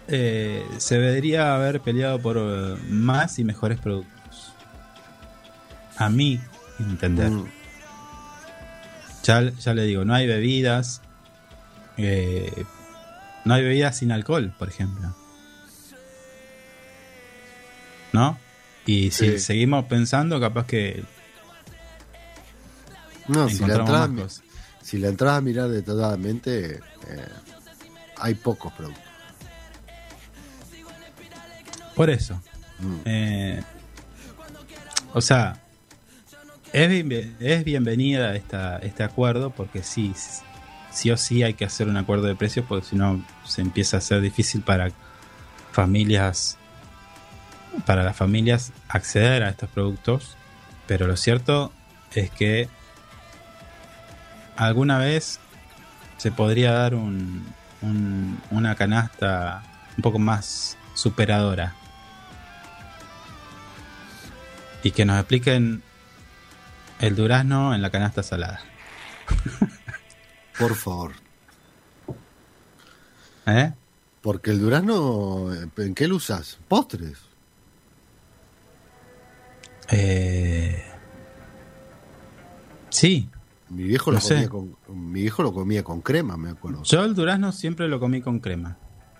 [0.07, 4.53] eh, se debería haber peleado por eh, más y mejores productos.
[5.97, 6.41] A mi
[6.79, 7.29] entender.
[7.31, 7.45] Mm.
[9.23, 11.01] Ya, ya le digo, no hay bebidas.
[11.97, 12.65] eh,
[13.45, 15.15] no hay bebidas sin alcohol, por ejemplo.
[18.13, 18.37] ¿No?
[18.85, 19.39] Y si Sí.
[19.39, 21.03] seguimos pensando, capaz que
[23.27, 24.41] No, si la, entras,
[24.81, 26.81] si la entras a mirar detalladamente, eh,
[28.17, 29.03] hay pocos productos.
[31.95, 32.41] Por eso.
[32.79, 32.95] Mm.
[33.05, 33.63] Eh,
[35.13, 35.57] o sea,
[36.73, 37.05] es,
[37.39, 40.13] es bienvenida esta, este acuerdo porque sí,
[40.91, 43.97] sí o sí hay que hacer un acuerdo de precios porque si no se empieza
[43.97, 44.91] a ser difícil para
[45.71, 46.57] familias,
[47.85, 50.35] para las familias acceder a estos productos.
[50.87, 51.71] Pero lo cierto
[52.13, 52.67] es que
[54.57, 55.39] alguna vez
[56.17, 57.45] se podría dar un,
[57.81, 59.63] un- una canasta
[59.97, 61.73] un poco más superadora.
[64.83, 65.81] Y que nos expliquen
[66.99, 68.59] el durazno en la canasta salada.
[70.59, 71.13] Por favor.
[73.45, 73.71] ¿Eh?
[74.21, 76.59] Porque el durazno, ¿en qué lo usas?
[76.67, 77.17] Postres.
[79.89, 80.83] Eh,
[82.89, 83.27] Sí,
[83.73, 84.47] Mi viejo No lo sé.
[84.47, 86.83] comía con mi viejo lo comía con crema, me acuerdo.
[86.83, 88.77] yo el durazno siempre lo comí con crema.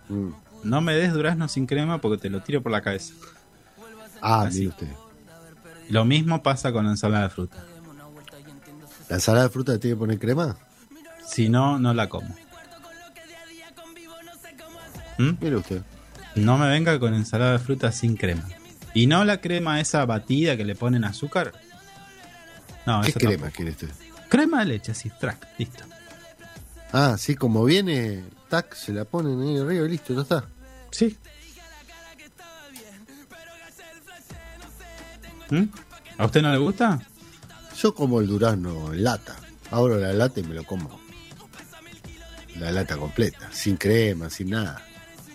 [0.09, 0.29] Mm.
[0.63, 3.13] No me des durazno sin crema porque te lo tiro por la cabeza.
[4.21, 4.87] Ah, mire usted.
[5.89, 7.57] Lo mismo pasa con la ensalada de fruta.
[9.09, 10.55] ¿La ensalada de fruta tiene que poner crema?
[11.25, 12.33] Si no, no la como.
[15.17, 15.31] ¿Mm?
[15.41, 15.81] Mire usted.
[16.35, 18.43] No me venga con ensalada de fruta sin crema.
[18.93, 21.51] Y no la crema esa batida que le ponen azúcar.
[22.85, 23.89] No, ¿Qué eso crema quiere usted?
[24.33, 25.83] Crema de leche, así, track, listo.
[26.91, 30.45] Ah, sí, como viene, tac, se la ponen ahí arriba y listo, ya está.
[30.89, 31.15] Sí.
[35.51, 35.65] ¿Mm?
[36.17, 36.99] ¿A usted no le gusta?
[37.77, 39.35] Yo como el durazno en lata.
[39.69, 40.99] Abro la lata y me lo como.
[42.57, 44.81] La lata completa, sin crema, sin nada.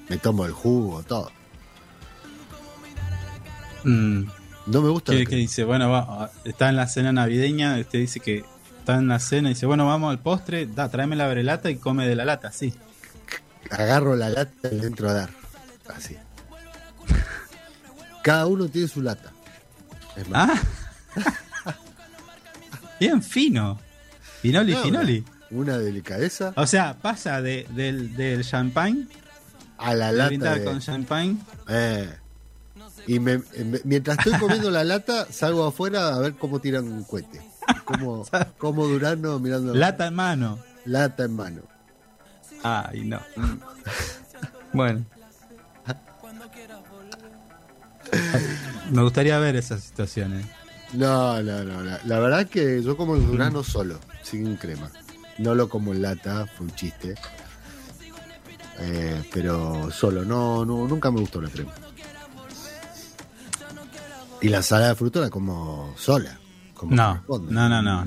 [0.08, 1.30] Me tomo el jugo, todo.
[3.84, 4.24] Mm,
[4.66, 5.12] No me gusta.
[5.12, 5.40] ¿Qué, la qué crema.
[5.40, 5.62] dice?
[5.62, 7.78] Bueno, va, está en la cena navideña.
[7.78, 8.44] Usted dice que
[8.88, 10.64] está en la cena y dice, bueno, vamos al postre.
[10.66, 12.72] Da, tráeme la brelata y come de la lata, sí.
[13.70, 15.30] Agarro la lata y le entro a dar.
[15.94, 16.16] Así.
[18.22, 19.30] Cada uno tiene su lata.
[20.16, 20.58] Es más,
[21.16, 21.74] Ah.
[23.00, 23.78] Bien fino.
[24.40, 25.24] Finoli, no, finoli.
[25.50, 29.06] Una, una delicadeza O sea, pasa de, del, del champagne,
[29.76, 30.54] a la lata.
[30.54, 31.36] de- con champagne.
[31.68, 32.08] Eh.
[33.06, 37.04] Y me- me- mientras estoy comiendo la lata, salgo afuera a ver cómo tiran un
[37.04, 37.40] cohete.
[37.84, 38.24] Como,
[38.58, 40.58] como Durano mirando Lata en mano.
[40.84, 41.62] lata en mano.
[42.62, 43.20] Ay, no.
[44.72, 45.04] Bueno.
[48.90, 50.46] Me gustaría ver esas situaciones.
[50.94, 51.82] No, no, no.
[51.82, 54.90] La, la verdad que yo como el Durano solo, sin crema.
[55.38, 57.14] No lo como en lata, fue un chiste.
[58.80, 61.72] Eh, pero solo, no, no, nunca me gustó la crema.
[64.40, 66.38] Y la ensalada de fruta la como sola.
[66.78, 68.04] Como No, no, no, no.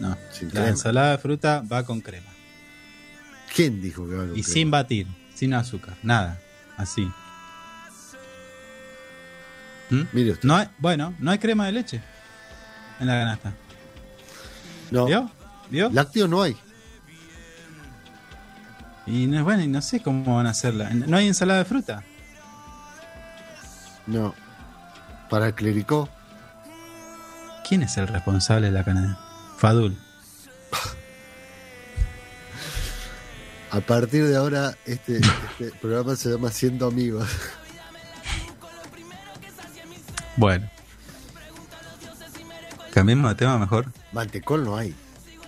[0.00, 0.16] no.
[0.32, 0.68] Sin La crema.
[0.68, 2.26] ensalada de fruta va con crema.
[3.54, 4.54] ¿Quién dijo que va con Y crema?
[4.54, 6.40] sin batir, sin azúcar, nada.
[6.76, 7.08] Así.
[9.90, 10.02] ¿Mm?
[10.12, 10.48] Mire usted.
[10.48, 12.02] No hay, bueno, no hay crema de leche
[12.98, 13.52] en la canasta.
[14.90, 15.30] No, ¿Vio?
[15.70, 15.90] ¿Vio?
[15.90, 16.56] lácteo no hay.
[19.06, 20.90] Y no, bueno, y no sé cómo van a hacerla.
[20.90, 22.02] ¿No hay ensalada de fruta?
[24.06, 24.34] No.
[25.28, 26.08] Para el clericó.
[27.68, 29.18] ¿Quién es el responsable de la canasta?
[29.58, 29.96] Fadul.
[33.70, 37.28] A partir de ahora, este, este programa se llama Siendo Amigos.
[40.36, 40.68] Bueno.
[42.92, 43.86] Cambiemos de tema mejor.
[44.12, 44.94] Mantecol no hay.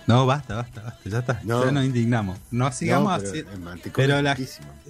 [0.07, 1.09] No, basta, basta, basta.
[1.09, 1.39] Ya está.
[1.43, 1.65] No.
[1.65, 2.39] Ya nos indignamos.
[2.51, 3.39] No sigamos No, pero así.
[3.83, 4.37] el Pero la,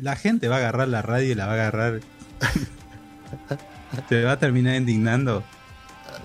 [0.02, 2.00] la gente va a agarrar la radio y la va a agarrar.
[4.10, 5.44] Te va a terminar indignando.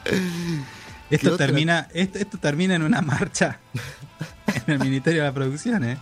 [1.10, 3.58] Esto termina, esto, esto termina en una marcha
[4.66, 5.98] en el Ministerio de la Producción, ¿eh?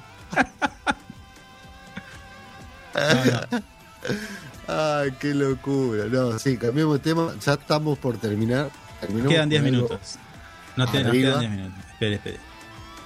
[2.94, 3.24] No,
[3.58, 3.62] no.
[4.66, 6.04] Ay, qué locura.
[6.10, 7.32] No, sí, cambiamos de tema.
[7.44, 8.70] Ya estamos por terminar.
[9.00, 10.18] Terminamos Quedan 10 con algo- minutos.
[10.76, 11.84] No te, nos quedan 10 minutos.
[11.92, 12.38] Espere, espere.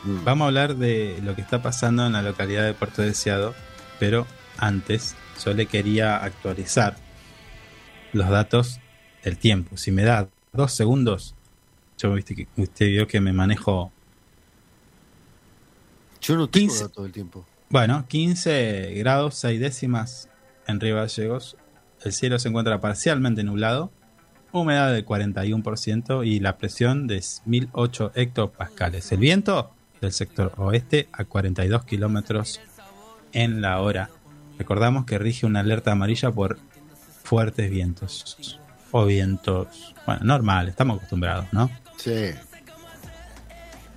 [0.05, 0.25] Mm.
[0.25, 3.55] Vamos a hablar de lo que está pasando en la localidad de Puerto Deseado,
[4.01, 4.27] pero
[4.59, 5.15] antes
[5.45, 6.97] yo le quería actualizar
[8.13, 8.81] los datos
[9.23, 9.77] del tiempo.
[9.77, 11.35] Si me da dos segundos,
[12.03, 13.93] yo viste que usted vio que me manejo,
[16.21, 16.89] Yo no tengo 15.
[16.89, 17.47] todo el tiempo.
[17.71, 20.29] bueno, 15 grados 6 décimas
[20.67, 21.57] en Río Gallegos.
[22.05, 23.91] El cielo se encuentra parcialmente nublado,
[24.53, 29.13] humedad del 41% y la presión de 1008 hectopascales.
[29.13, 29.71] El viento
[30.01, 32.61] del sector oeste a 42 kilómetros
[33.33, 34.11] en la hora.
[34.59, 36.59] Recordamos que rige una alerta amarilla por
[37.23, 38.59] fuertes vientos
[38.91, 41.71] o vientos, bueno, normal, estamos acostumbrados, ¿no?
[42.03, 42.33] Sí.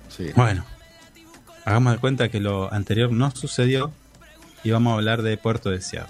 [0.08, 0.30] Sí.
[0.36, 0.64] Bueno,
[1.64, 3.92] hagamos de cuenta que lo anterior no sucedió
[4.62, 6.08] y vamos a hablar de Puerto Deseado.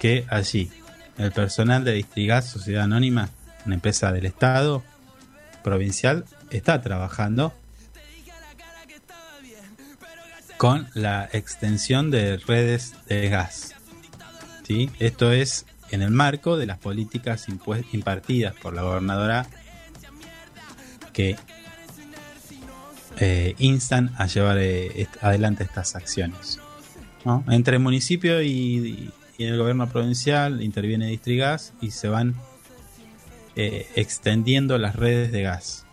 [0.00, 0.70] Que allí
[1.18, 3.28] el personal de Distrigas Sociedad Anónima,
[3.66, 4.82] una empresa del Estado
[5.62, 7.52] provincial, está trabajando
[10.56, 13.74] con la extensión de redes de gas.
[14.66, 14.90] ¿Sí?
[14.98, 17.48] Esto es en el marco de las políticas
[17.92, 19.46] impartidas por la gobernadora
[21.14, 21.36] que
[23.18, 26.58] eh, instan a llevar eh, adelante estas acciones.
[27.24, 27.42] ¿no?
[27.48, 32.34] Entre el municipio y, y el gobierno provincial interviene Distrigas y se van
[33.56, 35.86] eh, extendiendo las redes de gas.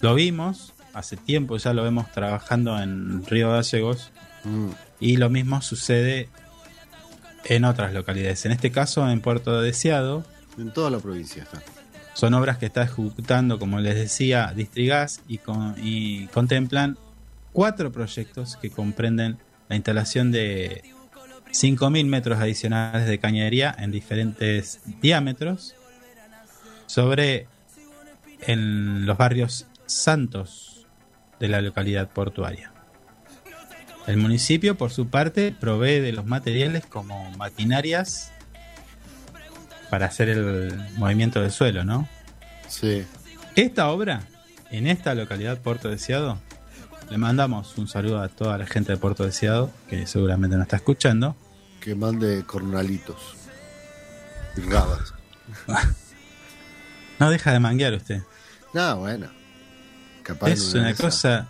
[0.00, 4.10] Lo vimos, hace tiempo ya lo vemos trabajando en Río Gallegos
[4.44, 4.68] Mm.
[5.00, 6.28] y lo mismo sucede
[7.46, 8.44] en otras localidades.
[8.44, 10.24] En este caso, en Puerto Deseado,
[10.58, 11.62] En toda la provincia está.
[12.14, 15.40] Son obras que está ejecutando, como les decía, Distrigas y,
[15.82, 16.96] y contemplan
[17.52, 19.38] cuatro proyectos que comprenden
[19.68, 20.82] la instalación de
[21.50, 25.74] 5.000 metros adicionales de cañería en diferentes diámetros
[26.86, 27.46] sobre
[28.40, 30.86] en los barrios santos
[31.40, 32.72] de la localidad portuaria.
[34.06, 38.33] El municipio, por su parte, provee de los materiales como maquinarias
[39.90, 42.08] para hacer el movimiento del suelo, ¿no?
[42.68, 43.04] Sí.
[43.56, 44.22] Esta obra,
[44.70, 46.38] en esta localidad Puerto Deseado,
[47.10, 50.76] le mandamos un saludo a toda la gente de Puerto Deseado, que seguramente nos está
[50.76, 51.36] escuchando.
[51.80, 53.36] Que mande cornalitos.
[54.56, 55.14] Y rabas.
[57.16, 58.22] No deja de manguear usted.
[58.72, 59.28] No, bueno.
[60.24, 61.48] Capaz es una cosa.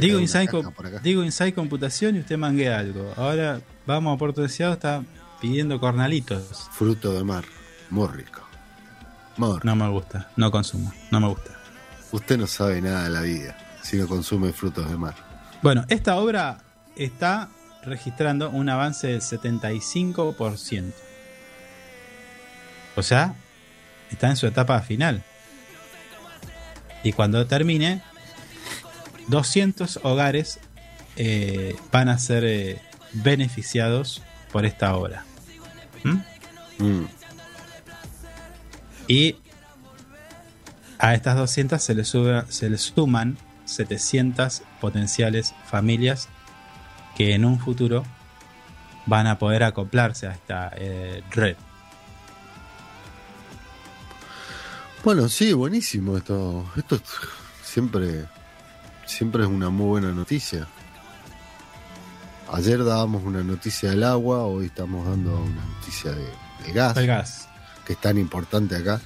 [0.00, 0.98] Digo Inside, por acá.
[0.98, 3.12] digo Inside Computación y usted manguea algo.
[3.16, 5.02] Ahora vamos a Puerto Deseado, está
[5.44, 6.70] pidiendo cornalitos.
[6.72, 7.44] Fruto de mar.
[7.90, 8.40] Muy rico.
[9.36, 9.60] Muy rico.
[9.64, 11.50] No me gusta, no consumo, no me gusta.
[12.12, 15.14] Usted no sabe nada de la vida si no consume frutos de mar.
[15.60, 16.62] Bueno, esta obra
[16.96, 17.50] está
[17.82, 20.94] registrando un avance del 75%.
[22.96, 23.34] O sea,
[24.10, 25.22] está en su etapa final.
[27.02, 28.00] Y cuando termine,
[29.28, 30.58] 200 hogares
[31.16, 32.80] eh, van a ser eh,
[33.12, 35.26] beneficiados por esta obra.
[36.04, 36.18] ¿Mm?
[36.78, 37.06] Mm.
[39.08, 39.36] Y
[40.98, 46.28] a estas 200 se le, sube- se le suman 700 potenciales familias
[47.16, 48.04] que en un futuro
[49.06, 51.56] van a poder acoplarse a esta eh, red.
[55.04, 56.64] Bueno, sí, buenísimo esto.
[56.76, 57.02] Esto es-
[57.62, 58.24] siempre,
[59.06, 60.66] siempre es una muy buena noticia.
[62.54, 66.24] Ayer dábamos una noticia del agua, hoy estamos dando una noticia de,
[66.64, 67.48] de gas, El gas.
[67.84, 69.00] que es tan importante acá.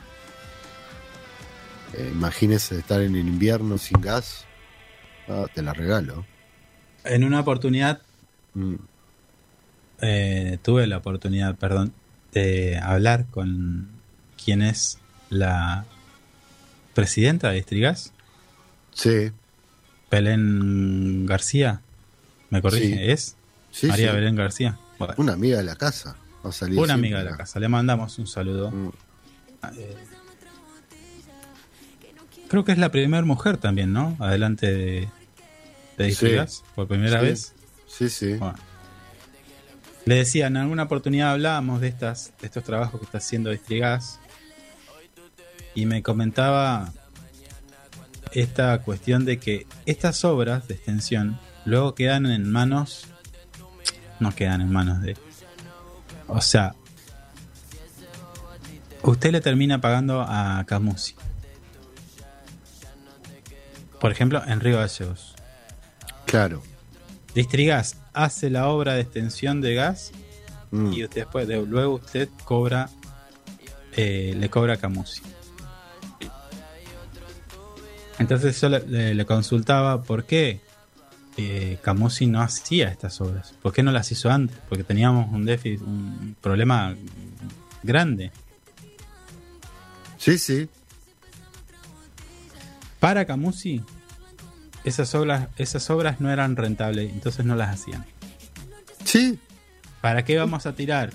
[1.94, 4.44] Eh, imagínese estar en el invierno sin gas.
[5.28, 6.26] Ah, te la regalo.
[7.04, 8.02] En una oportunidad,
[8.54, 8.74] Mm.
[10.00, 11.92] eh, tuve la oportunidad, perdón,
[12.32, 13.88] de hablar con
[14.42, 14.98] quien es
[15.30, 15.84] la
[16.94, 18.12] presidenta de Distrigas,
[18.92, 19.30] Sí,
[20.10, 21.80] Belén García.
[22.50, 22.86] ¿Me corrige?
[22.96, 23.10] Sí.
[23.12, 23.36] ¿Es?
[23.70, 24.16] Sí, María sí.
[24.16, 24.78] Belén García.
[24.98, 26.16] Bueno, Una amiga de la casa.
[26.44, 27.38] Ha salido una siempre amiga de la acá.
[27.38, 27.60] casa.
[27.60, 28.70] Le mandamos un saludo.
[28.70, 28.90] Mm.
[29.76, 29.96] Eh,
[32.48, 34.16] creo que es la primera mujer también, ¿no?
[34.18, 35.08] Adelante de,
[35.96, 37.54] de Distrigas, por primera vez.
[37.86, 38.34] Sí, sí.
[38.34, 38.58] Bueno.
[40.04, 44.18] Le decía, en alguna oportunidad hablábamos de estas, de estos trabajos que está haciendo Distrigas
[45.74, 46.92] y me comentaba
[48.32, 53.06] esta cuestión de que estas obras de extensión luego quedan en manos,
[54.20, 55.16] no quedan en manos de,
[56.26, 56.74] o sea,
[59.02, 61.14] usted le termina pagando a Camusi.
[64.00, 65.34] Por ejemplo, en Río Gallegos.
[66.26, 66.62] Claro.
[67.34, 70.12] Distrigas hace la obra de extensión de gas
[70.70, 70.92] Mm.
[70.92, 72.90] y usted después de- luego usted cobra
[73.96, 75.22] eh, le cobra a Camusi.
[78.18, 80.60] Entonces yo le, le- le consultaba por qué
[81.38, 85.44] eh, Camusi no hacía estas obras, por qué no las hizo antes, porque teníamos un
[85.44, 86.94] déficit, un problema
[87.82, 88.32] grande.
[90.16, 90.68] Sí, sí.
[92.98, 93.82] Para Camusi
[94.82, 98.04] esas obras, esas obras no eran rentables, entonces no las hacían.
[99.04, 99.38] Sí,
[100.00, 101.12] ¿Para qué vamos a tirar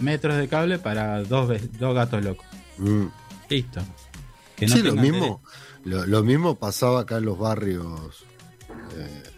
[0.00, 2.46] metros de cable para dos, dos gatos locos?
[2.78, 3.06] Mm.
[3.48, 3.80] Listo.
[4.56, 5.42] Que no sí, lo mismo.
[5.84, 8.24] Lo, lo mismo pasaba acá en los barrios
[8.96, 9.30] derecho.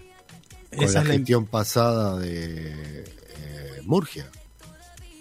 [0.74, 4.26] con Esa la es la gestión pasada de eh, Murgia.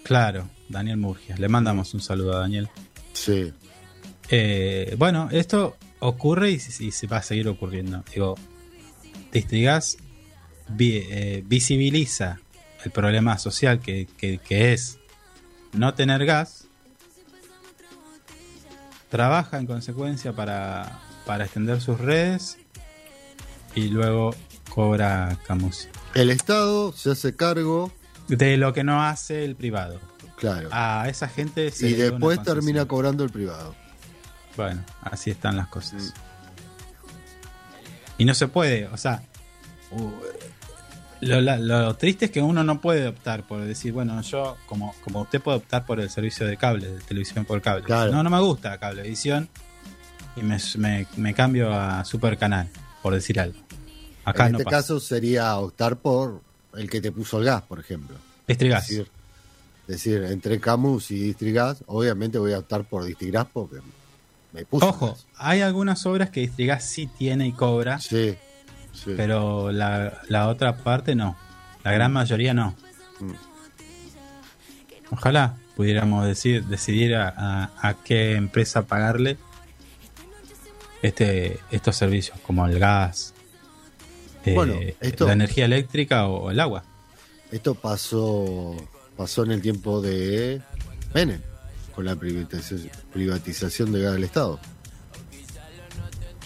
[0.04, 1.36] Claro, Daniel Murgia.
[1.36, 2.68] Le mandamos un saludo a Daniel.
[3.12, 3.52] Sí.
[4.30, 8.02] Eh, bueno, esto ocurre y, y se va a seguir ocurriendo.
[8.12, 8.36] Digo,
[9.32, 9.96] Distrigas
[10.68, 12.40] vi- eh, visibiliza
[12.84, 14.98] el problema social que, que- que es
[15.72, 16.66] no tener gas,
[19.08, 22.58] trabaja en consecuencia para, para extender sus redes
[23.74, 24.34] y luego
[24.68, 25.88] cobra Camusi.
[26.14, 27.92] El Estado se hace cargo,
[28.28, 30.00] De lo que no hace el privado.
[30.36, 30.68] claro.
[30.72, 33.74] A esa gente se y después termina cobrando el privado.
[34.56, 36.12] Bueno, así están las cosas.
[38.18, 39.22] Y no se puede, o sea,
[41.20, 45.40] lo triste es que uno no puede optar por decir, bueno, yo, como, como usted
[45.40, 47.84] puede optar por el servicio de cable, de televisión por cable.
[47.84, 48.12] Claro.
[48.12, 49.48] No, no me gusta cablevisión
[50.36, 52.68] y me, me, me cambio a super canal,
[53.02, 53.58] por decir algo.
[54.24, 54.76] Acá en no este pasa.
[54.78, 56.40] caso sería optar por
[56.76, 58.16] el que te puso el gas, por ejemplo.
[58.46, 58.86] Distrigas.
[58.86, 59.08] decir,
[59.86, 63.76] decir, entre Camus y Distrigas, obviamente voy a optar por Distrigas porque
[64.52, 64.88] me puso.
[64.88, 65.26] Ojo, gas.
[65.36, 68.36] hay algunas obras que Distrigas sí tiene y cobra, Sí,
[68.92, 69.14] sí.
[69.16, 71.36] pero la, la otra parte no.
[71.84, 72.76] La gran mayoría no.
[73.20, 73.32] Mm.
[75.10, 79.36] Ojalá pudiéramos decir, decidir a, a- a qué empresa pagarle
[81.02, 83.34] este, estos servicios, como el gas,
[84.44, 86.84] eh, Bueno, esto- la energía eléctrica o, el agua.
[87.50, 88.74] Esto pasó,
[89.16, 90.62] pasó en el tiempo de
[91.14, 91.40] Menem,
[91.94, 94.58] con la privatización, privatización de gas del Estado.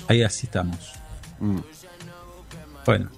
[0.08, 0.92] Ahí así estamos.
[1.38, 1.58] Mm.
[2.84, 3.10] Bueno.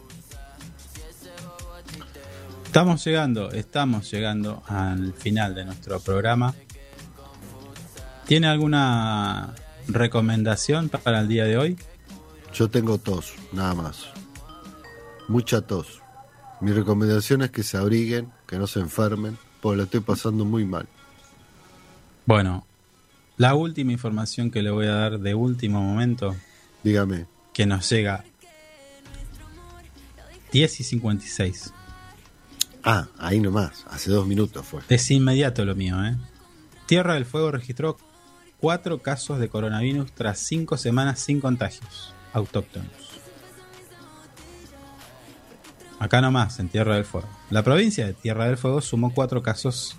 [2.65, 6.55] Estamos llegando, estamos llegando al final de nuestro programa.
[8.27, 9.55] ¿Tiene alguna
[9.89, 11.77] recomendación para el día de hoy?
[12.55, 14.07] Yo tengo tos, nada más.
[15.29, 16.01] Mucha tos.
[16.61, 20.65] Mi recomendación es que se abriguen, que no se enfermen, porque lo estoy pasando muy
[20.65, 20.89] mal.
[22.27, 22.67] Bueno,
[23.37, 26.35] la última información que le voy a dar de último momento,
[26.83, 27.27] Dígame.
[27.53, 28.25] que nos llega
[30.53, 31.73] 10 y 56.
[32.83, 34.81] Ah, ahí nomás, hace dos minutos fue.
[34.89, 36.17] Es inmediato lo mío, ¿eh?
[36.87, 37.99] Tierra del Fuego registró
[38.61, 42.91] cuatro casos de coronavirus tras cinco semanas sin contagios autóctonos.
[45.99, 47.29] Acá nomás, en Tierra del Fuego.
[47.51, 49.97] La provincia de Tierra del Fuego sumó cuatro casos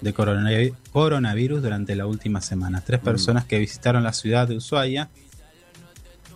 [0.00, 2.80] de coronavi- coronavirus durante la última semana.
[2.80, 5.10] Tres personas que visitaron la ciudad de Ushuaia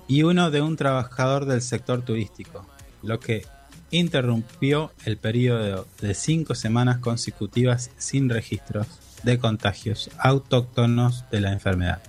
[0.07, 2.67] y uno de un trabajador del sector turístico,
[3.03, 3.47] lo que
[3.91, 8.87] interrumpió el periodo de cinco semanas consecutivas sin registros
[9.23, 12.01] de contagios autóctonos de la enfermedad.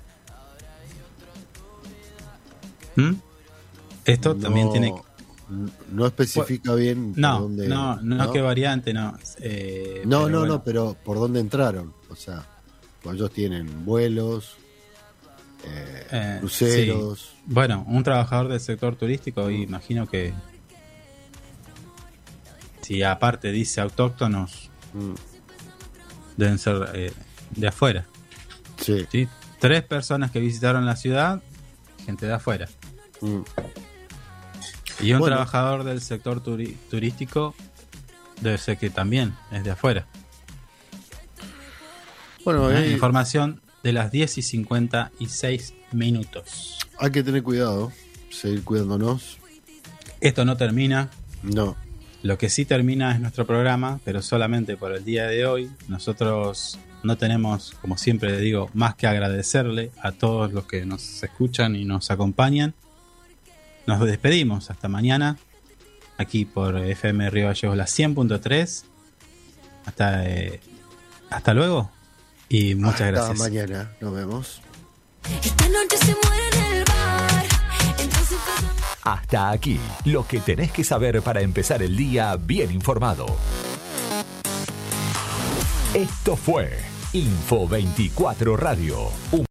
[2.95, 3.13] ¿Mm?
[4.05, 5.01] Esto también No- tiene que...
[5.91, 7.67] No especifica bien por No, dónde.
[7.67, 9.17] no, no, qué variante, no.
[9.41, 10.53] Eh, No, no, bueno.
[10.53, 11.91] no, pero por dónde entraron.
[12.09, 12.45] O sea,
[13.01, 14.57] pues ellos tienen vuelos,
[15.65, 17.19] eh, Eh, cruceros.
[17.19, 17.41] sí.
[17.47, 20.33] Bueno, un trabajador del sector turístico, y imagino que
[22.81, 25.13] si aparte dice autóctonos, Mm,
[26.39, 27.13] deben ser eh,
[27.51, 28.05] de afuera.
[28.77, 29.05] sí.
[29.11, 29.27] ¿sí?
[29.59, 31.41] Tres personas que visitaron la ciudad,
[32.05, 32.67] gente de afuera.
[33.21, 33.41] mm.
[35.01, 35.35] Y un Bueno.
[35.35, 37.55] trabajador del sector turi- turístico
[38.41, 40.07] debe ser que también es de afuera.
[42.43, 42.77] Bueno, ¿eh?
[42.77, 46.79] ahí Información de las 10 y 56 minutos.
[46.97, 47.91] hay que tener cuidado,
[48.29, 49.37] seguir cuidándonos.
[50.21, 51.09] Esto no termina.
[51.43, 51.75] No,
[52.21, 55.71] Lo que sí termina es nuestro programa, pero solamente por el día de hoy.
[55.87, 61.75] Nosotros no tenemos, como siempre digo, más que agradecerle a todos los que nos escuchan
[61.75, 62.73] y nos acompañan.
[63.87, 65.37] Nos despedimos hasta mañana,
[66.17, 68.83] aquí por FM Río Gallegos, la 100.3.
[69.85, 70.59] Hasta, eh,
[71.29, 71.89] hasta luego
[72.49, 73.39] y muchas hasta gracias.
[73.39, 73.91] mañana.
[74.01, 74.61] Nos vemos.
[75.43, 77.45] Esta noche se muere en el bar
[77.99, 78.37] Entonces
[79.09, 83.25] Hasta aquí, lo que tenés que saber para empezar el día bien informado.
[85.95, 86.77] Esto fue
[87.13, 89.47] Info 24 Radio, un